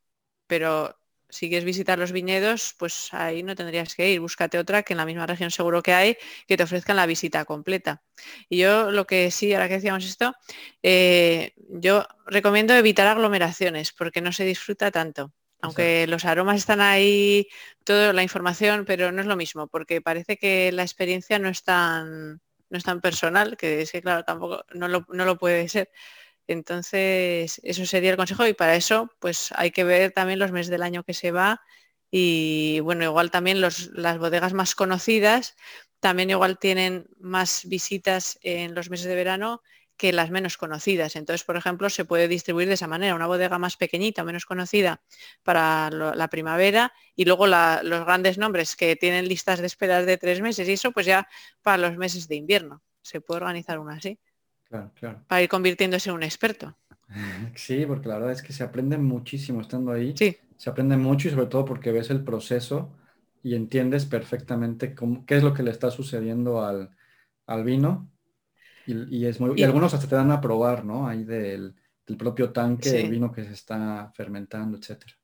pero 0.48 0.99
si 1.30 1.48
quieres 1.48 1.64
visitar 1.64 1.98
los 1.98 2.12
viñedos, 2.12 2.74
pues 2.78 3.12
ahí 3.12 3.42
no 3.42 3.54
tendrías 3.54 3.94
que 3.94 4.10
ir. 4.10 4.20
Búscate 4.20 4.58
otra 4.58 4.82
que 4.82 4.92
en 4.92 4.98
la 4.98 5.06
misma 5.06 5.26
región 5.26 5.50
seguro 5.50 5.82
que 5.82 5.94
hay 5.94 6.16
que 6.46 6.56
te 6.56 6.62
ofrezcan 6.62 6.96
la 6.96 7.06
visita 7.06 7.44
completa. 7.44 8.02
Y 8.48 8.58
yo 8.58 8.90
lo 8.90 9.06
que 9.06 9.30
sí, 9.30 9.52
ahora 9.54 9.68
que 9.68 9.74
decíamos 9.74 10.04
esto, 10.04 10.34
eh, 10.82 11.52
yo 11.56 12.06
recomiendo 12.26 12.74
evitar 12.74 13.06
aglomeraciones 13.06 13.92
porque 13.92 14.20
no 14.20 14.32
se 14.32 14.44
disfruta 14.44 14.90
tanto. 14.90 15.32
Aunque 15.62 16.06
los 16.06 16.24
aromas 16.24 16.56
están 16.56 16.80
ahí, 16.80 17.46
toda 17.84 18.14
la 18.14 18.22
información, 18.22 18.84
pero 18.86 19.12
no 19.12 19.20
es 19.20 19.26
lo 19.26 19.36
mismo, 19.36 19.68
porque 19.68 20.00
parece 20.00 20.38
que 20.38 20.72
la 20.72 20.82
experiencia 20.82 21.38
no 21.38 21.50
es 21.50 21.62
tan, 21.64 22.40
no 22.70 22.78
es 22.78 22.84
tan 22.84 23.02
personal, 23.02 23.56
que 23.58 23.82
es 23.82 23.92
que 23.92 24.00
claro, 24.00 24.24
tampoco 24.24 24.64
no 24.72 24.88
lo, 24.88 25.04
no 25.10 25.24
lo 25.26 25.36
puede 25.36 25.68
ser. 25.68 25.90
Entonces, 26.46 27.60
eso 27.64 27.86
sería 27.86 28.10
el 28.10 28.16
consejo 28.16 28.46
y 28.46 28.54
para 28.54 28.74
eso, 28.76 29.10
pues 29.20 29.52
hay 29.56 29.70
que 29.70 29.84
ver 29.84 30.12
también 30.12 30.38
los 30.38 30.52
meses 30.52 30.70
del 30.70 30.82
año 30.82 31.04
que 31.04 31.14
se 31.14 31.30
va 31.32 31.60
y 32.10 32.80
bueno, 32.80 33.04
igual 33.04 33.30
también 33.30 33.60
las 33.60 33.88
bodegas 34.18 34.52
más 34.52 34.74
conocidas 34.74 35.54
también 36.00 36.30
igual 36.30 36.58
tienen 36.58 37.06
más 37.20 37.62
visitas 37.66 38.38
en 38.42 38.74
los 38.74 38.88
meses 38.90 39.06
de 39.06 39.14
verano 39.14 39.62
que 39.96 40.12
las 40.14 40.30
menos 40.30 40.56
conocidas. 40.56 41.14
Entonces, 41.14 41.44
por 41.44 41.56
ejemplo, 41.58 41.90
se 41.90 42.06
puede 42.06 42.26
distribuir 42.26 42.68
de 42.68 42.74
esa 42.74 42.86
manera, 42.88 43.14
una 43.14 43.26
bodega 43.26 43.58
más 43.58 43.76
pequeñita, 43.76 44.24
menos 44.24 44.46
conocida 44.46 45.02
para 45.42 45.90
la 45.90 46.28
primavera 46.28 46.92
y 47.14 47.26
luego 47.26 47.46
los 47.46 48.04
grandes 48.06 48.38
nombres 48.38 48.76
que 48.76 48.96
tienen 48.96 49.28
listas 49.28 49.60
de 49.60 49.66
esperas 49.66 50.06
de 50.06 50.16
tres 50.16 50.40
meses 50.40 50.66
y 50.68 50.72
eso, 50.72 50.90
pues 50.92 51.04
ya 51.06 51.28
para 51.62 51.76
los 51.78 51.96
meses 51.98 52.28
de 52.28 52.36
invierno. 52.36 52.82
Se 53.02 53.20
puede 53.20 53.38
organizar 53.42 53.78
una 53.78 53.94
así. 53.96 54.18
Claro, 54.70 54.92
claro. 54.94 55.24
Para 55.26 55.42
ir 55.42 55.48
convirtiéndose 55.48 56.08
en 56.08 56.16
un 56.16 56.22
experto. 56.22 56.76
Sí, 57.56 57.84
porque 57.86 58.08
la 58.08 58.14
verdad 58.14 58.30
es 58.30 58.40
que 58.40 58.52
se 58.52 58.62
aprende 58.62 58.96
muchísimo 58.96 59.60
estando 59.60 59.90
ahí. 59.90 60.14
Sí. 60.16 60.36
Se 60.56 60.70
aprende 60.70 60.96
mucho 60.96 61.26
y 61.26 61.32
sobre 61.32 61.46
todo 61.46 61.64
porque 61.64 61.90
ves 61.90 62.08
el 62.10 62.22
proceso 62.22 62.94
y 63.42 63.56
entiendes 63.56 64.06
perfectamente 64.06 64.94
cómo, 64.94 65.26
qué 65.26 65.36
es 65.36 65.42
lo 65.42 65.52
que 65.52 65.64
le 65.64 65.72
está 65.72 65.90
sucediendo 65.90 66.62
al, 66.64 66.94
vino. 67.64 68.08
Y, 68.86 69.26
es 69.26 69.40
muy, 69.40 69.58
y, 69.58 69.64
algunos 69.64 69.92
hasta 69.92 70.06
te 70.06 70.14
dan 70.14 70.30
a 70.30 70.40
probar, 70.40 70.84
¿no? 70.84 71.08
Ahí 71.08 71.24
del, 71.24 71.74
propio 72.18 72.52
tanque, 72.52 73.00
el 73.00 73.10
vino 73.10 73.32
que 73.32 73.44
se 73.44 73.54
está 73.54 74.12
fermentando, 74.14 74.78
etcétera. 74.78 75.14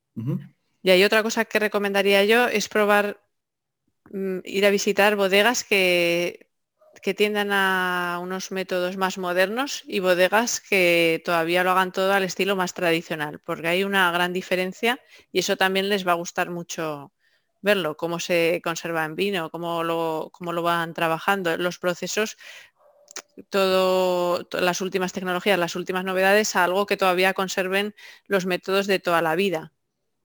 Y 0.82 0.90
hay 0.90 1.05
otra 1.05 1.22
cosa 1.22 1.44
que 1.44 1.59
recomendaría 1.59 2.24
yo, 2.24 2.49
es 2.49 2.68
probar, 2.68 3.20
mm, 4.11 4.38
ir 4.44 4.66
a 4.66 4.70
visitar 4.70 5.14
bodegas 5.14 5.62
que, 5.62 6.45
que 7.07 7.14
tiendan 7.14 7.52
a 7.52 8.18
unos 8.20 8.50
métodos 8.50 8.96
más 8.96 9.16
modernos 9.16 9.84
y 9.86 10.00
bodegas 10.00 10.61
que 10.61 11.22
todavía 11.24 11.62
lo 11.62 11.70
hagan 11.70 11.92
todo 11.92 12.12
al 12.12 12.24
estilo 12.24 12.57
más 12.57 12.74
tradicional, 12.74 13.38
porque 13.44 13.68
hay 13.68 13.84
una 13.84 14.11
gran 14.11 14.32
diferencia 14.32 14.98
y 15.30 15.38
eso 15.38 15.57
también 15.57 15.88
les 15.88 16.04
va 16.04 16.11
a 16.11 16.16
gustar 16.16 16.50
mucho 16.50 17.12
verlo, 17.62 17.96
cómo 17.96 18.18
se 18.18 18.61
conserva 18.64 19.04
en 19.04 19.14
vino, 19.14 19.50
cómo 19.50 19.84
lo, 19.84 20.30
cómo 20.32 20.52
lo 20.52 20.64
van 20.64 20.94
trabajando, 20.94 21.57
los 21.59 21.78
procesos, 21.78 22.38
todo, 23.50 24.48
las 24.50 24.80
últimas 24.80 25.12
tecnologías, 25.12 25.61
las 25.61 25.76
últimas 25.76 26.04
novedades, 26.04 26.57
algo 26.57 26.86
que 26.86 26.96
todavía 26.96 27.34
conserven 27.34 27.94
los 28.26 28.46
métodos 28.46 28.88
de 28.88 28.98
toda 28.98 29.22
la 29.22 29.36
vida. 29.36 29.72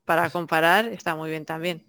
Para 0.04 0.32
comparar, 0.32 0.88
está 0.88 1.16
muy 1.16 1.30
bien 1.30 1.46
también. 1.46 1.86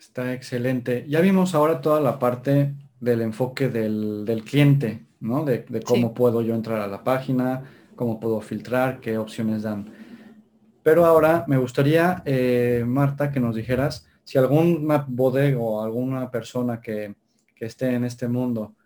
Está 0.00 0.32
excelente. 0.32 1.04
Ya 1.08 1.20
vimos 1.20 1.54
ahora 1.54 1.82
toda 1.82 2.00
la 2.00 2.18
parte 2.18 2.72
del 3.00 3.22
enfoque 3.22 3.68
del, 3.68 4.42
cliente, 4.44 5.06
¿no? 5.20 5.44
De, 5.44 5.64
cómo 5.84 6.14
puedo 6.14 6.42
yo 6.42 6.54
entrar 6.54 6.80
a 6.80 6.86
la 6.86 7.04
página, 7.04 7.64
cómo 7.94 8.20
puedo 8.20 8.40
filtrar, 8.40 9.00
qué 9.00 9.18
opciones 9.18 9.62
dan. 9.62 9.92
Pero 10.82 11.04
ahora 11.04 11.44
me 11.46 11.56
gustaría, 11.56 12.22
eh, 12.24 12.82
Marta, 12.86 13.30
que 13.30 13.40
nos 13.40 13.54
dijeras 13.54 14.08
si 14.24 14.38
alguna 14.38 15.04
bodega 15.06 15.58
o 15.58 15.82
alguna 15.82 16.30
persona 16.30 16.80
que, 16.80 17.14
esté 17.60 17.92
en 17.92 18.04
este 18.04 18.28
mundo 18.28 18.76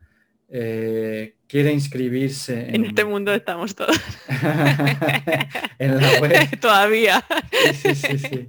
eh, 0.48 1.36
quiere 1.46 1.70
inscribirse 1.72 2.74
en... 2.74 2.86
este 2.86 3.04
mundo 3.04 3.34
estamos 3.34 3.74
todos. 3.74 4.00
en 5.78 6.00
la 6.00 6.20
web. 6.20 6.58
Todavía. 6.60 7.22
sí, 7.74 7.94
sí, 7.94 8.18
sí, 8.18 8.46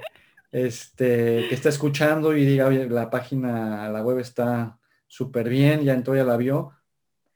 Este, 0.52 1.46
que 1.50 1.56
está 1.56 1.68
escuchando 1.68 2.38
y 2.38 2.46
diga, 2.46 2.68
oye, 2.68 2.88
la 2.90 3.10
página, 3.10 3.90
la 3.90 4.02
web 4.02 4.20
está 4.20 4.78
súper 5.14 5.48
bien, 5.48 5.84
ya 5.84 5.94
entró, 5.94 6.16
ya 6.16 6.24
la 6.24 6.38
vio. 6.38 6.72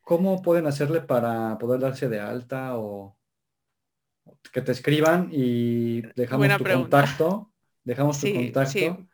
¿Cómo 0.01 0.41
pueden 0.41 0.65
hacerle 0.65 1.01
para 1.01 1.59
poder 1.59 1.80
darse 1.80 2.09
de 2.09 2.19
alta 2.19 2.75
o 2.75 3.15
que 4.51 4.63
te 4.63 4.71
escriban 4.71 5.30
y 5.32 6.01
dejamos 6.15 6.57
tu 6.57 6.63
contacto? 6.63 7.51
Dejamos 7.84 8.19
tu 8.19 8.34
contacto 8.34 9.07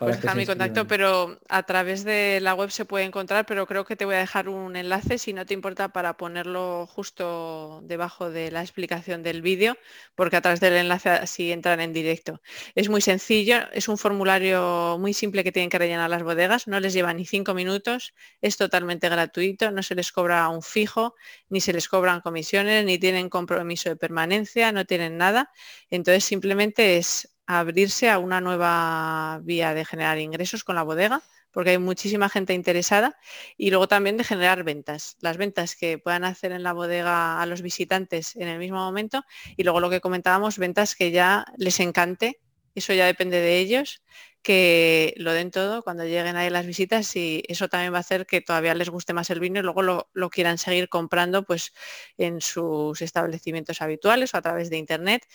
pues 0.00 0.20
dejar 0.20 0.36
mi 0.36 0.46
contacto, 0.46 0.86
pero 0.86 1.38
a 1.48 1.62
través 1.64 2.04
de 2.04 2.40
la 2.40 2.54
web 2.54 2.70
se 2.70 2.86
puede 2.86 3.04
encontrar, 3.04 3.44
pero 3.44 3.66
creo 3.66 3.84
que 3.84 3.96
te 3.96 4.06
voy 4.06 4.14
a 4.14 4.18
dejar 4.18 4.48
un 4.48 4.74
enlace, 4.74 5.18
si 5.18 5.32
no 5.32 5.44
te 5.44 5.52
importa, 5.52 5.90
para 5.90 6.16
ponerlo 6.16 6.86
justo 6.86 7.80
debajo 7.84 8.30
de 8.30 8.50
la 8.50 8.62
explicación 8.62 9.22
del 9.22 9.42
vídeo, 9.42 9.76
porque 10.14 10.36
a 10.36 10.40
través 10.40 10.60
del 10.60 10.74
enlace 10.74 11.10
así 11.10 11.52
entran 11.52 11.80
en 11.80 11.92
directo. 11.92 12.40
Es 12.74 12.88
muy 12.88 13.02
sencillo, 13.02 13.58
es 13.72 13.88
un 13.88 13.98
formulario 13.98 14.96
muy 14.98 15.12
simple 15.12 15.44
que 15.44 15.52
tienen 15.52 15.68
que 15.68 15.78
rellenar 15.78 16.08
las 16.08 16.22
bodegas, 16.22 16.66
no 16.66 16.80
les 16.80 16.94
lleva 16.94 17.12
ni 17.12 17.26
cinco 17.26 17.52
minutos, 17.52 18.14
es 18.40 18.56
totalmente 18.56 19.08
gratuito, 19.08 19.70
no 19.70 19.82
se 19.82 19.94
les 19.94 20.12
cobra 20.12 20.48
un 20.48 20.62
fijo, 20.62 21.14
ni 21.50 21.60
se 21.60 21.74
les 21.74 21.88
cobran 21.88 22.22
comisiones, 22.22 22.86
ni 22.86 22.98
tienen 22.98 23.28
compromiso 23.28 23.90
de 23.90 23.96
permanencia, 23.96 24.72
no 24.72 24.86
tienen 24.86 25.18
nada. 25.18 25.50
Entonces 25.90 26.24
simplemente 26.24 26.96
es 26.96 27.36
abrirse 27.58 28.10
a 28.10 28.18
una 28.18 28.40
nueva 28.40 29.40
vía 29.42 29.74
de 29.74 29.84
generar 29.84 30.18
ingresos 30.18 30.64
con 30.64 30.76
la 30.76 30.82
bodega, 30.82 31.22
porque 31.52 31.70
hay 31.70 31.78
muchísima 31.78 32.28
gente 32.28 32.54
interesada, 32.54 33.18
y 33.56 33.70
luego 33.70 33.88
también 33.88 34.16
de 34.16 34.24
generar 34.24 34.62
ventas, 34.62 35.16
las 35.20 35.36
ventas 35.36 35.74
que 35.74 35.98
puedan 35.98 36.24
hacer 36.24 36.52
en 36.52 36.62
la 36.62 36.72
bodega 36.72 37.42
a 37.42 37.46
los 37.46 37.62
visitantes 37.62 38.36
en 38.36 38.48
el 38.48 38.58
mismo 38.58 38.78
momento, 38.78 39.24
y 39.56 39.64
luego 39.64 39.80
lo 39.80 39.90
que 39.90 40.00
comentábamos, 40.00 40.58
ventas 40.58 40.94
que 40.94 41.10
ya 41.10 41.44
les 41.56 41.80
encante, 41.80 42.40
eso 42.74 42.92
ya 42.94 43.06
depende 43.06 43.40
de 43.40 43.58
ellos, 43.58 44.02
que 44.42 45.12
lo 45.18 45.32
den 45.32 45.50
todo 45.50 45.82
cuando 45.82 46.04
lleguen 46.04 46.36
ahí 46.36 46.48
las 46.50 46.66
visitas 46.66 47.14
y 47.14 47.42
eso 47.48 47.68
también 47.68 47.92
va 47.92 47.98
a 47.98 48.00
hacer 48.00 48.26
que 48.26 48.40
todavía 48.40 48.74
les 48.74 48.88
guste 48.88 49.12
más 49.12 49.28
el 49.30 49.40
vino 49.40 49.60
y 49.60 49.62
luego 49.62 49.82
lo, 49.82 50.08
lo 50.14 50.30
quieran 50.30 50.56
seguir 50.56 50.88
comprando 50.88 51.44
pues 51.44 51.72
en 52.16 52.40
sus 52.40 53.02
establecimientos 53.02 53.82
habituales 53.82 54.32
o 54.32 54.38
a 54.38 54.42
través 54.42 54.70
de 54.70 54.78
internet 54.78 55.26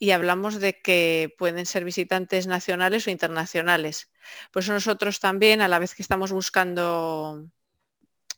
y 0.00 0.12
hablamos 0.12 0.60
de 0.60 0.80
que 0.80 1.34
pueden 1.38 1.66
ser 1.66 1.84
visitantes 1.84 2.46
nacionales 2.46 3.06
o 3.06 3.10
internacionales. 3.10 4.10
Por 4.50 4.62
eso 4.62 4.72
nosotros 4.72 5.20
también, 5.20 5.60
a 5.60 5.68
la 5.68 5.78
vez 5.78 5.94
que 5.94 6.02
estamos 6.02 6.32
buscando 6.32 7.46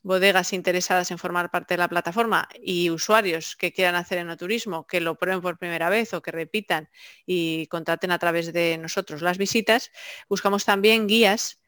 bodegas 0.03 0.53
interesadas 0.53 1.13
en 1.13 1.19
formar 1.19 1.53
parte 1.53 1.75
de 1.75 1.79
la 1.79 1.89
plataforma 1.89 2.49
y 2.61 2.91
usuarios 2.91 3.55
que 3.55 3.73
quieran 3.73 3.95
hacer 3.95 4.19
enoturismo, 4.19 4.89
que 4.89 5.01
lo 5.01 5.17
prueben 5.17 5.41
por 5.41 5.59
primera 5.59 5.89
vez 5.89 6.13
o 6.15 6.23
que 6.23 6.33
repitan 6.33 6.91
y 7.27 7.69
contraten 7.69 8.11
a 8.11 8.19
través 8.19 8.53
de 8.53 8.77
nosotros 8.79 9.23
las 9.23 9.39
visitas, 9.39 9.93
buscamos 10.29 10.65
también 10.65 11.07
guías 11.07 11.61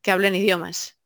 que 0.00 0.10
hablen 0.10 0.34
idiomas 0.34 1.01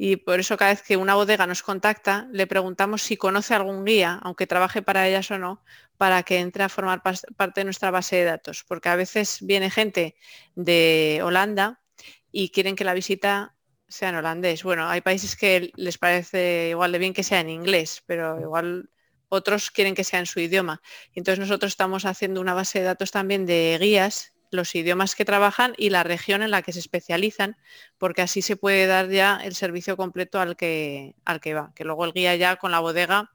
y 0.00 0.16
por 0.16 0.38
eso 0.38 0.56
cada 0.56 0.70
vez 0.70 0.82
que 0.82 0.96
una 0.96 1.16
bodega 1.16 1.46
nos 1.48 1.64
contacta, 1.64 2.28
le 2.32 2.46
preguntamos 2.46 3.02
si 3.02 3.16
conoce 3.16 3.52
algún 3.54 3.84
guía, 3.84 4.20
aunque 4.22 4.46
trabaje 4.46 4.80
para 4.80 5.08
ellas 5.08 5.28
o 5.32 5.38
no, 5.38 5.64
para 5.96 6.22
que 6.22 6.38
entre 6.38 6.62
a 6.62 6.68
formar 6.68 7.02
parte 7.02 7.60
de 7.60 7.64
nuestra 7.64 7.90
base 7.90 8.14
de 8.14 8.24
datos. 8.24 8.64
Porque 8.66 8.88
a 8.88 8.94
veces 8.96 9.38
viene 9.42 9.70
gente 9.70 10.14
de 10.54 11.20
Holanda 11.24 11.82
y 12.30 12.50
quieren 12.50 12.76
que 12.76 12.84
la 12.84 12.94
visita 12.94 13.56
sea 13.88 14.10
en 14.10 14.14
holandés. 14.14 14.62
Bueno, 14.62 14.88
hay 14.88 15.00
países 15.00 15.34
que 15.34 15.72
les 15.74 15.98
parece 15.98 16.68
igual 16.70 16.92
de 16.92 16.98
bien 16.98 17.12
que 17.12 17.24
sea 17.24 17.40
en 17.40 17.50
inglés, 17.50 18.04
pero 18.06 18.40
igual 18.40 18.90
otros 19.28 19.72
quieren 19.72 19.96
que 19.96 20.04
sea 20.04 20.20
en 20.20 20.26
su 20.26 20.38
idioma. 20.38 20.80
entonces 21.12 21.40
nosotros 21.40 21.72
estamos 21.72 22.04
haciendo 22.04 22.40
una 22.40 22.54
base 22.54 22.78
de 22.78 22.84
datos 22.84 23.10
también 23.10 23.46
de 23.46 23.76
guías 23.80 24.32
los 24.50 24.74
idiomas 24.74 25.14
que 25.14 25.24
trabajan 25.24 25.74
y 25.76 25.90
la 25.90 26.02
región 26.02 26.42
en 26.42 26.50
la 26.50 26.62
que 26.62 26.72
se 26.72 26.78
especializan, 26.78 27.56
porque 27.98 28.22
así 28.22 28.42
se 28.42 28.56
puede 28.56 28.86
dar 28.86 29.08
ya 29.08 29.40
el 29.42 29.54
servicio 29.54 29.96
completo 29.96 30.40
al 30.40 30.56
que, 30.56 31.14
al 31.24 31.40
que 31.40 31.54
va, 31.54 31.72
que 31.74 31.84
luego 31.84 32.04
el 32.04 32.12
guía 32.12 32.36
ya 32.36 32.56
con 32.56 32.70
la 32.70 32.80
bodega 32.80 33.30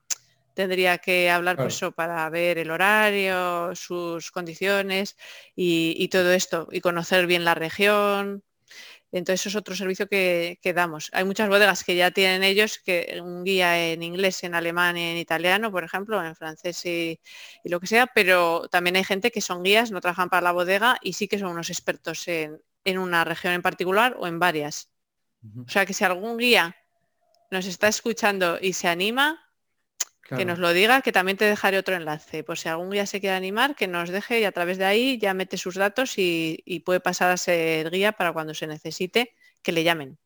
tendría 0.53 0.97
que 0.99 1.29
hablar 1.29 1.57
pues 1.57 1.75
eso 1.75 1.91
para 1.91 2.29
ver 2.29 2.57
el 2.57 2.71
horario, 2.71 3.75
sus 3.75 4.31
condiciones 4.31 5.17
y, 5.55 6.07
todo 6.09 6.31
esto, 6.31 6.67
y 6.71 6.81
conocer 6.81 7.27
bien 7.27 7.43
la 7.43 7.55
región, 7.55 8.43
entonces 9.19 9.41
eso 9.41 9.49
es 9.49 9.55
otro 9.55 9.75
servicio 9.75 10.07
que, 10.07 10.57
damos. 10.75 11.11
Hay 11.13 11.23
muchas 11.23 11.47
bodegas 11.47 11.83
que 11.83 11.95
ya 11.95 12.09
tienen 12.09 12.41
ellos 12.41 12.79
que 12.79 13.19
un 13.23 13.43
guía 13.43 13.91
en 13.91 14.01
inglés, 14.01 14.43
en 14.43 14.55
alemán 14.55 14.97
y 14.97 15.03
en 15.03 15.17
italiano, 15.17 15.71
por 15.71 15.83
ejemplo, 15.83 16.23
en 16.23 16.35
francés 16.35 16.83
y, 16.85 17.19
lo 17.63 17.79
que 17.79 17.85
sea, 17.85 18.07
pero 18.07 18.67
también 18.69 18.95
hay 18.95 19.03
gente 19.03 19.31
que 19.31 19.39
son 19.39 19.61
guías, 19.61 19.91
no 19.91 20.01
trabajan 20.01 20.29
para 20.29 20.41
la 20.41 20.51
bodega 20.51 20.97
y 21.01 21.13
sí 21.13 21.27
que 21.27 21.37
son 21.37 21.49
unos 21.49 21.69
expertos 21.69 22.27
en, 22.27 22.59
una 22.97 23.23
región 23.23 23.53
en 23.53 23.61
particular 23.61 24.15
o 24.19 24.25
en 24.25 24.39
varias. 24.39 24.89
O 25.65 25.69
sea 25.69 25.85
que 25.85 25.93
si 25.93 26.03
algún 26.03 26.37
guía 26.37 26.75
nos 27.51 27.65
está 27.67 27.87
escuchando 27.87 28.57
y 28.59 28.73
se 28.73 28.87
anima, 28.87 29.42
que 30.23 30.45
nos 30.45 30.59
lo 30.59 30.73
diga, 30.73 31.01
que 31.01 31.11
también 31.11 31.37
te 31.37 31.45
dejaré 31.45 31.77
otro 31.77 31.95
enlace. 31.95 32.43
Por 32.43 32.57
si 32.57 32.69
algún 32.69 32.91
guía 32.91 33.05
se 33.05 33.19
quiere 33.19 33.35
animar, 33.35 33.75
que 33.75 33.87
nos 33.87 34.09
deje 34.09 34.39
y 34.39 34.45
a 34.45 34.51
través 34.51 34.77
de 34.77 34.85
ahí 34.85 35.17
ya 35.17 35.33
mete 35.33 35.57
sus 35.57 35.75
datos 35.75 36.17
y, 36.17 36.81
puede 36.85 36.99
pasar 36.99 37.31
a 37.31 37.37
ser 37.37 37.89
guía 37.91 38.13
para 38.13 38.33
cuando 38.33 38.53
se 38.53 38.67
necesite 38.67 39.33
que 39.61 39.71
le 39.71 39.83
llamen. 39.83 40.17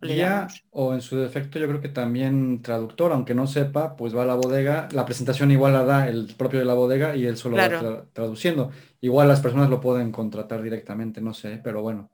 guía 0.00 0.48
o 0.70 0.94
en 0.94 1.00
su 1.00 1.16
defecto 1.16 1.58
yo 1.58 1.68
creo 1.68 1.80
que 1.80 1.88
también 1.88 2.62
traductor, 2.62 3.12
aunque 3.12 3.34
no 3.34 3.46
sepa, 3.46 3.96
pues 3.96 4.16
va 4.16 4.22
a 4.22 4.26
la 4.26 4.34
bodega, 4.34 4.88
la 4.92 5.04
presentación 5.04 5.50
igual 5.50 5.74
la 5.74 5.84
da 5.84 6.08
el 6.08 6.34
propio 6.36 6.58
de 6.58 6.64
la 6.64 6.74
bodega 6.74 7.16
y 7.16 7.26
él 7.26 7.36
solo 7.36 7.56
va 7.56 8.06
traduciendo. 8.12 8.70
Igual 9.00 9.28
las 9.28 9.40
personas 9.40 9.68
lo 9.68 9.80
pueden 9.80 10.10
contratar 10.10 10.62
directamente, 10.62 11.20
no 11.20 11.34
sé, 11.34 11.60
pero 11.62 11.82
bueno. 11.82 12.10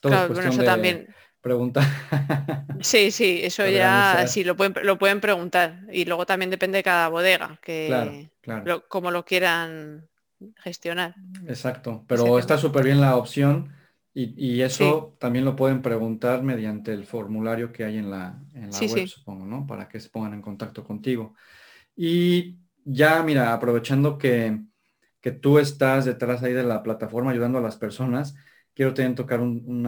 Todo 0.00 0.12
claro, 0.12 0.34
bueno, 0.34 0.50
eso 0.50 0.62
también 0.62 1.08
preguntar. 1.40 1.84
Sí, 2.82 3.10
sí, 3.10 3.40
eso 3.42 3.68
ya 3.68 4.26
sí 4.26 4.42
lo 4.42 4.56
pueden, 4.56 4.74
lo 4.84 4.98
pueden 4.98 5.20
preguntar. 5.20 5.80
Y 5.92 6.06
luego 6.06 6.24
también 6.24 6.50
depende 6.50 6.78
de 6.78 6.82
cada 6.82 7.08
bodega, 7.08 7.58
que 7.62 8.30
claro, 8.40 8.88
como 8.88 9.10
lo 9.10 9.26
quieran 9.26 10.08
gestionar. 10.56 11.14
Exacto, 11.46 12.04
pero 12.06 12.38
está 12.38 12.56
súper 12.56 12.84
bien 12.84 13.02
la 13.02 13.16
opción 13.16 13.70
y, 14.12 14.60
eso 14.62 15.16
también 15.18 15.44
lo 15.44 15.54
pueden 15.54 15.82
preguntar 15.82 16.42
mediante 16.42 16.92
el 16.92 17.04
formulario 17.04 17.72
que 17.72 17.84
hay 17.84 17.98
en 17.98 18.10
la, 18.10 18.42
en 18.54 18.70
la 18.70 18.78
web, 18.78 19.06
supongo, 19.06 19.46
¿no? 19.46 19.66
Para 19.66 19.88
que 19.88 20.00
se 20.00 20.08
pongan 20.08 20.34
en 20.34 20.42
contacto 20.42 20.82
contigo. 20.82 21.34
Y 21.94 22.56
ya, 22.84 23.22
mira, 23.22 23.52
aprovechando 23.52 24.18
que, 24.18 24.58
que 25.20 25.30
tú 25.30 25.58
estás 25.58 26.06
detrás 26.06 26.42
ahí 26.42 26.52
de 26.52 26.64
la 26.64 26.82
plataforma 26.82 27.30
ayudando 27.30 27.58
a 27.58 27.62
las 27.62 27.76
personas, 27.76 28.34
quiero 28.80 28.94
también 28.94 29.14
tocar 29.14 29.42
un, 29.42 29.84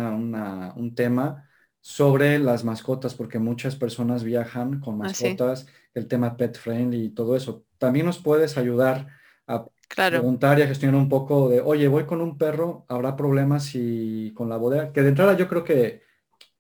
un 0.77 0.95
tema 0.95 1.49
sobre 1.81 2.39
las 2.39 2.63
mascotas, 2.63 3.15
porque 3.15 3.39
muchas 3.39 3.75
personas 3.75 4.23
viajan 4.23 4.81
con 4.81 4.97
ah, 4.97 5.05
mascotas, 5.05 5.67
el 5.95 6.07
tema 6.09 6.37
pet 6.37 6.59
friendly 6.59 7.05
y 7.05 7.09
todo 7.09 7.35
eso. 7.35 7.65
También 7.79 8.05
nos 8.05 8.19
puedes 8.19 8.59
ayudar 8.59 9.07
a 9.47 9.65
preguntar 9.97 10.59
y 10.59 10.63
a 10.63 10.67
gestionar 10.67 11.01
un 11.01 11.09
poco 11.09 11.49
de, 11.49 11.63
oye, 11.63 11.89
voy 11.89 12.05
con 12.05 12.21
un 12.21 12.37
perro, 12.37 12.85
¿habrá 12.87 13.17
problemas 13.17 13.65
si 13.65 14.31
con 14.35 14.51
la 14.51 14.59
bodega? 14.59 14.93
Que 14.93 15.01
de 15.01 15.09
entrada 15.09 15.39
yo 15.39 15.49
creo 15.49 15.65
que, 15.65 16.03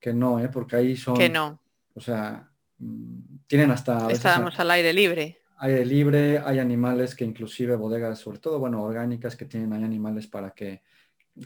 que 0.00 0.14
no, 0.14 0.40
¿eh? 0.40 0.48
porque 0.48 0.76
ahí 0.76 0.96
son... 0.96 1.18
Que 1.18 1.28
no. 1.28 1.60
O 1.92 2.00
sea, 2.00 2.48
mm, 2.78 3.40
tienen 3.46 3.72
hasta... 3.72 4.10
Estábamos 4.10 4.58
al 4.58 4.70
aire 4.70 4.94
libre. 4.94 5.38
Aire 5.58 5.84
libre, 5.84 6.38
hay 6.38 6.60
animales 6.60 7.14
que 7.14 7.26
inclusive 7.26 7.76
bodegas, 7.76 8.20
sobre 8.20 8.38
todo, 8.38 8.58
bueno, 8.58 8.82
orgánicas, 8.82 9.36
que 9.36 9.44
tienen, 9.44 9.74
hay 9.74 9.84
animales 9.84 10.26
para 10.26 10.52
que 10.52 10.80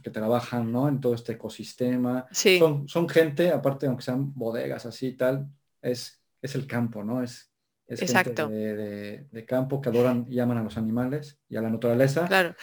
que 0.02 0.10
trabajan 0.10 0.72
¿no? 0.72 0.88
en 0.88 1.00
todo 1.00 1.14
este 1.14 1.32
ecosistema. 1.32 2.26
Son, 2.30 2.88
son 2.88 3.08
gente, 3.08 3.50
aparte, 3.50 3.86
aunque 3.86 4.02
sean 4.02 4.32
bodegas 4.34 4.86
así 4.86 5.08
y 5.08 5.16
tal, 5.16 5.48
es, 5.82 6.20
es 6.42 6.54
el 6.54 6.66
campo, 6.66 7.04
¿no? 7.04 7.22
Es, 7.22 7.52
es 7.86 8.02
Exacto. 8.02 8.48
Gente 8.48 9.26
de, 9.30 9.46
campo 9.46 9.80
que 9.80 9.90
adoran 9.90 10.26
y 10.28 10.40
aman 10.40 10.58
a 10.58 10.64
los 10.64 10.76
animales 10.76 11.38
y 11.48 11.56
a 11.56 11.62
la 11.62 11.70
naturaleza. 11.70 12.26
Claro. 12.26 12.54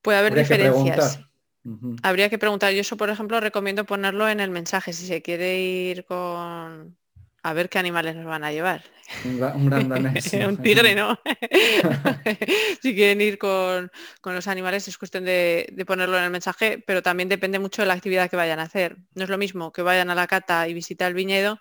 Puede 0.00 0.18
haber 0.18 0.34
diferencias. 0.34 1.20
Habría 2.02 2.28
que 2.28 2.38
preguntar. 2.38 2.72
Yo 2.72 2.80
eso, 2.80 2.96
por 2.96 3.10
ejemplo, 3.10 3.40
recomiendo 3.40 3.84
ponerlo 3.84 4.28
en 4.28 4.40
el 4.40 4.50
mensaje 4.50 4.92
si 4.92 5.06
se 5.06 5.22
quiere 5.22 5.60
ir 5.60 6.04
con 6.04 6.96
a 7.44 7.52
ver 7.52 7.68
qué 7.68 7.78
animales 7.78 8.16
nos 8.16 8.24
van 8.24 8.42
a 8.42 8.52
llevar. 8.52 8.82
Un, 9.22 9.66
gran 9.66 9.86
danés. 9.86 10.32
un 10.48 10.56
tigre, 10.56 10.94
¿no? 10.94 11.20
si 12.82 12.94
quieren 12.94 13.20
ir 13.20 13.36
con, 13.36 13.90
los 14.24 14.48
animales 14.48 14.88
es 14.88 14.96
cuestión 14.96 15.26
de, 15.26 15.70
ponerlo 15.86 16.16
en 16.16 16.24
el 16.24 16.30
mensaje, 16.30 16.82
pero 16.86 17.02
también 17.02 17.28
depende 17.28 17.58
mucho 17.58 17.82
de 17.82 17.86
la 17.86 17.94
actividad 17.94 18.30
que 18.30 18.36
vayan 18.36 18.60
a 18.60 18.62
hacer. 18.62 18.96
No 19.14 19.24
es 19.24 19.28
lo 19.28 19.36
mismo 19.36 19.72
que 19.72 19.82
vayan 19.82 20.08
a 20.08 20.14
la 20.14 20.26
cata 20.26 20.66
y 20.68 20.72
visitar 20.72 21.08
el 21.08 21.14
viñedo, 21.14 21.60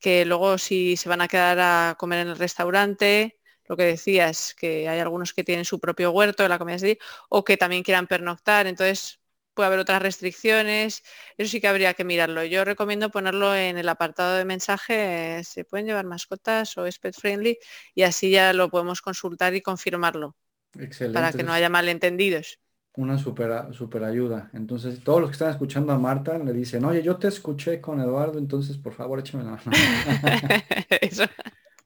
que 0.00 0.24
luego 0.24 0.56
si 0.56 0.96
se 0.96 1.08
van 1.08 1.20
a 1.20 1.26
quedar 1.26 1.58
a 1.58 1.96
comer 1.98 2.20
en 2.20 2.28
el 2.28 2.38
restaurante, 2.38 3.40
lo 3.66 3.76
que 3.76 3.82
decías, 3.82 4.54
que 4.54 4.88
hay 4.88 5.00
algunos 5.00 5.34
que 5.34 5.42
tienen 5.42 5.64
su 5.64 5.80
propio 5.80 6.12
huerto 6.12 6.44
de 6.44 6.48
la 6.48 6.58
comida 6.60 6.76
así, 6.76 6.96
o 7.28 7.44
que 7.44 7.56
también 7.56 7.82
quieran 7.82 8.06
pernoctar. 8.06 8.68
Entonces, 8.68 9.17
puede 9.58 9.66
haber 9.66 9.80
otras 9.80 10.00
restricciones, 10.00 11.02
eso 11.36 11.50
sí 11.50 11.60
que 11.60 11.66
habría 11.66 11.92
que 11.94 12.04
mirarlo. 12.04 12.44
Yo 12.44 12.64
recomiendo 12.64 13.10
ponerlo 13.10 13.56
en 13.56 13.76
el 13.76 13.88
apartado 13.88 14.36
de 14.36 14.44
mensaje, 14.44 15.42
se 15.42 15.64
pueden 15.64 15.84
llevar 15.84 16.04
mascotas 16.04 16.78
o 16.78 16.86
es 16.86 17.00
pet 17.00 17.12
friendly 17.12 17.58
y 17.92 18.02
así 18.02 18.30
ya 18.30 18.52
lo 18.52 18.70
podemos 18.70 19.02
consultar 19.02 19.56
y 19.56 19.60
confirmarlo. 19.60 20.36
Excelente. 20.78 21.12
Para 21.12 21.32
que 21.32 21.42
no 21.42 21.52
haya 21.52 21.68
malentendidos. 21.68 22.60
Una 22.94 23.18
super, 23.18 23.74
super 23.74 24.04
ayuda. 24.04 24.48
Entonces, 24.54 25.02
todos 25.02 25.20
los 25.20 25.30
que 25.30 25.34
están 25.34 25.50
escuchando 25.50 25.92
a 25.92 25.98
Marta 25.98 26.38
le 26.38 26.52
dicen, 26.52 26.84
oye, 26.84 27.02
yo 27.02 27.16
te 27.16 27.26
escuché 27.26 27.80
con 27.80 28.00
Eduardo, 28.00 28.38
entonces 28.38 28.78
por 28.78 28.92
favor 28.92 29.18
échame 29.18 29.42
la 29.42 29.60
mano. 29.64 29.72
eso. 31.00 31.24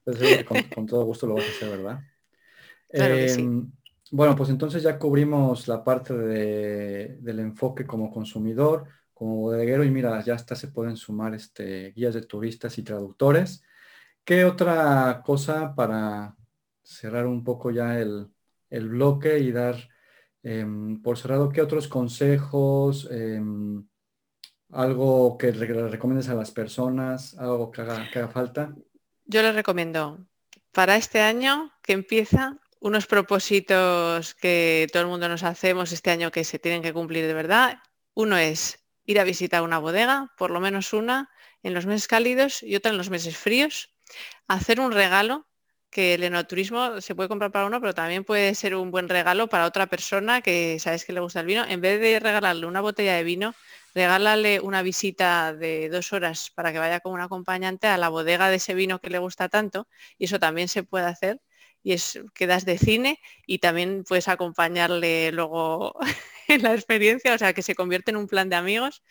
Pues, 0.03 0.43
con, 0.75 0.85
todo 0.85 1.05
gusto 1.05 1.25
lo 1.25 1.33
vas 1.33 1.45
a 1.45 1.49
hacer, 1.49 1.69
¿verdad? 1.71 2.03
Claro 2.91 3.15
que 3.15 3.29
sí. 3.29 3.49
Bueno, 4.15 4.35
pues 4.35 4.51
entonces 4.51 4.83
ya 4.83 4.99
cubrimos 4.99 5.67
la 5.67 5.83
parte 5.83 6.13
del 6.13 7.39
enfoque 7.39 7.83
como 7.83 8.11
consumidor, 8.11 8.85
como 9.11 9.37
bodeguero 9.37 9.83
y 9.83 9.89
mira, 9.89 10.23
ya 10.23 10.35
hasta 10.35 10.55
se 10.55 10.67
pueden 10.67 10.97
sumar 10.97 11.33
este, 11.33 11.93
guías 11.93 12.13
de 12.13 12.21
turistas 12.21 12.77
y 12.77 12.83
traductores. 12.83 13.63
¿Qué 14.23 14.45
otra 14.45 15.23
cosa 15.25 15.73
para 15.73 16.35
cerrar 16.83 17.25
un 17.25 17.43
poco 17.43 17.71
ya 17.71 17.99
el, 17.99 18.29
bloque 18.69 19.39
y 19.39 19.51
dar 19.51 19.77
em, 20.43 21.01
por 21.01 21.17
cerrado, 21.17 21.49
qué 21.49 21.63
otros 21.63 21.87
consejos, 21.87 23.09
em, 23.09 23.83
algo 24.69 25.39
que 25.39 25.53
le 25.53 25.87
recomiendes 25.89 26.29
a 26.29 26.35
las 26.35 26.51
personas, 26.51 27.35
algo 27.39 27.71
que 27.71 27.81
haga, 27.81 28.07
que 28.11 28.19
haga 28.19 28.27
falta? 28.27 28.75
Yo 29.25 29.41
les 29.41 29.55
recomiendo 29.55 30.19
para 30.71 30.97
este 30.97 31.19
año 31.19 31.71
que 31.81 31.93
empieza 31.93 32.59
unos 32.83 33.07
propósitos 33.07 34.35
que 34.35 34.87
todo 34.91 35.03
el 35.03 35.07
mundo 35.07 35.29
nos 35.29 35.43
hacemos 35.43 35.93
este 35.93 36.11
año 36.11 36.31
que 36.31 36.43
se 36.43 36.59
tienen 36.59 36.81
que 36.81 36.91
cumplir 36.91 37.25
de 37.25 37.33
verdad. 37.33 37.79
Uno 38.13 38.35
es 38.35 38.83
ir 39.05 39.21
a 39.21 39.23
visitar 39.23 39.63
una 39.63 39.79
bodega, 39.79 40.33
por 40.37 40.51
lo 40.51 40.59
menos 40.59 40.91
una, 40.91 41.29
en 41.63 41.73
los 41.73 41.85
meses 41.85 42.09
cálidos 42.09 42.61
y 42.61 42.75
otra 42.75 42.91
en 42.91 42.97
los 42.97 43.09
meses 43.09 43.37
fríos. 43.37 43.93
Hacer 44.49 44.81
un 44.81 44.91
regalo, 44.91 45.47
que 45.89 46.15
el 46.15 46.23
enoturismo 46.23 46.99
se 46.99 47.15
puede 47.15 47.29
comprar 47.29 47.51
para 47.53 47.67
uno, 47.67 47.79
pero 47.79 47.93
también 47.93 48.25
puede 48.25 48.53
ser 48.53 48.75
un 48.75 48.91
buen 48.91 49.07
regalo 49.07 49.47
para 49.47 49.65
otra 49.65 49.87
persona 49.87 50.41
que 50.41 50.77
sabes 50.79 51.05
que 51.05 51.13
le 51.13 51.21
gusta 51.21 51.39
el 51.39 51.45
vino. 51.45 51.63
En 51.65 51.79
vez 51.79 52.01
de 52.01 52.19
regalarle 52.19 52.65
una 52.65 52.81
botella 52.81 53.15
de 53.15 53.23
vino, 53.23 53.55
regálale 53.95 54.59
una 54.59 54.81
visita 54.81 55.53
de 55.53 55.87
dos 55.87 56.11
horas 56.11 56.49
para 56.49 56.73
que 56.73 56.79
vaya 56.79 56.99
con 56.99 57.13
un 57.13 57.21
acompañante 57.21 57.87
a 57.87 57.97
la 57.97 58.09
bodega 58.09 58.49
de 58.49 58.57
ese 58.57 58.73
vino 58.73 58.99
que 58.99 59.09
le 59.09 59.19
gusta 59.19 59.47
tanto. 59.47 59.87
Y 60.17 60.25
eso 60.25 60.37
también 60.37 60.67
se 60.67 60.83
puede 60.83 61.05
hacer 61.05 61.39
y 61.83 61.93
es 61.93 62.19
quedas 62.33 62.65
de 62.65 62.77
cine 62.77 63.19
y 63.45 63.59
también 63.59 64.03
puedes 64.07 64.27
acompañarle 64.29 65.31
luego 65.31 65.95
en 66.47 66.63
la 66.63 66.73
experiencia, 66.73 67.33
o 67.33 67.37
sea, 67.37 67.53
que 67.53 67.61
se 67.61 67.75
convierte 67.75 68.11
en 68.11 68.17
un 68.17 68.27
plan 68.27 68.49
de 68.49 68.55
amigos. 68.55 69.03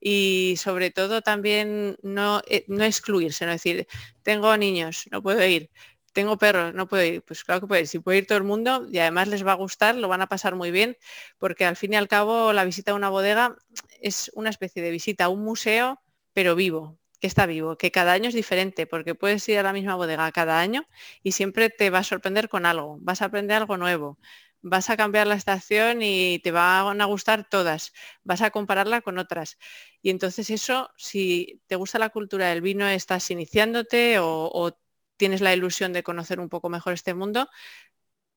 Y 0.00 0.56
sobre 0.58 0.90
todo 0.90 1.22
también 1.22 1.96
no, 2.02 2.42
eh, 2.48 2.64
no 2.68 2.84
excluirse, 2.84 3.46
no 3.46 3.52
decir, 3.52 3.86
tengo 4.22 4.56
niños, 4.56 5.06
no 5.10 5.22
puedo 5.22 5.44
ir, 5.46 5.70
tengo 6.12 6.38
perros, 6.38 6.74
no 6.74 6.88
puedo 6.88 7.04
ir. 7.04 7.22
Pues 7.22 7.44
claro 7.44 7.62
que 7.62 7.66
puede 7.66 7.86
si 7.86 7.98
puede 8.00 8.18
ir 8.18 8.26
todo 8.26 8.38
el 8.38 8.44
mundo 8.44 8.86
y 8.90 8.98
además 8.98 9.28
les 9.28 9.46
va 9.46 9.52
a 9.52 9.56
gustar, 9.56 9.96
lo 9.96 10.08
van 10.08 10.22
a 10.22 10.28
pasar 10.28 10.56
muy 10.56 10.70
bien, 10.70 10.96
porque 11.38 11.64
al 11.64 11.76
fin 11.76 11.92
y 11.94 11.96
al 11.96 12.08
cabo 12.08 12.52
la 12.52 12.64
visita 12.64 12.92
a 12.92 12.94
una 12.94 13.10
bodega 13.10 13.56
es 14.00 14.30
una 14.34 14.50
especie 14.50 14.82
de 14.82 14.90
visita 14.90 15.26
a 15.26 15.28
un 15.28 15.42
museo, 15.44 16.00
pero 16.34 16.54
vivo, 16.54 16.98
está 17.26 17.46
vivo, 17.46 17.76
que 17.78 17.90
cada 17.90 18.12
año 18.12 18.28
es 18.28 18.34
diferente, 18.34 18.86
porque 18.86 19.14
puedes 19.14 19.48
ir 19.48 19.58
a 19.58 19.62
la 19.62 19.72
misma 19.72 19.94
bodega 19.96 20.30
cada 20.32 20.60
año 20.60 20.86
y 21.22 21.32
siempre 21.32 21.70
te 21.70 21.90
va 21.90 21.98
a 22.00 22.04
sorprender 22.04 22.48
con 22.48 22.66
algo, 22.66 22.98
vas 23.00 23.22
a 23.22 23.26
aprender 23.26 23.56
algo 23.56 23.76
nuevo, 23.76 24.18
vas 24.62 24.90
a 24.90 24.96
cambiar 24.96 25.26
la 25.26 25.34
estación 25.34 26.00
y 26.02 26.38
te 26.40 26.50
van 26.52 27.00
a 27.00 27.04
gustar 27.06 27.48
todas, 27.48 27.92
vas 28.24 28.42
a 28.42 28.50
compararla 28.50 29.02
con 29.02 29.18
otras. 29.18 29.58
Y 30.02 30.10
entonces 30.10 30.50
eso, 30.50 30.90
si 30.96 31.62
te 31.66 31.76
gusta 31.76 31.98
la 31.98 32.10
cultura 32.10 32.48
del 32.48 32.62
vino, 32.62 32.86
estás 32.88 33.30
iniciándote 33.30 34.18
o, 34.18 34.50
o 34.52 34.78
tienes 35.16 35.40
la 35.40 35.54
ilusión 35.54 35.92
de 35.92 36.02
conocer 36.02 36.40
un 36.40 36.48
poco 36.48 36.68
mejor 36.68 36.94
este 36.94 37.14
mundo, 37.14 37.48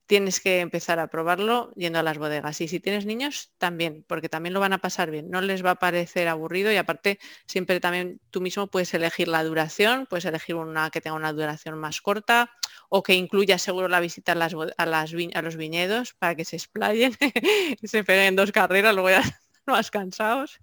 tienes 0.07 0.39
que 0.39 0.61
empezar 0.61 0.99
a 0.99 1.07
probarlo 1.07 1.71
yendo 1.75 1.99
a 1.99 2.03
las 2.03 2.17
bodegas. 2.17 2.59
Y 2.61 2.67
si 2.67 2.79
tienes 2.79 3.05
niños, 3.05 3.51
también, 3.57 4.05
porque 4.07 4.29
también 4.29 4.53
lo 4.53 4.61
van 4.61 4.73
a 4.73 4.77
pasar 4.79 5.11
bien. 5.11 5.29
No 5.29 5.41
les 5.41 5.63
va 5.63 5.71
a 5.71 5.75
parecer 5.75 6.29
aburrido 6.29 6.71
y 6.71 6.77
aparte 6.77 7.19
siempre 7.45 7.79
también 7.79 8.19
tú 8.31 8.41
mismo 8.41 8.67
puedes 8.67 8.93
elegir 8.93 9.27
la 9.27 9.43
duración, 9.43 10.07
puedes 10.09 10.25
elegir 10.25 10.55
una 10.55 10.89
que 10.89 11.01
tenga 11.01 11.15
una 11.15 11.33
duración 11.33 11.77
más 11.77 12.01
corta 12.01 12.49
o 12.89 13.03
que 13.03 13.13
incluya 13.13 13.57
seguro 13.57 13.89
la 13.89 13.99
visita 13.99 14.31
a, 14.31 14.35
las, 14.35 14.53
a, 14.77 14.85
las, 14.85 15.13
a 15.33 15.41
los 15.41 15.55
viñedos 15.57 16.13
para 16.13 16.35
que 16.35 16.45
se 16.45 16.55
explayen 16.55 17.13
se 17.83 18.03
peguen 18.03 18.35
dos 18.37 18.51
carreras, 18.53 18.93
luego 18.93 19.09
ya 19.09 19.21
más 19.67 19.91
cansados. 19.91 20.57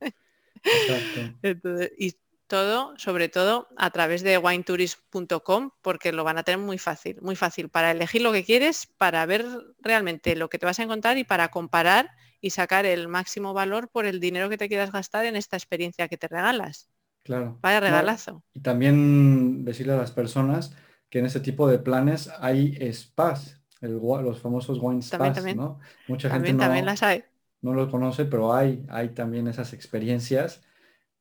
y 1.98 2.16
todo, 2.46 2.94
sobre 2.96 3.28
todo 3.28 3.68
a 3.76 3.90
través 3.90 4.22
de 4.22 4.38
winetourist.com, 4.38 5.70
porque 5.82 6.12
lo 6.12 6.24
van 6.24 6.38
a 6.38 6.42
tener 6.42 6.60
muy 6.60 6.78
fácil, 6.78 7.18
muy 7.22 7.36
fácil 7.36 7.68
para 7.68 7.90
elegir 7.90 8.22
lo 8.22 8.32
que 8.32 8.44
quieres, 8.44 8.88
para 8.98 9.24
ver 9.26 9.46
realmente 9.80 10.36
lo 10.36 10.48
que 10.48 10.58
te 10.58 10.66
vas 10.66 10.78
a 10.78 10.82
encontrar 10.82 11.18
y 11.18 11.24
para 11.24 11.48
comparar 11.48 12.10
y 12.40 12.50
sacar 12.50 12.86
el 12.86 13.08
máximo 13.08 13.54
valor 13.54 13.88
por 13.88 14.04
el 14.06 14.20
dinero 14.20 14.48
que 14.48 14.58
te 14.58 14.68
quieras 14.68 14.92
gastar 14.92 15.24
en 15.24 15.36
esta 15.36 15.56
experiencia 15.56 16.08
que 16.08 16.18
te 16.18 16.28
regalas. 16.28 16.90
Claro. 17.22 17.58
Vaya 17.62 17.80
regalazo. 17.80 18.42
Y 18.52 18.60
también 18.60 19.64
decirle 19.64 19.94
a 19.94 19.96
las 19.96 20.12
personas 20.12 20.76
que 21.08 21.20
en 21.20 21.26
ese 21.26 21.40
tipo 21.40 21.68
de 21.68 21.78
planes 21.78 22.30
hay 22.40 22.76
spas, 22.92 23.62
los 23.80 24.40
famosos 24.40 24.78
wine 24.80 25.00
spas, 25.00 25.42
¿no? 25.56 25.78
Mucha 26.06 26.28
gente 26.28 26.52
no, 26.52 26.58
también 26.58 26.84
las 26.84 27.02
hay. 27.02 27.24
no 27.62 27.72
lo 27.72 27.90
conoce, 27.90 28.26
pero 28.26 28.54
hay, 28.54 28.84
hay 28.90 29.10
también 29.10 29.48
esas 29.48 29.72
experiencias 29.72 30.62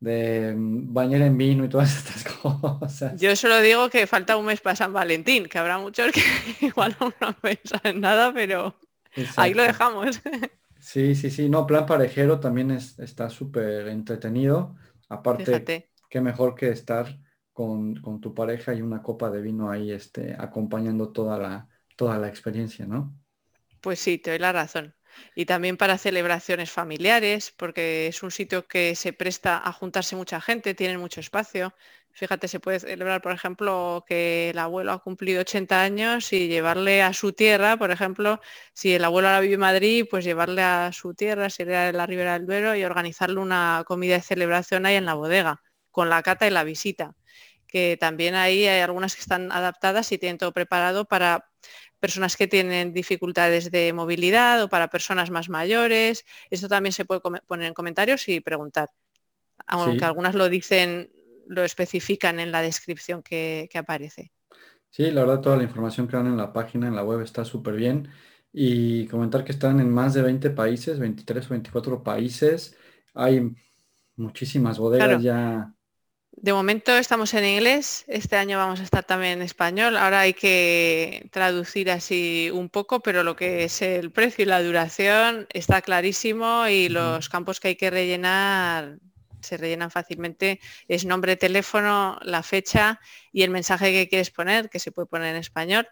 de 0.03 0.53
mm, 0.53 0.93
bañar 0.93 1.21
en 1.21 1.37
vino 1.37 1.65
y 1.65 1.69
todas 1.69 1.95
estas 1.97 2.23
cosas. 2.35 3.19
Yo 3.19 3.35
solo 3.35 3.59
digo 3.61 3.89
que 3.89 4.05
falta 4.05 4.37
un 4.37 4.45
mes 4.45 4.61
para 4.61 4.75
San 4.75 4.93
Valentín, 4.93 5.45
que 5.47 5.57
habrá 5.57 5.77
muchos 5.77 6.11
que 6.11 6.21
igual 6.65 6.95
no 6.99 7.11
piensan 7.41 7.81
en 7.83 8.01
nada, 8.01 8.33
pero 8.33 8.75
ahí 9.37 9.53
lo 9.53 9.63
dejamos. 9.63 10.21
Sí, 10.79 11.15
sí, 11.15 11.31
sí, 11.31 11.47
no, 11.47 11.65
plan 11.65 11.85
parejero 11.85 12.41
también 12.41 12.69
es, 12.69 12.99
está 12.99 13.29
súper 13.29 13.87
entretenido. 13.87 14.75
Aparte, 15.07 15.87
qué 16.09 16.19
mejor 16.19 16.55
que 16.55 16.71
estar 16.71 17.17
con, 17.53 17.95
con, 18.01 18.19
tu 18.19 18.33
pareja 18.33 18.73
y 18.73 18.81
una 18.81 19.01
copa 19.01 19.31
de 19.31 19.41
vino 19.41 19.71
ahí 19.71 19.93
este, 19.93 20.35
acompañando 20.37 21.13
toda 21.13 21.37
la, 21.37 21.69
toda 21.95 22.17
la 22.17 22.27
experiencia, 22.27 22.85
¿no? 22.85 23.17
Pues 23.79 23.99
sí, 23.99 24.17
te 24.17 24.31
doy 24.31 24.39
la 24.39 24.51
razón 24.51 24.93
y 25.35 25.45
también 25.45 25.77
para 25.77 25.97
celebraciones 25.97 26.71
familiares, 26.71 27.53
porque 27.57 28.07
es 28.07 28.23
un 28.23 28.31
sitio 28.31 28.67
que 28.67 28.95
se 28.95 29.13
presta 29.13 29.61
a 29.63 29.71
juntarse 29.73 30.15
mucha 30.15 30.41
gente, 30.41 30.73
tienen 30.75 30.99
mucho 30.99 31.19
espacio, 31.19 31.73
Fíjate, 32.15 32.47
se 32.47 32.59
puede 32.59 32.79
celebrar, 32.79 33.21
por 33.23 33.31
ejemplo, 33.31 34.05
que 34.07 34.51
el 34.51 34.59
abuelo 34.59 34.91
ha 34.91 34.99
cumplido 34.99 35.41
80 35.41 35.81
años 35.81 36.31
y 36.31 36.47
llevarle 36.47 37.01
a 37.01 37.11
su 37.11 37.33
tierra, 37.33 37.75
por 37.75 37.89
ejemplo, 37.89 38.39
si 38.73 38.93
el 38.93 39.03
abuelo 39.03 39.29
ahora 39.29 39.39
vive 39.39 39.55
en 39.55 39.59
Madrid, 39.61 40.05
pues 40.09 40.23
llevarle 40.23 40.61
a 40.61 40.91
su 40.91 41.15
tierra, 41.15 41.49
sería 41.49 41.91
la 41.91 42.05
Ribera 42.05 42.33
del 42.33 42.45
Duero, 42.45 42.75
y 42.75 42.83
organizarle 42.83 43.39
una 43.39 43.83
comida 43.87 44.13
de 44.15 44.21
celebración 44.21 44.85
ahí 44.85 44.95
en 44.95 45.05
la 45.05 45.15
bodega, 45.15 45.63
con 45.89 46.07
la 46.09 46.21
cata 46.21 46.45
y 46.45 46.51
la 46.51 46.63
visita. 46.63 47.15
Que 47.67 47.97
también 47.99 48.35
ahí 48.35 48.67
hay 48.67 48.81
algunas 48.81 49.15
que 49.15 49.21
están 49.21 49.51
adaptadas 49.51 50.11
y 50.11 50.19
tienen 50.19 50.37
todo 50.37 50.53
preparado 50.53 51.05
para 51.05 51.49
personas 52.03 52.35
que 52.35 52.49
tienen 52.49 52.91
dificultades 52.91 53.71
de 53.71 53.93
movilidad 53.93 54.61
o 54.61 54.67
para 54.67 54.89
personas 54.89 55.31
más 55.31 55.47
mayores. 55.47 56.25
Esto 56.49 56.67
también 56.67 56.91
se 56.91 57.05
puede 57.05 57.21
poner 57.21 57.67
en 57.67 57.73
comentarios 57.73 58.27
y 58.27 58.41
preguntar. 58.41 58.89
Aunque 59.67 60.03
algunas 60.03 60.35
lo 60.35 60.49
dicen 60.49 61.09
lo 61.47 61.63
especifican 61.63 62.41
en 62.41 62.51
la 62.51 62.61
descripción 62.61 63.23
que, 63.23 63.69
aparece. 63.75 64.33
Sí, 64.89 65.11
la 65.11 65.21
verdad 65.21 65.39
toda 65.39 65.55
la 65.55 65.63
información 65.63 66.09
que 66.09 66.17
dan 66.17 66.27
en 66.27 66.35
la 66.35 66.51
página, 66.51 66.89
en 66.89 66.95
la 66.97 67.05
web 67.05 67.21
está 67.21 67.45
súper 67.45 67.75
bien. 67.75 68.09
Y 68.51 69.07
comentar 69.07 69.45
que 69.45 69.53
están 69.53 69.79
en 69.79 69.89
más 69.89 70.13
de 70.13 70.23
20 70.23 70.49
países, 70.49 70.99
23 70.99 71.45
o 71.45 71.49
24 71.51 72.03
países. 72.03 72.75
Hay 73.13 73.55
muchísimas 74.17 74.77
bodegas 74.77 75.23
ya. 75.23 75.73
De 76.43 76.51
momento 76.51 76.91
estamos 76.97 77.33
en 77.35 77.45
inglés, 77.45 78.03
este 78.09 78.35
año 78.35 78.57
vamos 78.57 78.81
a 78.81 78.83
estar 78.83 79.05
también 79.05 79.31
en 79.39 79.43
español. 79.43 79.95
Ahora 79.95 80.19
hay 80.19 80.33
que 80.33 81.29
traducir 81.31 81.89
así 81.89 82.49
un 82.53 82.67
poco, 82.67 82.99
pero 82.99 83.23
lo 83.23 83.37
que 83.37 83.63
es 83.63 83.81
el 83.81 84.11
precio 84.11 84.43
y 84.43 84.45
la 84.45 84.61
duración 84.61 85.47
está 85.53 85.81
clarísimo 85.81 86.67
y 86.67 86.89
los 86.89 87.29
campos 87.29 87.61
que 87.61 87.69
hay 87.69 87.75
que 87.77 87.89
rellenar 87.89 88.97
se 89.39 89.55
rellenan 89.55 89.89
fácilmente, 89.89 90.59
es 90.89 91.05
nombre, 91.05 91.37
teléfono, 91.37 92.19
la 92.23 92.43
fecha 92.43 92.99
y 93.31 93.43
el 93.43 93.49
mensaje 93.49 93.93
que 93.93 94.09
quieres 94.09 94.29
poner, 94.29 94.69
que 94.69 94.79
se 94.79 94.91
puede 94.91 95.05
poner 95.05 95.35
en 95.35 95.39
español. 95.39 95.87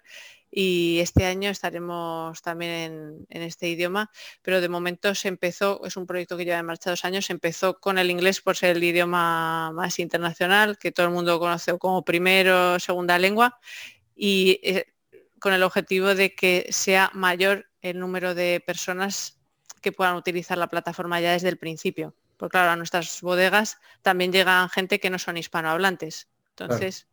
Y 0.51 0.99
este 0.99 1.25
año 1.25 1.49
estaremos 1.49 2.41
también 2.41 3.25
en, 3.29 3.41
este 3.41 3.69
idioma, 3.69 4.11
pero 4.41 4.59
de 4.59 4.67
momento 4.67 5.15
se 5.15 5.29
empezó, 5.29 5.81
es 5.85 5.95
un 5.95 6.05
proyecto 6.05 6.35
que 6.35 6.43
lleva 6.43 6.59
en 6.59 6.65
marcha 6.65 6.89
dos 6.89 7.05
años, 7.05 7.25
se 7.25 7.33
empezó 7.33 7.79
con 7.79 7.97
el 7.97 8.11
inglés 8.11 8.41
por 8.41 8.57
ser 8.57 8.75
el 8.75 8.83
idioma 8.83 9.71
más 9.71 9.97
internacional, 9.99 10.77
que 10.77 10.91
todo 10.91 11.05
el 11.05 11.13
mundo 11.13 11.39
conoce 11.39 11.77
como 11.77 12.03
primero 12.03 12.73
o 12.73 12.79
segunda 12.79 13.17
lengua, 13.17 13.59
y 14.13 14.59
eh, 14.63 14.87
con 15.39 15.53
el 15.53 15.63
objetivo 15.63 16.15
de 16.15 16.35
que 16.35 16.67
sea 16.69 17.09
mayor 17.13 17.67
el 17.81 17.97
número 17.97 18.35
de 18.35 18.61
personas 18.65 19.39
que 19.81 19.93
puedan 19.93 20.15
utilizar 20.15 20.57
la 20.57 20.67
plataforma 20.67 21.21
ya 21.21 21.31
desde 21.31 21.49
el 21.49 21.57
principio. 21.57 22.13
Porque 22.37 22.51
claro, 22.53 22.71
a 22.71 22.75
nuestras 22.75 23.21
bodegas 23.21 23.79
también 24.01 24.31
llegan 24.31 24.69
gente 24.69 24.99
que 24.99 25.09
no 25.09 25.17
son 25.17 25.37
hispanohablantes. 25.37 26.27
Entonces. 26.49 27.07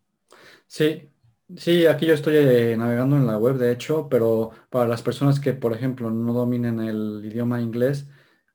Sí, 0.66 1.09
sí, 1.57 1.86
aquí 1.86 2.07
yo 2.07 2.14
estoy 2.14 2.36
eh, 2.36 2.76
navegando 2.76 3.16
en 3.16 3.26
la 3.26 3.38
web, 3.38 3.57
de 3.57 3.72
hecho, 3.72 4.09
pero 4.09 4.51
para 4.70 4.88
las 4.88 5.03
personas 5.03 5.40
que, 5.40 5.53
por 5.53 5.72
ejemplo, 5.72 6.11
no 6.11 6.32
dominen 6.32 6.80
el 6.80 7.22
idioma 7.24 7.61
inglés, 7.61 8.07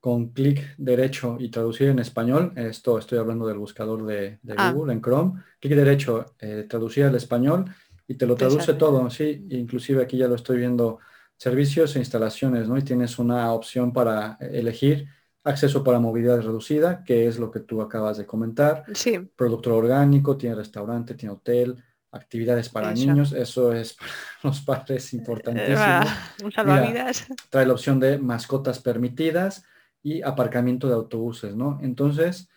con 0.04 0.28
clic 0.28 0.76
derecho 0.76 1.38
y 1.40 1.48
traducir 1.48 1.88
en 1.88 1.98
español, 1.98 2.52
esto 2.56 2.98
estoy 2.98 3.18
hablando 3.18 3.46
del 3.46 3.56
buscador 3.56 4.04
de, 4.04 4.38
ah. 4.54 4.70
Google 4.70 4.92
en 4.92 5.00
Chrome, 5.00 5.42
clic 5.58 5.74
derecho, 5.74 6.26
eh, 6.38 6.66
traducir 6.68 7.04
al 7.04 7.14
español 7.14 7.64
y 8.06 8.16
te 8.16 8.26
lo 8.26 8.34
traduce 8.34 8.74
todo, 8.74 9.08
sí, 9.08 9.46
inclusive 9.48 10.02
aquí 10.02 10.18
ya 10.18 10.28
lo 10.28 10.34
estoy 10.34 10.58
viendo, 10.58 10.98
servicios 11.38 11.96
e 11.96 12.00
instalaciones, 12.00 12.68
¿no? 12.68 12.76
Y 12.76 12.82
tienes 12.82 13.18
una 13.18 13.50
opción 13.52 13.94
para 13.94 14.36
elegir 14.40 15.08
acceso 15.42 15.82
para 15.82 16.00
movilidad 16.00 16.40
reducida, 16.40 17.02
que 17.04 17.26
es 17.26 17.38
lo 17.38 17.50
que 17.50 17.60
tú 17.60 17.80
acabas 17.80 18.18
de 18.18 18.26
comentar. 18.26 18.84
Sí. 18.94 19.18
Productor 19.36 19.72
orgánico, 19.72 20.36
tiene 20.36 20.56
restaurante, 20.56 21.14
tiene 21.14 21.34
hotel, 21.34 21.82
actividades 22.14 22.68
para 22.68 22.92
niños, 22.92 23.32
eso 23.32 23.72
es 23.72 23.94
para 24.42 24.54
los 24.54 24.60
padres 24.60 25.12
importantísimo. 25.12 26.00
un 26.44 26.52
salvavidas. 26.52 27.26
trae 27.50 27.66
la 27.66 27.72
opción 27.72 28.00
de 28.00 28.18
mascotas 28.18 28.78
permitidas 28.78 29.64
y 30.02 30.22
aparcamiento 30.22 30.88
de 30.88 30.94
autobuses, 30.94 31.56
¿no? 31.56 31.78
Entonces, 31.82 32.48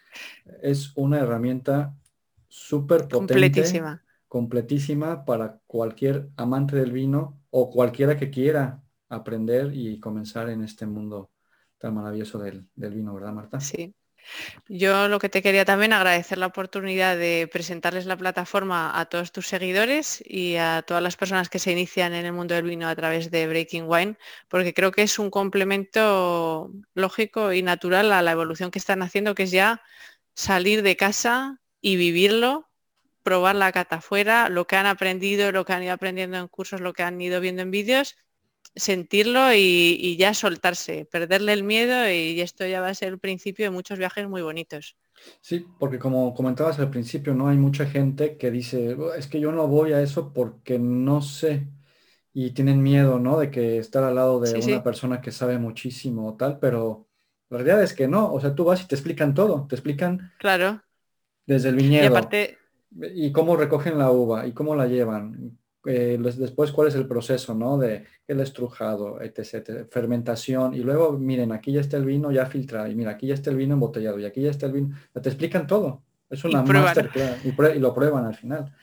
es 0.61 0.91
una 0.95 1.19
herramienta 1.19 1.95
súper 2.47 3.07
potente. 3.07 3.33
Completísima. 3.33 4.03
Completísima 4.27 5.25
para 5.25 5.59
cualquier 5.67 6.29
amante 6.35 6.75
del 6.75 6.91
vino 6.91 7.39
o 7.49 7.69
cualquiera 7.69 8.17
que 8.17 8.29
quiera 8.29 8.81
aprender 9.09 9.71
y 9.73 9.99
comenzar 9.99 10.49
en 10.49 10.63
este 10.63 10.85
mundo 10.85 11.31
tan 11.77 11.93
maravilloso 11.93 12.39
del, 12.39 12.67
vino, 12.75 13.13
¿verdad, 13.13 13.33
Marta? 13.33 13.59
Sí. 13.59 13.93
Yo 14.67 15.07
lo 15.07 15.19
que 15.19 15.29
te 15.29 15.41
quería 15.41 15.65
también 15.65 15.93
agradecer 15.93 16.37
la 16.37 16.47
oportunidad 16.47 17.17
de 17.17 17.49
presentarles 17.51 18.05
la 18.05 18.17
plataforma 18.17 18.99
a 18.99 19.05
todos 19.05 19.31
tus 19.31 19.47
seguidores 19.47 20.23
y 20.25 20.57
a 20.57 20.83
todas 20.85 21.03
las 21.03 21.15
personas 21.15 21.49
que 21.49 21.59
se 21.59 21.71
inician 21.71 22.13
en 22.13 22.25
el 22.25 22.33
mundo 22.33 22.55
del 22.55 22.65
vino 22.65 22.87
a 22.87 22.95
través 22.95 23.31
de 23.31 23.47
Breaking 23.47 23.85
Wine, 23.87 24.17
porque 24.47 24.73
creo 24.73 24.91
que 24.91 25.03
es 25.03 25.19
un 25.19 25.29
complemento 25.29 26.71
lógico 26.93 27.53
y 27.53 27.61
natural 27.63 28.11
a 28.11 28.21
la 28.21 28.31
evolución 28.31 28.71
que 28.71 28.79
están 28.79 29.01
haciendo, 29.01 29.35
que 29.35 29.43
es 29.43 29.51
ya 29.51 29.81
salir 30.33 30.83
de 30.83 30.95
casa 30.95 31.59
y 31.81 31.95
vivirlo, 31.95 32.69
probar 33.23 33.55
la 33.55 33.71
cata 33.71 33.97
afuera, 33.97 34.49
lo 34.49 34.67
que 34.67 34.75
han 34.77 34.85
aprendido, 34.85 35.51
lo 35.51 35.65
que 35.65 35.73
han 35.73 35.83
ido 35.83 35.93
aprendiendo 35.93 36.37
en 36.37 36.47
cursos, 36.47 36.81
lo 36.81 36.93
que 36.93 37.03
han 37.03 37.19
ido 37.19 37.41
viendo 37.41 37.61
en 37.61 37.71
vídeos 37.71 38.17
sentirlo 38.77 39.53
y, 39.53 40.15
ya 40.17 40.33
soltarse, 40.33 41.05
perderle 41.05 41.53
el 41.53 41.63
miedo 41.63 42.09
y 42.09 42.39
esto 42.41 42.65
ya 42.65 42.81
va 42.81 42.89
a 42.89 42.95
ser 42.95 43.09
el 43.09 43.19
principio 43.19 43.65
de 43.65 43.71
muchos 43.71 43.99
viajes 43.99 44.27
muy 44.27 44.41
bonitos. 44.41 44.95
Sí, 45.41 45.65
porque 45.79 45.99
como 45.99 46.33
comentabas 46.33 46.79
al 46.79 46.89
principio, 46.89 47.33
¿no? 47.33 47.49
Hay 47.49 47.57
mucha 47.57 47.85
gente 47.85 48.37
que 48.37 48.51
dice, 48.51 48.95
es 49.17 49.27
que 49.27 49.39
yo 49.39 49.51
no 49.51 49.67
voy 49.67 49.93
a 49.93 50.01
eso 50.01 50.33
porque 50.33 50.79
no 50.79 51.21
sé. 51.21 51.67
Y 52.33 52.51
tienen 52.51 52.83
miedo, 52.83 53.19
¿no? 53.19 53.39
De 53.39 53.49
que 53.49 53.79
estar 53.79 54.03
al 54.03 54.15
lado 54.15 54.39
de 54.39 54.59
una 54.59 54.83
persona 54.83 55.21
que 55.21 55.31
sabe 55.31 55.57
muchísimo 55.57 56.29
o 56.29 56.33
tal, 56.35 56.59
pero 56.59 57.07
la 57.49 57.57
realidad 57.57 57.81
es 57.81 57.93
que 57.93 58.07
no. 58.07 58.31
O 58.31 58.39
sea, 58.39 58.53
tú 58.53 58.63
vas 58.63 58.83
y 58.83 58.87
te 58.87 58.93
explican 58.93 59.33
todo. 59.33 59.65
Te 59.67 59.75
explican. 59.75 60.31
Claro. 60.37 60.83
Desde 61.47 61.69
el 61.69 61.75
viñedo. 61.75 62.03
Y 62.03 62.07
aparte. 62.07 62.57
Y 63.15 63.31
cómo 63.31 63.55
recogen 63.55 63.97
la 63.97 64.11
uva 64.11 64.45
y 64.45 64.53
cómo 64.53 64.75
la 64.75 64.85
llevan 64.85 65.57
eh, 65.87 66.17
después 66.37 66.71
cuál 66.71 66.89
es 66.89 66.95
el 66.95 67.07
proceso, 67.07 67.55
¿no? 67.55 67.77
De 67.77 68.03
el 68.27 68.39
estrujado, 68.39 69.21
etc, 69.21 69.87
fermentación, 69.89 70.73
y 70.73 70.79
luego, 70.79 71.13
miren, 71.13 71.51
aquí 71.51 71.71
ya 71.71 71.81
está 71.81 71.97
el 71.97 72.05
vino 72.05 72.31
ya 72.31 72.45
filtrado, 72.45 72.87
y 72.87 72.95
mira, 72.95 73.11
aquí 73.11 73.27
ya 73.27 73.33
está 73.33 73.49
el 73.49 73.55
vino 73.55 73.73
embotellado, 73.73 74.19
y 74.19 74.25
aquí 74.25 74.41
ya 74.41 74.51
está 74.51 74.65
el 74.65 74.73
vino, 74.73 74.95
te 75.21 75.29
explican 75.29 75.65
todo. 75.65 76.03
Es 76.29 76.43
una 76.43 76.61
masterclass, 76.61 77.45
y, 77.45 77.79
lo 77.79 77.93
prueban 77.93 78.25
al 78.25 78.35
final. 78.35 78.73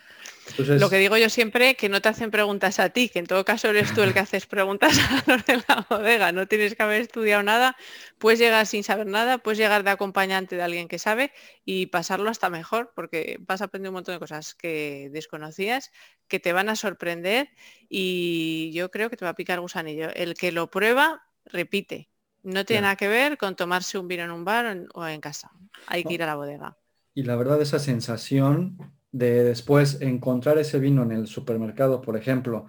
Lo 0.58 0.90
que 0.90 0.98
digo 0.98 1.16
yo 1.16 1.28
siempre, 1.30 1.74
que 1.74 1.88
no 1.88 2.02
te 2.02 2.08
hacen 2.08 2.30
preguntas 2.30 2.78
a 2.78 2.90
ti, 2.90 3.08
que 3.08 3.18
en 3.18 3.26
todo 3.26 3.44
caso 3.44 3.68
eres 3.68 3.94
tú 3.94 4.02
el 4.02 4.12
que 4.12 4.18
haces 4.20 4.46
preguntas 4.46 4.98
a 4.98 5.24
los 5.26 5.44
de 5.44 5.62
la 5.68 5.86
bodega, 5.88 6.32
no 6.32 6.46
tienes 6.46 6.74
que 6.74 6.82
haber 6.82 7.02
estudiado 7.02 7.42
nada, 7.42 7.76
puedes 8.18 8.38
llegar 8.38 8.66
sin 8.66 8.84
saber 8.84 9.06
nada, 9.06 9.38
puedes 9.38 9.58
llegar 9.58 9.84
de 9.84 9.90
acompañante 9.90 10.56
de 10.56 10.62
alguien 10.62 10.88
que 10.88 10.98
sabe 10.98 11.32
y 11.64 11.86
pasarlo 11.86 12.30
hasta 12.30 12.50
mejor, 12.50 12.92
porque 12.94 13.38
vas 13.40 13.62
a 13.62 13.66
aprender 13.66 13.90
un 13.90 13.94
montón 13.94 14.14
de 14.14 14.18
cosas 14.18 14.54
que 14.54 15.08
desconocías, 15.12 15.90
que 16.28 16.40
te 16.40 16.52
van 16.52 16.68
a 16.68 16.76
sorprender 16.76 17.50
y 17.88 18.70
yo 18.74 18.90
creo 18.90 19.10
que 19.10 19.16
te 19.16 19.24
va 19.24 19.32
a 19.32 19.34
picar 19.34 19.60
gusanillo. 19.60 20.10
El 20.14 20.34
que 20.34 20.52
lo 20.52 20.70
prueba, 20.70 21.22
repite. 21.44 22.10
No 22.42 22.64
tiene 22.64 22.82
nada 22.82 22.96
que 22.96 23.08
ver 23.08 23.38
con 23.38 23.56
tomarse 23.56 23.98
un 23.98 24.06
vino 24.06 24.22
en 24.22 24.30
un 24.30 24.44
bar 24.44 24.86
o 24.92 25.06
en 25.06 25.20
casa. 25.20 25.50
Hay 25.86 26.04
que 26.04 26.12
ir 26.12 26.22
a 26.22 26.26
la 26.26 26.34
bodega. 26.34 26.76
Y 27.14 27.22
la 27.22 27.36
verdad, 27.36 27.60
esa 27.62 27.78
sensación 27.78 28.76
de 29.14 29.44
después 29.44 30.00
encontrar 30.00 30.58
ese 30.58 30.80
vino 30.80 31.04
en 31.04 31.12
el 31.12 31.28
supermercado, 31.28 32.00
por 32.00 32.16
ejemplo, 32.16 32.66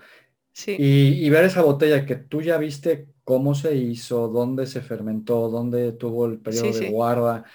y, 0.68 1.28
ver 1.32 1.44
esa 1.44 1.64
botella 1.64 2.06
que 2.06 2.16
tú 2.16 2.44
ya 2.44 2.60
viste 2.60 3.08
cómo 3.24 3.56
se 3.56 3.76
hizo, 3.76 4.28
dónde 4.28 4.68
se 4.68 4.82
fermentó, 4.82 5.50
dónde 5.50 5.92
tuvo 5.94 6.28
el 6.28 6.38
periodo 6.38 6.72
de 6.72 6.92
guarda, 6.92 7.46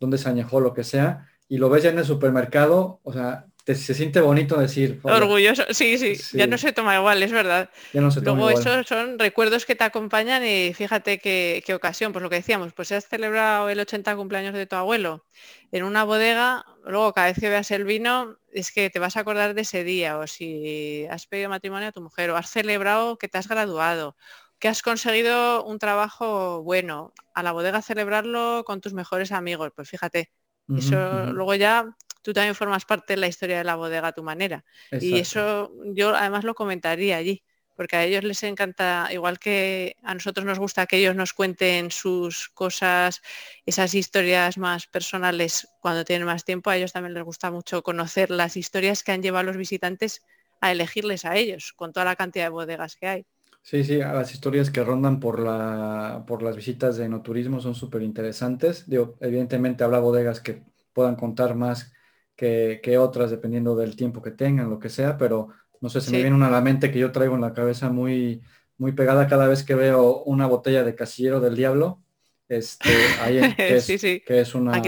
dónde 0.00 0.18
se 0.18 0.28
añejó, 0.28 0.58
lo 0.58 0.74
que 0.74 0.82
sea, 0.82 1.28
y 1.48 1.58
lo 1.58 1.70
ves 1.70 1.84
ya 1.84 1.90
en 1.90 1.98
el 2.00 2.04
supermercado, 2.04 2.98
o 3.04 3.12
sea, 3.12 3.46
se 3.66 3.94
siente 3.94 4.20
bonito 4.20 4.58
decir. 4.58 5.00
Orgulloso, 5.02 5.64
sí, 5.70 5.98
sí, 5.98 6.16
ya 6.36 6.46
no 6.46 6.58
se 6.58 6.72
toma 6.72 6.96
igual, 6.96 7.22
es 7.22 7.32
verdad. 7.32 7.70
Ya 7.92 8.00
no 8.00 8.10
se 8.10 8.20
toma 8.20 8.40
Luego 8.40 8.58
esos 8.58 8.86
son 8.86 9.18
recuerdos 9.18 9.66
que 9.66 9.76
te 9.76 9.84
acompañan 9.84 10.44
y 10.44 10.72
fíjate 10.74 11.18
qué, 11.18 11.62
qué, 11.64 11.74
ocasión, 11.74 12.12
pues 12.12 12.22
lo 12.22 12.30
que 12.30 12.36
decíamos, 12.36 12.72
pues 12.72 12.88
si 12.88 12.94
has 12.94 13.06
celebrado 13.06 13.68
el 13.68 13.80
80 13.80 14.16
cumpleaños 14.16 14.54
de 14.54 14.66
tu 14.66 14.76
abuelo 14.76 15.24
en 15.72 15.84
una 15.84 16.04
bodega, 16.04 16.64
luego 16.84 17.12
cada 17.12 17.28
vez 17.28 17.38
que 17.38 17.48
veas 17.48 17.70
el 17.70 17.84
vino 17.84 18.38
es 18.52 18.72
que 18.72 18.90
te 18.90 18.98
vas 18.98 19.16
a 19.16 19.20
acordar 19.20 19.54
de 19.54 19.60
ese 19.62 19.84
día 19.84 20.18
o 20.18 20.26
si 20.26 21.06
has 21.10 21.26
pedido 21.26 21.48
matrimonio 21.48 21.88
a 21.88 21.92
tu 21.92 22.00
mujer 22.00 22.30
o 22.30 22.36
has 22.36 22.50
celebrado 22.50 23.18
que 23.18 23.28
te 23.28 23.38
has 23.38 23.48
graduado 23.48 24.16
que 24.60 24.68
has 24.68 24.82
conseguido 24.82 25.64
un 25.64 25.78
trabajo 25.78 26.62
bueno, 26.62 27.14
a 27.34 27.42
la 27.42 27.52
bodega 27.52 27.80
celebrarlo 27.80 28.62
con 28.66 28.82
tus 28.82 28.92
mejores 28.92 29.32
amigos, 29.32 29.72
pues 29.74 29.88
fíjate, 29.88 30.30
eso 30.76 31.32
luego 31.32 31.54
ya 31.56 31.96
tú 32.22 32.32
también 32.32 32.54
formas 32.54 32.84
parte 32.84 33.14
de 33.14 33.18
la 33.20 33.28
historia 33.28 33.58
de 33.58 33.64
la 33.64 33.76
bodega 33.76 34.08
a 34.08 34.12
tu 34.12 34.22
manera. 34.22 34.64
Y 34.98 35.18
eso 35.18 35.72
yo 35.94 36.14
además 36.14 36.44
lo 36.44 36.54
comentaría 36.54 37.16
allí, 37.16 37.42
porque 37.76 37.96
a 37.96 38.04
ellos 38.04 38.24
les 38.24 38.42
encanta, 38.42 39.08
igual 39.12 39.38
que 39.38 39.96
a 40.02 40.14
nosotros 40.14 40.44
nos 40.46 40.58
gusta 40.58 40.86
que 40.86 40.98
ellos 40.98 41.16
nos 41.16 41.32
cuenten 41.32 41.90
sus 41.90 42.48
cosas, 42.50 43.22
esas 43.66 43.94
historias 43.94 44.58
más 44.58 44.86
personales 44.86 45.68
cuando 45.80 46.04
tienen 46.04 46.26
más 46.26 46.44
tiempo, 46.44 46.70
a 46.70 46.76
ellos 46.76 46.92
también 46.92 47.14
les 47.14 47.24
gusta 47.24 47.50
mucho 47.50 47.82
conocer 47.82 48.30
las 48.30 48.56
historias 48.56 49.02
que 49.02 49.12
han 49.12 49.22
llevado 49.22 49.40
a 49.40 49.44
los 49.44 49.56
visitantes 49.56 50.22
a 50.60 50.72
elegirles 50.72 51.24
a 51.24 51.36
ellos, 51.36 51.72
con 51.74 51.92
toda 51.92 52.04
la 52.04 52.16
cantidad 52.16 52.44
de 52.46 52.50
bodegas 52.50 52.96
que 52.96 53.06
hay. 53.08 53.26
Sí, 53.62 53.84
sí, 53.84 53.98
las 53.98 54.32
historias 54.32 54.70
que 54.70 54.82
rondan 54.82 55.20
por, 55.20 55.38
la, 55.38 56.24
por 56.26 56.42
las 56.42 56.56
visitas 56.56 56.96
de 56.96 57.04
enoturismo 57.04 57.60
son 57.60 57.74
súper 57.74 58.02
interesantes. 58.02 58.88
Digo, 58.88 59.16
evidentemente 59.20 59.84
habrá 59.84 60.00
bodegas 60.00 60.40
que 60.40 60.64
puedan 60.92 61.14
contar 61.16 61.54
más 61.54 61.92
que, 62.40 62.98
otras 62.98 63.30
dependiendo 63.30 63.76
del 63.76 63.96
tiempo 63.96 64.22
que 64.22 64.30
tengan, 64.30 64.70
lo 64.70 64.78
que 64.78 64.88
sea, 64.88 65.18
pero 65.18 65.48
no 65.80 65.90
sé, 65.90 66.00
se 66.00 66.10
me 66.10 66.18
viene 66.18 66.34
una 66.34 66.46
a 66.46 66.50
la 66.50 66.62
mente 66.62 66.90
que 66.90 66.98
yo 66.98 67.12
traigo 67.12 67.34
en 67.34 67.42
la 67.42 67.52
cabeza 67.52 67.90
muy, 67.90 68.42
muy 68.78 68.92
pegada 68.92 69.28
cada 69.28 69.46
vez 69.46 69.62
que 69.62 69.74
veo 69.74 70.22
una 70.22 70.46
botella 70.46 70.82
de 70.82 70.94
Casillero 70.94 71.40
del 71.40 71.56
Diablo. 71.56 72.02
Este, 72.48 72.88
ahí, 73.20 73.40
que, 73.56 73.76
es, 73.76 73.86
que 73.86 74.40
es 74.40 74.54
una, 74.54 74.80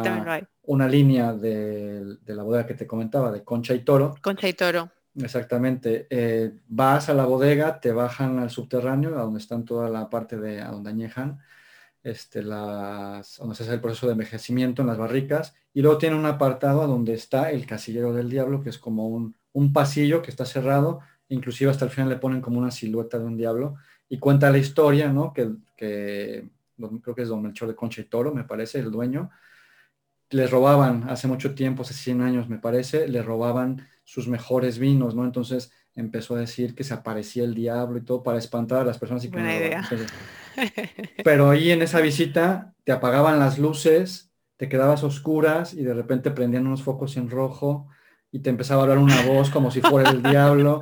una 0.63 0.89
línea 0.89 1.33
de, 1.33 2.17
de 2.21 2.35
la 2.35 2.43
bodega 2.43 2.67
que 2.67 2.75
te 2.75 2.87
comentaba, 2.87 3.31
de 3.31 3.45
Concha 3.45 3.75
y 3.75 3.81
Toro. 3.81 4.15
Concha 4.23 4.49
y 4.49 4.55
Toro 4.55 4.91
Exactamente. 5.15 6.07
Eh, 6.09 6.53
vas 6.69 7.11
a 7.11 7.15
la 7.15 7.27
bodega, 7.27 7.81
te 7.81 7.93
bajan 7.93 8.39
al 8.39 8.51
subterráneo, 8.51 9.19
a 9.19 9.23
donde 9.23 9.41
están 9.41 9.65
toda 9.65 9.91
la 9.91 10.09
parte 10.09 10.39
de 10.39 10.63
a 10.63 10.71
donde 10.71 10.91
añejan, 10.91 11.41
este, 12.03 12.43
las, 12.43 13.37
donde 13.37 13.55
se 13.55 13.65
hace 13.65 13.75
el 13.75 13.81
proceso 13.81 14.07
de 14.07 14.13
envejecimiento 14.13 14.81
en 14.81 14.89
las 14.89 14.97
barricas, 14.97 15.55
y 15.75 15.83
luego 15.83 15.99
tiene 15.99 16.17
un 16.17 16.27
apartado 16.27 16.87
donde 16.87 17.15
está 17.15 17.51
el 17.51 17.67
casillero 17.67 18.13
del 18.13 18.29
diablo, 18.29 18.63
que 18.63 18.71
es 18.71 18.79
como 18.79 19.09
un, 19.09 19.73
pasillo 19.73 20.23
que 20.23 20.31
está 20.31 20.45
cerrado, 20.45 21.01
inclusive 21.29 21.71
hasta 21.71 21.85
el 21.85 21.91
final 21.91 22.09
le 22.09 22.17
ponen 22.17 22.41
como 22.41 22.59
una 22.59 22.71
silueta 22.71 23.19
de 23.19 23.25
un 23.25 23.37
diablo, 23.37 23.77
y 24.09 24.19
cuenta 24.19 24.51
la 24.51 24.59
historia, 24.59 25.13
¿no? 25.13 25.33
Que, 25.33 25.51
que 25.77 26.49
creo 27.03 27.15
que 27.15 27.23
es 27.23 27.29
Don 27.29 27.43
Melchor 27.43 27.69
de 27.69 27.75
Concha 27.75 28.01
y 28.01 28.05
Toro, 28.05 28.35
me 28.35 28.45
parece, 28.45 28.79
el 28.79 28.91
dueño. 28.91 29.31
Les 30.31 30.51
robaban 30.51 31.09
hace 31.09 31.29
mucho 31.29 31.55
tiempo, 31.55 31.83
hace 31.83 31.95
100 31.95 32.23
años 32.23 32.49
me 32.49 32.59
parece, 32.59 33.09
le 33.09 33.23
robaban 33.23 33.87
sus 34.05 34.29
mejores 34.29 34.79
vinos, 34.79 35.15
¿no? 35.15 35.25
Entonces 35.25 35.73
empezó 35.95 36.37
a 36.37 36.41
decir 36.41 36.75
que 36.75 36.85
se 36.85 36.95
aparecía 36.95 37.45
el 37.45 37.55
diablo 37.55 37.99
y 37.99 38.03
todo 38.03 38.23
para 38.23 38.39
espantar 38.39 38.81
a 38.81 38.85
las 38.85 38.99
personas. 38.99 39.25
Y 39.25 39.29
Buena 39.29 39.55
idea. 39.55 39.89
Pero 41.25 41.51
ahí 41.51 41.71
en 41.71 41.83
esa 41.83 42.01
visita 42.01 42.75
te 42.85 42.93
apagaban 42.93 43.39
las 43.39 43.59
luces, 43.59 44.32
te 44.63 44.69
quedabas 44.69 45.03
oscuras 45.03 45.75
y 45.75 45.83
de 45.83 45.93
repente 45.93 46.31
prendían 46.31 46.69
unos 46.69 46.85
focos 46.85 47.17
en 47.17 47.29
rojo 47.29 47.89
y 48.31 48.39
te 48.39 48.51
empezaba 48.51 48.83
a 48.83 48.85
hablar 48.85 48.99
una 48.99 49.21
voz 49.23 49.51
como 49.51 49.73
si 49.73 49.81
fuera 49.81 50.11
el 50.11 50.23
diablo. 50.23 50.81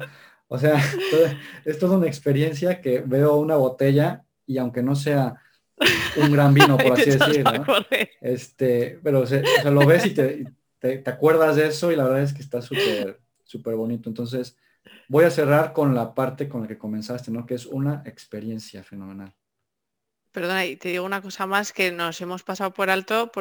O 0.49 0.59
sea, 0.59 0.79
es 1.65 1.79
toda 1.79 1.97
una 1.97 2.07
experiencia 2.07 2.83
que 2.83 3.01
veo 3.01 3.37
una 3.37 3.57
botella 3.57 4.23
y 4.45 4.59
aunque 4.59 4.83
no 4.83 4.95
sea 4.95 5.41
un 6.19 6.31
gran 6.31 6.53
vino, 6.53 6.77
por 6.77 6.93
así 7.01 7.09
decirlo, 7.09 7.65
este, 8.21 9.01
pero 9.03 9.25
o 9.25 9.71
lo 9.71 9.87
ves 9.87 10.05
y 10.05 10.11
te, 10.11 10.45
te, 10.79 11.03
acuerdas 11.07 11.57
de 11.57 11.69
eso 11.69 11.91
y 11.91 11.97
la 11.97 12.05
verdad 12.05 12.21
es 12.21 12.35
que 12.35 12.43
está 12.43 12.61
súper, 12.61 13.19
súper 13.45 13.77
bonito. 13.77 14.11
Entonces, 14.11 14.59
voy 15.09 15.25
a 15.25 15.31
cerrar 15.31 15.73
con 15.73 15.95
la 15.95 16.15
parte 16.15 16.51
con 16.51 16.61
la 16.61 16.69
que 16.69 16.77
comenzaste, 16.77 17.31
¿no? 17.31 17.47
Que 17.47 17.55
es 17.55 17.65
una 17.65 18.03
experiencia 18.05 18.85
fenomenal. 18.85 19.33
Perdona, 20.33 20.65
y 20.65 20.77
te 20.77 20.91
digo 20.91 21.05
una 21.05 21.23
cosa 21.23 21.47
más 21.47 21.73
que 21.73 21.91
nos 21.91 22.21
hemos 22.21 22.43
pasado 22.45 22.73
por 22.73 22.89
alto, 22.89 23.33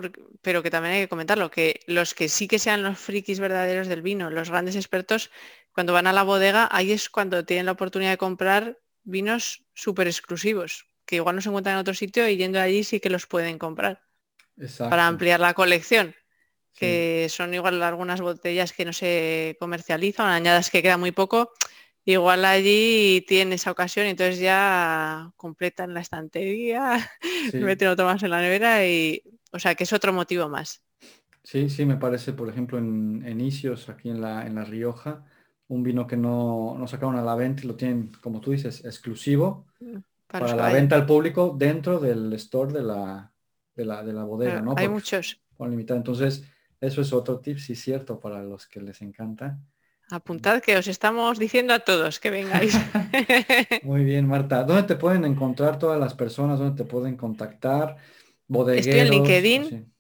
pero 0.42 0.64
que 0.64 0.72
también 0.72 0.96
hay 0.96 1.02
que 1.02 1.08
comentarlo, 1.08 1.52
que 1.52 1.82
los 1.86 2.16
que 2.16 2.30
sí 2.30 2.48
que 2.48 2.58
sean 2.58 2.82
los 2.82 2.98
frikis 2.98 3.40
verdaderos 3.40 3.88
del 3.88 4.02
vino, 4.02 4.30
los 4.30 4.50
grandes 4.50 4.76
expertos, 4.76 5.30
cuando 5.72 5.94
van 5.94 6.08
a 6.08 6.14
la 6.14 6.24
bodega, 6.24 6.68
ahí 6.72 6.92
es 6.92 7.10
cuando 7.10 7.46
tienen 7.46 7.68
la 7.68 7.74
oportunidad 7.74 8.12
de 8.12 8.18
comprar 8.18 8.80
vinos 9.04 9.64
súper 9.76 10.08
exclusivos, 10.08 10.88
que 11.06 11.18
igual 11.18 11.36
no 11.36 11.42
se 11.42 11.50
encuentran 11.50 11.76
en 11.76 11.82
otro 11.82 11.94
sitio 11.94 12.28
y 12.28 12.38
yendo 12.38 12.60
allí 12.60 12.84
sí 12.84 13.00
que 13.00 13.10
los 13.10 13.28
pueden 13.28 13.60
comprar 13.60 14.02
para 14.78 15.08
ampliar 15.08 15.40
la 15.40 15.54
colección 15.54 16.16
que 16.80 17.28
son 17.30 17.54
igual 17.54 17.84
algunas 17.84 18.22
botellas 18.22 18.72
que 18.72 18.86
no 18.86 18.94
se 18.94 19.58
comercializan, 19.60 20.28
añadas 20.30 20.70
que 20.70 20.82
queda 20.82 20.98
muy 20.98 21.12
poco, 21.12 21.52
igual 22.12 22.46
allí 22.46 23.24
tiene 23.28 23.56
esa 23.56 23.72
ocasión 23.72 24.06
y 24.06 24.10
entonces 24.10 24.40
ya 24.40 25.32
completan 25.38 25.94
la 25.94 26.02
estantería, 26.02 27.10
meten 27.54 27.90
otro 27.90 28.06
más 28.06 28.24
en 28.24 28.32
la 28.32 28.42
nevera 28.42 28.86
y, 28.86 29.24
o 29.52 29.60
sea, 29.60 29.76
que 29.76 29.84
es 29.84 29.94
otro 29.94 30.14
motivo 30.14 30.50
más. 30.50 30.82
Sí, 31.44 31.70
sí, 31.70 31.86
me 31.86 31.98
parece, 31.98 32.34
por 32.34 32.50
ejemplo, 32.50 32.78
en, 32.78 33.24
en 33.26 33.42
Isios, 33.42 33.90
aquí 33.90 34.10
en 34.10 34.22
la, 34.22 34.46
en 34.46 34.56
la 34.56 34.66
Rioja, 34.66 35.26
un 35.70 35.84
vino 35.84 36.06
que 36.06 36.18
no, 36.18 36.76
no 36.78 36.88
sacaron 36.88 37.16
a 37.16 37.22
la 37.22 37.36
venta 37.36 37.64
y 37.64 37.68
lo 37.68 37.76
tienen, 37.76 38.12
como 38.22 38.42
tú 38.42 38.52
dices, 38.52 38.84
exclusivo 38.86 39.68
mm, 39.80 39.98
para, 40.28 40.56
la 40.56 40.72
venta 40.72 40.96
al 40.96 41.06
público 41.06 41.56
dentro 41.58 42.00
del 42.00 42.34
store 42.34 42.74
de 42.74 42.84
la, 42.84 43.32
de 43.76 43.86
la, 43.86 44.04
de 44.04 44.14
la 44.14 44.24
bodega, 44.24 44.62
¿no? 44.62 44.74
Hay 44.76 44.90
muchos. 44.90 45.40
Con 45.58 45.70
limitado. 45.70 45.98
Entonces, 45.98 46.44
eso 46.82 47.02
es 47.02 47.14
otro 47.14 47.40
tip, 47.40 47.58
sí 47.58 47.76
cierto, 47.76 48.20
para 48.20 48.44
los 48.44 48.68
que 48.68 48.82
les 48.82 49.02
encanta. 49.02 49.60
Apuntad 50.12 50.62
que 50.62 50.78
os 50.78 50.88
estamos 50.88 51.38
diciendo 51.38 51.74
a 51.74 51.80
todos 51.80 52.20
que 52.20 52.32
vengáis. 52.32 52.74
Muy 53.84 54.04
bien, 54.04 54.28
Marta. 54.28 54.64
¿Dónde 54.64 54.84
te 54.84 54.96
pueden 54.96 55.24
encontrar 55.26 55.78
todas 55.78 56.00
las 56.00 56.16
personas? 56.16 56.58
¿Dónde 56.58 56.84
te 56.84 56.90
pueden 56.90 57.16
contactar? 57.16 57.98
Bodegueros, 58.48 58.88
Estoy 58.88 59.00
en 59.02 59.10
LinkedIn. 59.12 59.94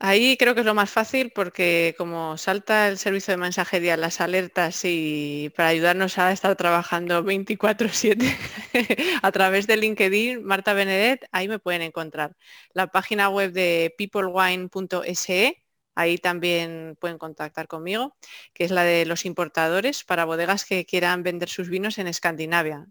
Ahí 0.00 0.36
creo 0.36 0.54
que 0.54 0.60
es 0.60 0.66
lo 0.66 0.74
más 0.74 0.90
fácil 0.90 1.30
porque 1.32 1.94
como 1.96 2.36
salta 2.36 2.88
el 2.88 2.98
servicio 2.98 3.32
de 3.32 3.38
mensajería, 3.38 3.96
las 3.96 4.20
alertas 4.20 4.80
y 4.84 5.52
para 5.56 5.68
ayudarnos 5.68 6.18
a 6.18 6.32
estar 6.32 6.56
trabajando 6.56 7.22
24/7 7.22 8.36
a 9.22 9.32
través 9.32 9.68
de 9.68 9.76
LinkedIn, 9.76 10.42
Marta 10.42 10.74
Benedet, 10.74 11.26
ahí 11.30 11.46
me 11.46 11.60
pueden 11.60 11.82
encontrar. 11.82 12.36
La 12.74 12.88
página 12.88 13.28
web 13.28 13.52
de 13.52 13.94
peoplewine.se 13.96 15.65
Ahí 15.96 16.18
también 16.18 16.96
pueden 17.00 17.18
contactar 17.18 17.66
conmigo, 17.66 18.16
que 18.52 18.64
es 18.64 18.70
la 18.70 18.84
de 18.84 19.06
los 19.06 19.24
importadores 19.24 20.04
para 20.04 20.26
bodegas 20.26 20.64
que 20.64 20.84
quieran 20.84 21.22
vender 21.22 21.48
sus 21.48 21.68
vinos 21.68 21.98
en 21.98 22.06
Escandinavia. 22.06 22.86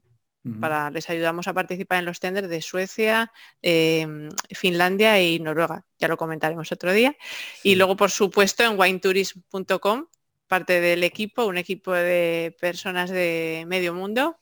Para, 0.60 0.92
les 0.92 1.10
ayudamos 1.10 1.48
a 1.48 1.54
participar 1.54 1.98
en 1.98 2.06
los 2.06 2.20
tenders 2.20 2.48
de 2.48 2.62
Suecia, 2.62 3.32
em, 3.64 4.30
Finlandia 4.52 5.20
y 5.20 5.40
Noruega. 5.40 5.88
Ya 5.98 6.08
lo 6.08 6.18
comentaremos 6.18 6.72
otro 6.72 6.94
día. 6.94 7.16
Y 7.64 7.74
luego, 7.74 7.96
por 7.96 8.12
supuesto, 8.12 8.64
en 8.64 8.78
winetourism.com, 8.78 10.06
parte 10.48 10.82
del 10.82 11.04
equipo, 11.04 11.46
un 11.46 11.58
equipo 11.58 11.94
de 11.94 12.56
personas 12.60 13.10
de 13.10 13.66
medio 13.68 13.96
mundo 13.96 14.38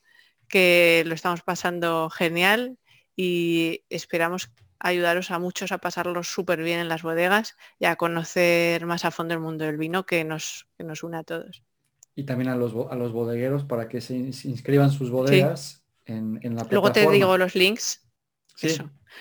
que 0.49 1.03
lo 1.05 1.15
estamos 1.15 1.41
pasando 1.41 2.09
genial 2.09 2.77
y 3.15 3.85
esperamos 3.89 4.49
ayudaros 4.83 5.31
a 5.31 5.39
muchos 5.39 5.71
a 5.71 5.79
pasarlo 5.79 6.21
súper 6.23 6.61
bien 6.61 6.79
en 6.79 6.89
las 6.89 7.01
bodegas 7.01 7.55
y 7.79 7.85
a 7.85 7.95
conocer 7.95 8.85
más 8.85 9.05
a 9.05 9.11
fondo 9.11 9.33
el 9.33 9.39
mundo 9.39 9.65
del 9.65 9.77
vino 9.77 10.05
que 10.05 10.23
nos, 10.23 10.67
nos 10.77 11.01
une 11.01 11.17
a 11.17 11.23
todos. 11.23 11.63
Y 12.15 12.25
también 12.25 12.49
a 12.49 12.55
los, 12.55 12.73
a 12.91 12.95
los 12.95 13.11
bodegueros 13.11 13.63
para 13.63 13.87
que 13.87 14.01
se, 14.01 14.15
inscriban 14.15 14.91
sus 14.91 15.09
bodegas 15.09 15.83
en, 16.05 16.39
en, 16.43 16.55
la 16.55 16.65
plataforma. 16.65 16.67
Luego 16.71 16.91
te 16.91 17.09
digo 17.09 17.37
los 17.37 17.55
links. 17.55 18.01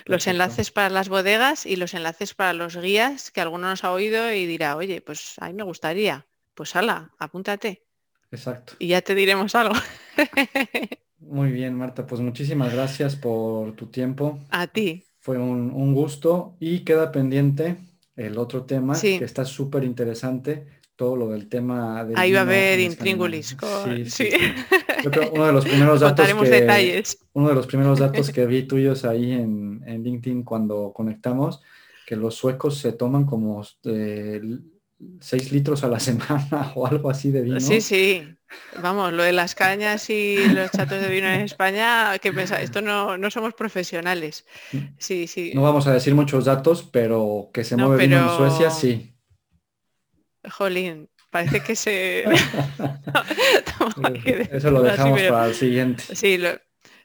Los 0.04 0.26
enlaces 0.26 0.70
para 0.70 0.90
las 0.90 1.08
bodegas 1.08 1.64
y 1.64 1.76
los 1.76 1.94
enlaces 1.94 2.34
para 2.34 2.52
los 2.52 2.76
guías 2.76 3.30
que 3.30 3.40
alguno 3.40 3.68
nos 3.68 3.84
ha 3.84 3.92
oído 3.92 4.30
y 4.32 4.46
dirá, 4.46 4.76
oye, 4.76 5.00
pues 5.00 5.36
a 5.38 5.48
mí 5.48 5.54
me 5.54 5.62
gustaría. 5.62 6.26
Pues 6.54 6.76
ala, 6.76 7.12
apúntate. 7.18 7.86
Exacto. 8.30 8.74
Y 8.78 8.88
ya 8.88 9.02
te 9.02 9.14
diremos 9.14 9.54
algo. 9.54 9.74
Muy 11.18 11.52
bien, 11.52 11.74
Marta. 11.74 12.06
Pues 12.06 12.20
muchísimas 12.20 12.72
gracias 12.74 13.16
por 13.16 13.74
tu 13.76 13.86
tiempo. 13.86 14.38
A 14.50 14.66
ti. 14.66 15.04
Fue 15.22 15.38
un, 15.38 15.94
gusto 15.94 16.56
y 16.58 16.80
queda 16.80 17.12
pendiente 17.12 17.76
el 18.16 18.38
otro 18.38 18.64
tema 18.64 19.00
que 19.00 19.24
está 19.24 19.44
súper 19.44 19.84
interesante, 19.84 20.66
todo 20.96 21.14
lo 21.14 21.28
del 21.28 21.48
tema 21.48 22.04
de... 22.04 22.14
Ahí 22.16 22.32
va 22.32 22.40
a 22.40 22.42
haber 22.42 22.80
intríngulis. 22.80 23.56
Sí, 23.84 24.10
sí, 24.10 24.30
uno 25.32 25.46
de 25.46 25.52
los 25.52 25.64
primeros 25.64 26.00
datos 26.00 26.26
que, 26.26 26.50
detalles. 26.50 27.18
Uno 27.34 27.50
de 27.50 27.54
los 27.54 27.68
primeros 27.68 28.00
datos 28.00 28.30
que 28.30 28.46
vi 28.46 28.62
tuyos 28.66 29.04
ahí 29.04 29.30
en, 29.30 29.80
en 29.86 30.02
LinkedIn 30.02 30.42
cuando 30.42 30.92
conectamos, 30.92 31.62
que 32.04 32.16
los 32.16 32.34
suecos 32.34 32.78
se 32.78 32.92
toman 32.92 33.24
como 33.24 33.64
eh, 33.84 34.40
6 35.20 35.52
litros 35.52 35.84
a 35.84 35.88
la 35.88 36.00
semana 36.00 36.72
o 36.74 36.86
algo 36.86 37.10
así 37.10 37.30
de 37.30 37.42
vino. 37.42 37.60
Sí, 37.60 37.80
sí. 37.80 38.36
Vamos, 38.82 39.12
lo 39.12 39.22
de 39.22 39.32
las 39.32 39.54
cañas 39.54 40.10
y 40.10 40.36
los 40.48 40.70
chatos 40.70 41.00
de 41.00 41.08
vino 41.08 41.26
en 41.26 41.40
España, 41.40 42.18
que 42.18 42.32
pensa, 42.32 42.60
esto 42.60 42.82
no, 42.82 43.16
no 43.16 43.30
somos 43.30 43.54
profesionales. 43.54 44.44
Sí, 44.98 45.26
sí. 45.26 45.52
No 45.54 45.62
vamos 45.62 45.86
a 45.86 45.92
decir 45.92 46.14
muchos 46.14 46.44
datos, 46.44 46.82
pero 46.82 47.50
que 47.52 47.64
se 47.64 47.76
mueve 47.76 48.06
vino 48.06 48.18
en 48.18 48.36
Suecia, 48.36 48.70
sí. 48.70 49.14
Jolín, 50.50 51.08
parece 51.30 51.60
que 51.60 51.76
se... 51.76 52.24
Eso 54.52 54.70
lo 54.70 54.82
dejamos 54.82 55.22
para 55.22 55.46
el 55.46 55.54
siguiente. 55.54 56.02
Sí, 56.14 56.38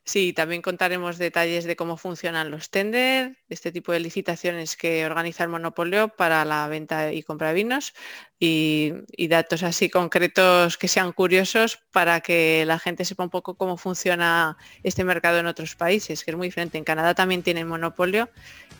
Sí, 0.07 0.31
también 0.31 0.61
contaremos 0.61 1.17
detalles 1.17 1.65
de 1.65 1.75
cómo 1.75 1.97
funcionan 1.97 2.49
los 2.49 2.69
tender, 2.69 3.39
este 3.49 3.73
tipo 3.73 3.91
de 3.91 3.99
licitaciones 3.99 4.77
que 4.77 5.05
organiza 5.05 5.43
el 5.43 5.49
monopolio 5.49 6.07
para 6.07 6.45
la 6.45 6.65
venta 6.69 7.11
y 7.11 7.23
compra 7.23 7.49
de 7.49 7.55
vinos 7.55 7.93
y, 8.39 8.93
datos 9.27 9.63
así 9.63 9.89
concretos 9.89 10.77
que 10.77 10.87
sean 10.87 11.11
curiosos 11.11 11.79
para 11.91 12.21
que 12.21 12.63
la 12.65 12.79
gente 12.79 13.03
sepa 13.03 13.25
un 13.25 13.29
poco 13.29 13.57
cómo 13.57 13.75
funciona 13.75 14.55
este 14.81 15.03
mercado 15.03 15.39
en 15.39 15.47
otros 15.47 15.75
países, 15.75 16.23
que 16.23 16.31
es 16.31 16.37
muy 16.37 16.47
diferente. 16.47 16.77
En 16.77 16.85
Canadá 16.85 17.13
también 17.13 17.43
tienen 17.43 17.67
monopolio 17.67 18.29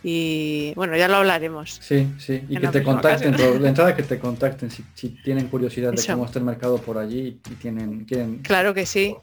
y 0.03 0.73
bueno, 0.75 0.95
ya 0.95 1.07
lo 1.07 1.15
hablaremos. 1.17 1.79
Sí, 1.81 2.07
sí, 2.17 2.43
y 2.47 2.57
que 2.57 2.67
te 2.67 2.83
contacten, 2.83 3.35
de 3.35 3.67
entrada 3.67 3.95
que 3.95 4.03
te 4.03 4.19
contacten 4.19 4.69
si, 4.71 5.09
tienen 5.23 5.47
curiosidad 5.47 5.93
de 5.93 6.05
cómo 6.05 6.25
está 6.25 6.39
el 6.39 6.45
mercado 6.45 6.77
por 6.77 6.97
allí 6.97 7.39
y 7.49 7.55
tienen, 7.55 8.05
quieren... 8.05 8.39
Claro 8.39 8.73
que 8.73 8.85
sí, 8.85 9.15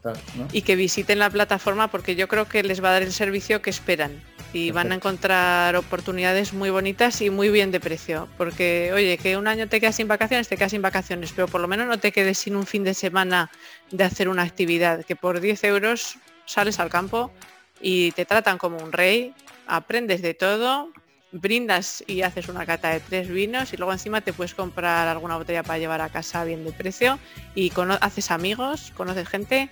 y 0.53 0.62
que 0.62 0.77
visiten 0.77 1.18
la 1.18 1.31
plataforma 1.31 1.89
porque 1.89 2.16
yo 2.16 2.29
creo 2.29 2.47
que 2.47 2.62
les 2.62 2.83
va 2.83 2.91
a 2.91 2.93
dar 2.93 3.03
el 3.03 3.12
servicio 3.12 3.62
que 3.62 3.70
esperan. 3.70 4.12
Y 4.53 4.70
van 4.70 4.93
a 4.93 4.95
encontrar 4.95 5.75
oportunidades 5.75 6.53
muy 6.53 6.70
bonitas 6.70 7.20
y 7.22 7.29
muy 7.29 7.49
bien 7.49 7.72
de 7.72 7.81
precio, 7.81 8.29
porque 8.39 8.93
oye, 8.95 9.18
que 9.18 9.37
un 9.37 9.49
año 9.49 9.68
te 9.68 9.81
quedas 9.81 9.97
sin 9.97 10.07
vacaciones, 10.07 10.47
te 10.47 10.57
quedas 10.57 10.70
sin 10.70 10.81
vacaciones, 10.81 11.33
pero 11.35 11.49
por 11.49 11.61
lo 11.61 11.66
menos 11.66 11.89
no 11.89 11.99
te 11.99 12.12
quedes 12.12 12.39
sin 12.39 12.55
un 12.55 12.64
fin 12.64 12.85
de 12.85 12.95
semana 12.95 13.51
de 13.91 14.05
hacer 14.05 14.29
una 14.29 14.43
actividad, 14.43 15.05
que 15.05 15.16
por 15.16 15.41
10 15.41 15.64
euros 15.64 16.18
sales 16.47 16.79
al 16.79 16.89
campo 16.89 17.33
y 17.81 18.12
te 18.12 18.25
tratan 18.25 18.59
como 18.59 18.79
un 18.79 18.93
rey, 18.93 19.35
aprendes 19.66 20.22
de 20.22 20.35
todo, 20.35 20.91
brindas 21.35 22.05
y 22.07 22.22
haces 22.22 22.49
una 22.49 22.64
cata 22.64 22.91
de 22.91 23.01
tres 23.01 23.29
vinos 23.29 23.72
y 23.72 23.77
luego 23.77 23.93
encima 23.93 24.20
te 24.20 24.33
puedes 24.33 24.55
comprar 24.55 25.09
alguna 25.09 25.37
botella 25.37 25.62
para 25.62 25.79
llevar 25.79 26.01
a 26.01 26.09
casa 26.09 26.45
bien 26.45 26.64
de 26.64 26.72
precio 26.72 27.18
y 27.55 27.72
haces 28.01 28.31
amigos, 28.31 28.93
conoces 28.97 29.29
gente, 29.29 29.68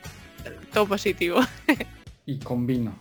todo 0.72 0.86
positivo. 0.86 1.40
y 2.26 2.38
con 2.38 2.66
vino. 2.66 2.94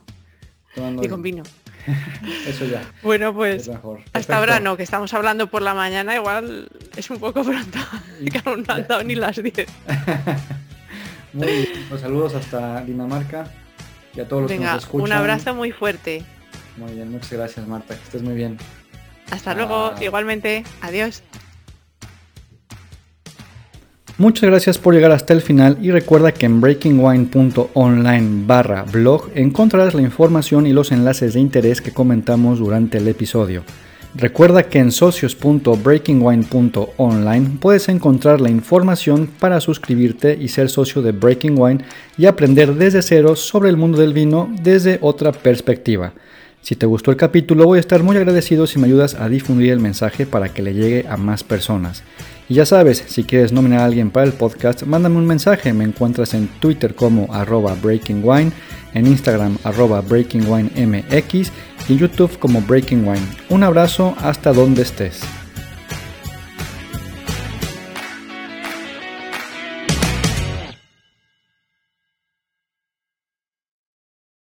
y 1.02 1.08
con 1.08 1.22
vino. 1.22 1.44
Eso 2.48 2.66
ya. 2.66 2.84
Bueno, 3.02 3.34
pues 3.34 3.70
hasta 4.14 4.38
ahora 4.38 4.60
no, 4.60 4.78
que 4.78 4.84
estamos 4.84 5.12
hablando 5.16 5.48
por 5.48 5.64
la 5.64 5.74
mañana, 5.74 6.16
igual 6.16 6.70
es 6.96 7.10
un 7.10 7.20
poco 7.20 7.44
pronto, 7.44 7.80
que 8.32 8.42
aún 8.46 8.64
no 8.68 8.74
han 8.76 8.88
dado 8.88 9.04
ni 9.04 9.16
las 9.16 9.42
10. 9.42 9.68
Muy 11.34 11.48
bien, 11.48 11.86
pues 11.90 12.02
saludos 12.02 12.36
hasta 12.36 12.84
Dinamarca 12.84 13.50
y 14.16 14.20
a 14.20 14.28
todos 14.28 14.44
los 14.44 14.52
que 14.52 14.60
nos 14.60 14.84
escuchan. 14.84 15.06
Un 15.06 15.12
abrazo 15.14 15.54
muy 15.54 15.72
fuerte. 15.72 16.24
Muy 16.78 16.94
bien, 16.94 17.12
muchas 17.12 17.34
gracias 17.34 17.68
Marta, 17.68 17.96
que 17.96 18.04
estés 18.04 18.22
muy 18.22 18.36
bien. 18.36 18.58
Hasta 19.32 19.54
luego, 19.54 19.94
igualmente. 20.02 20.64
Adiós. 20.82 21.24
Muchas 24.18 24.50
gracias 24.50 24.78
por 24.78 24.94
llegar 24.94 25.12
hasta 25.12 25.34
el 25.34 25.42
final 25.42 25.78
y 25.82 25.90
recuerda 25.90 26.32
que 26.32 26.46
en 26.46 26.62
breakingwine.online 26.62 28.44
barra 28.46 28.84
blog 28.84 29.30
encontrarás 29.34 29.96
la 29.96 30.02
información 30.02 30.68
y 30.68 30.74
los 30.74 30.92
enlaces 30.92 31.34
de 31.34 31.40
interés 31.40 31.82
que 31.82 31.92
comentamos 31.92 32.60
durante 32.60 33.00
el 33.00 33.08
episodio. 33.08 33.64
Recuerda 34.14 34.64
que 34.64 34.80
en 34.80 34.92
socios.breakingwine.online 34.92 37.52
puedes 37.62 37.88
encontrar 37.88 38.42
la 38.42 38.50
información 38.50 39.30
para 39.40 39.62
suscribirte 39.62 40.38
y 40.40 40.50
ser 40.50 40.70
socio 40.70 41.02
de 41.02 41.14
Breaking 41.14 41.58
Wine 41.58 41.86
y 42.18 42.26
aprender 42.26 42.76
desde 42.76 43.04
cero 43.04 43.38
sobre 43.38 43.70
el 43.70 43.78
mundo 43.78 44.00
del 44.00 44.12
vino 44.12 44.54
desde 44.62 45.00
otra 45.02 45.32
perspectiva. 45.32 46.12
Si 46.62 46.76
te 46.76 46.86
gustó 46.86 47.10
el 47.10 47.18
capítulo 47.18 47.66
voy 47.66 47.78
a 47.78 47.80
estar 47.80 48.04
muy 48.04 48.18
agradecido 48.18 48.68
si 48.68 48.80
me 48.80 48.88
ayudas 48.88 49.16
a 49.16 49.30
difundir 49.30 49.72
el 49.72 49.80
mensaje 49.80 50.26
para 50.26 50.50
que 50.50 50.62
le 50.62 50.74
llegue 50.74 51.06
a 51.10 51.16
más 51.16 51.46
personas. 51.46 52.04
Y 52.50 52.56
ya 52.56 52.66
sabes, 52.66 53.02
si 53.08 53.24
quieres 53.24 53.54
nominar 53.54 53.80
a 53.80 53.86
alguien 53.86 54.12
para 54.12 54.26
el 54.26 54.34
podcast, 54.34 54.84
mándame 54.84 55.16
un 55.16 55.26
mensaje. 55.26 55.72
Me 55.72 55.86
encuentras 55.86 56.34
en 56.34 56.50
Twitter 56.60 56.96
como 56.96 57.34
arroba 57.34 57.78
breakingwine, 57.82 58.52
en 58.94 59.08
Instagram 59.08 59.58
arroba 59.64 60.02
breakingwinemx 60.02 61.50
y 61.88 61.94
en 61.94 62.00
YouTube 62.00 62.38
como 62.40 62.62
Breaking 62.62 63.08
Wine. 63.08 63.28
Un 63.50 63.64
abrazo 63.64 64.16
hasta 64.20 64.54
donde 64.54 64.82
estés. 64.82 65.22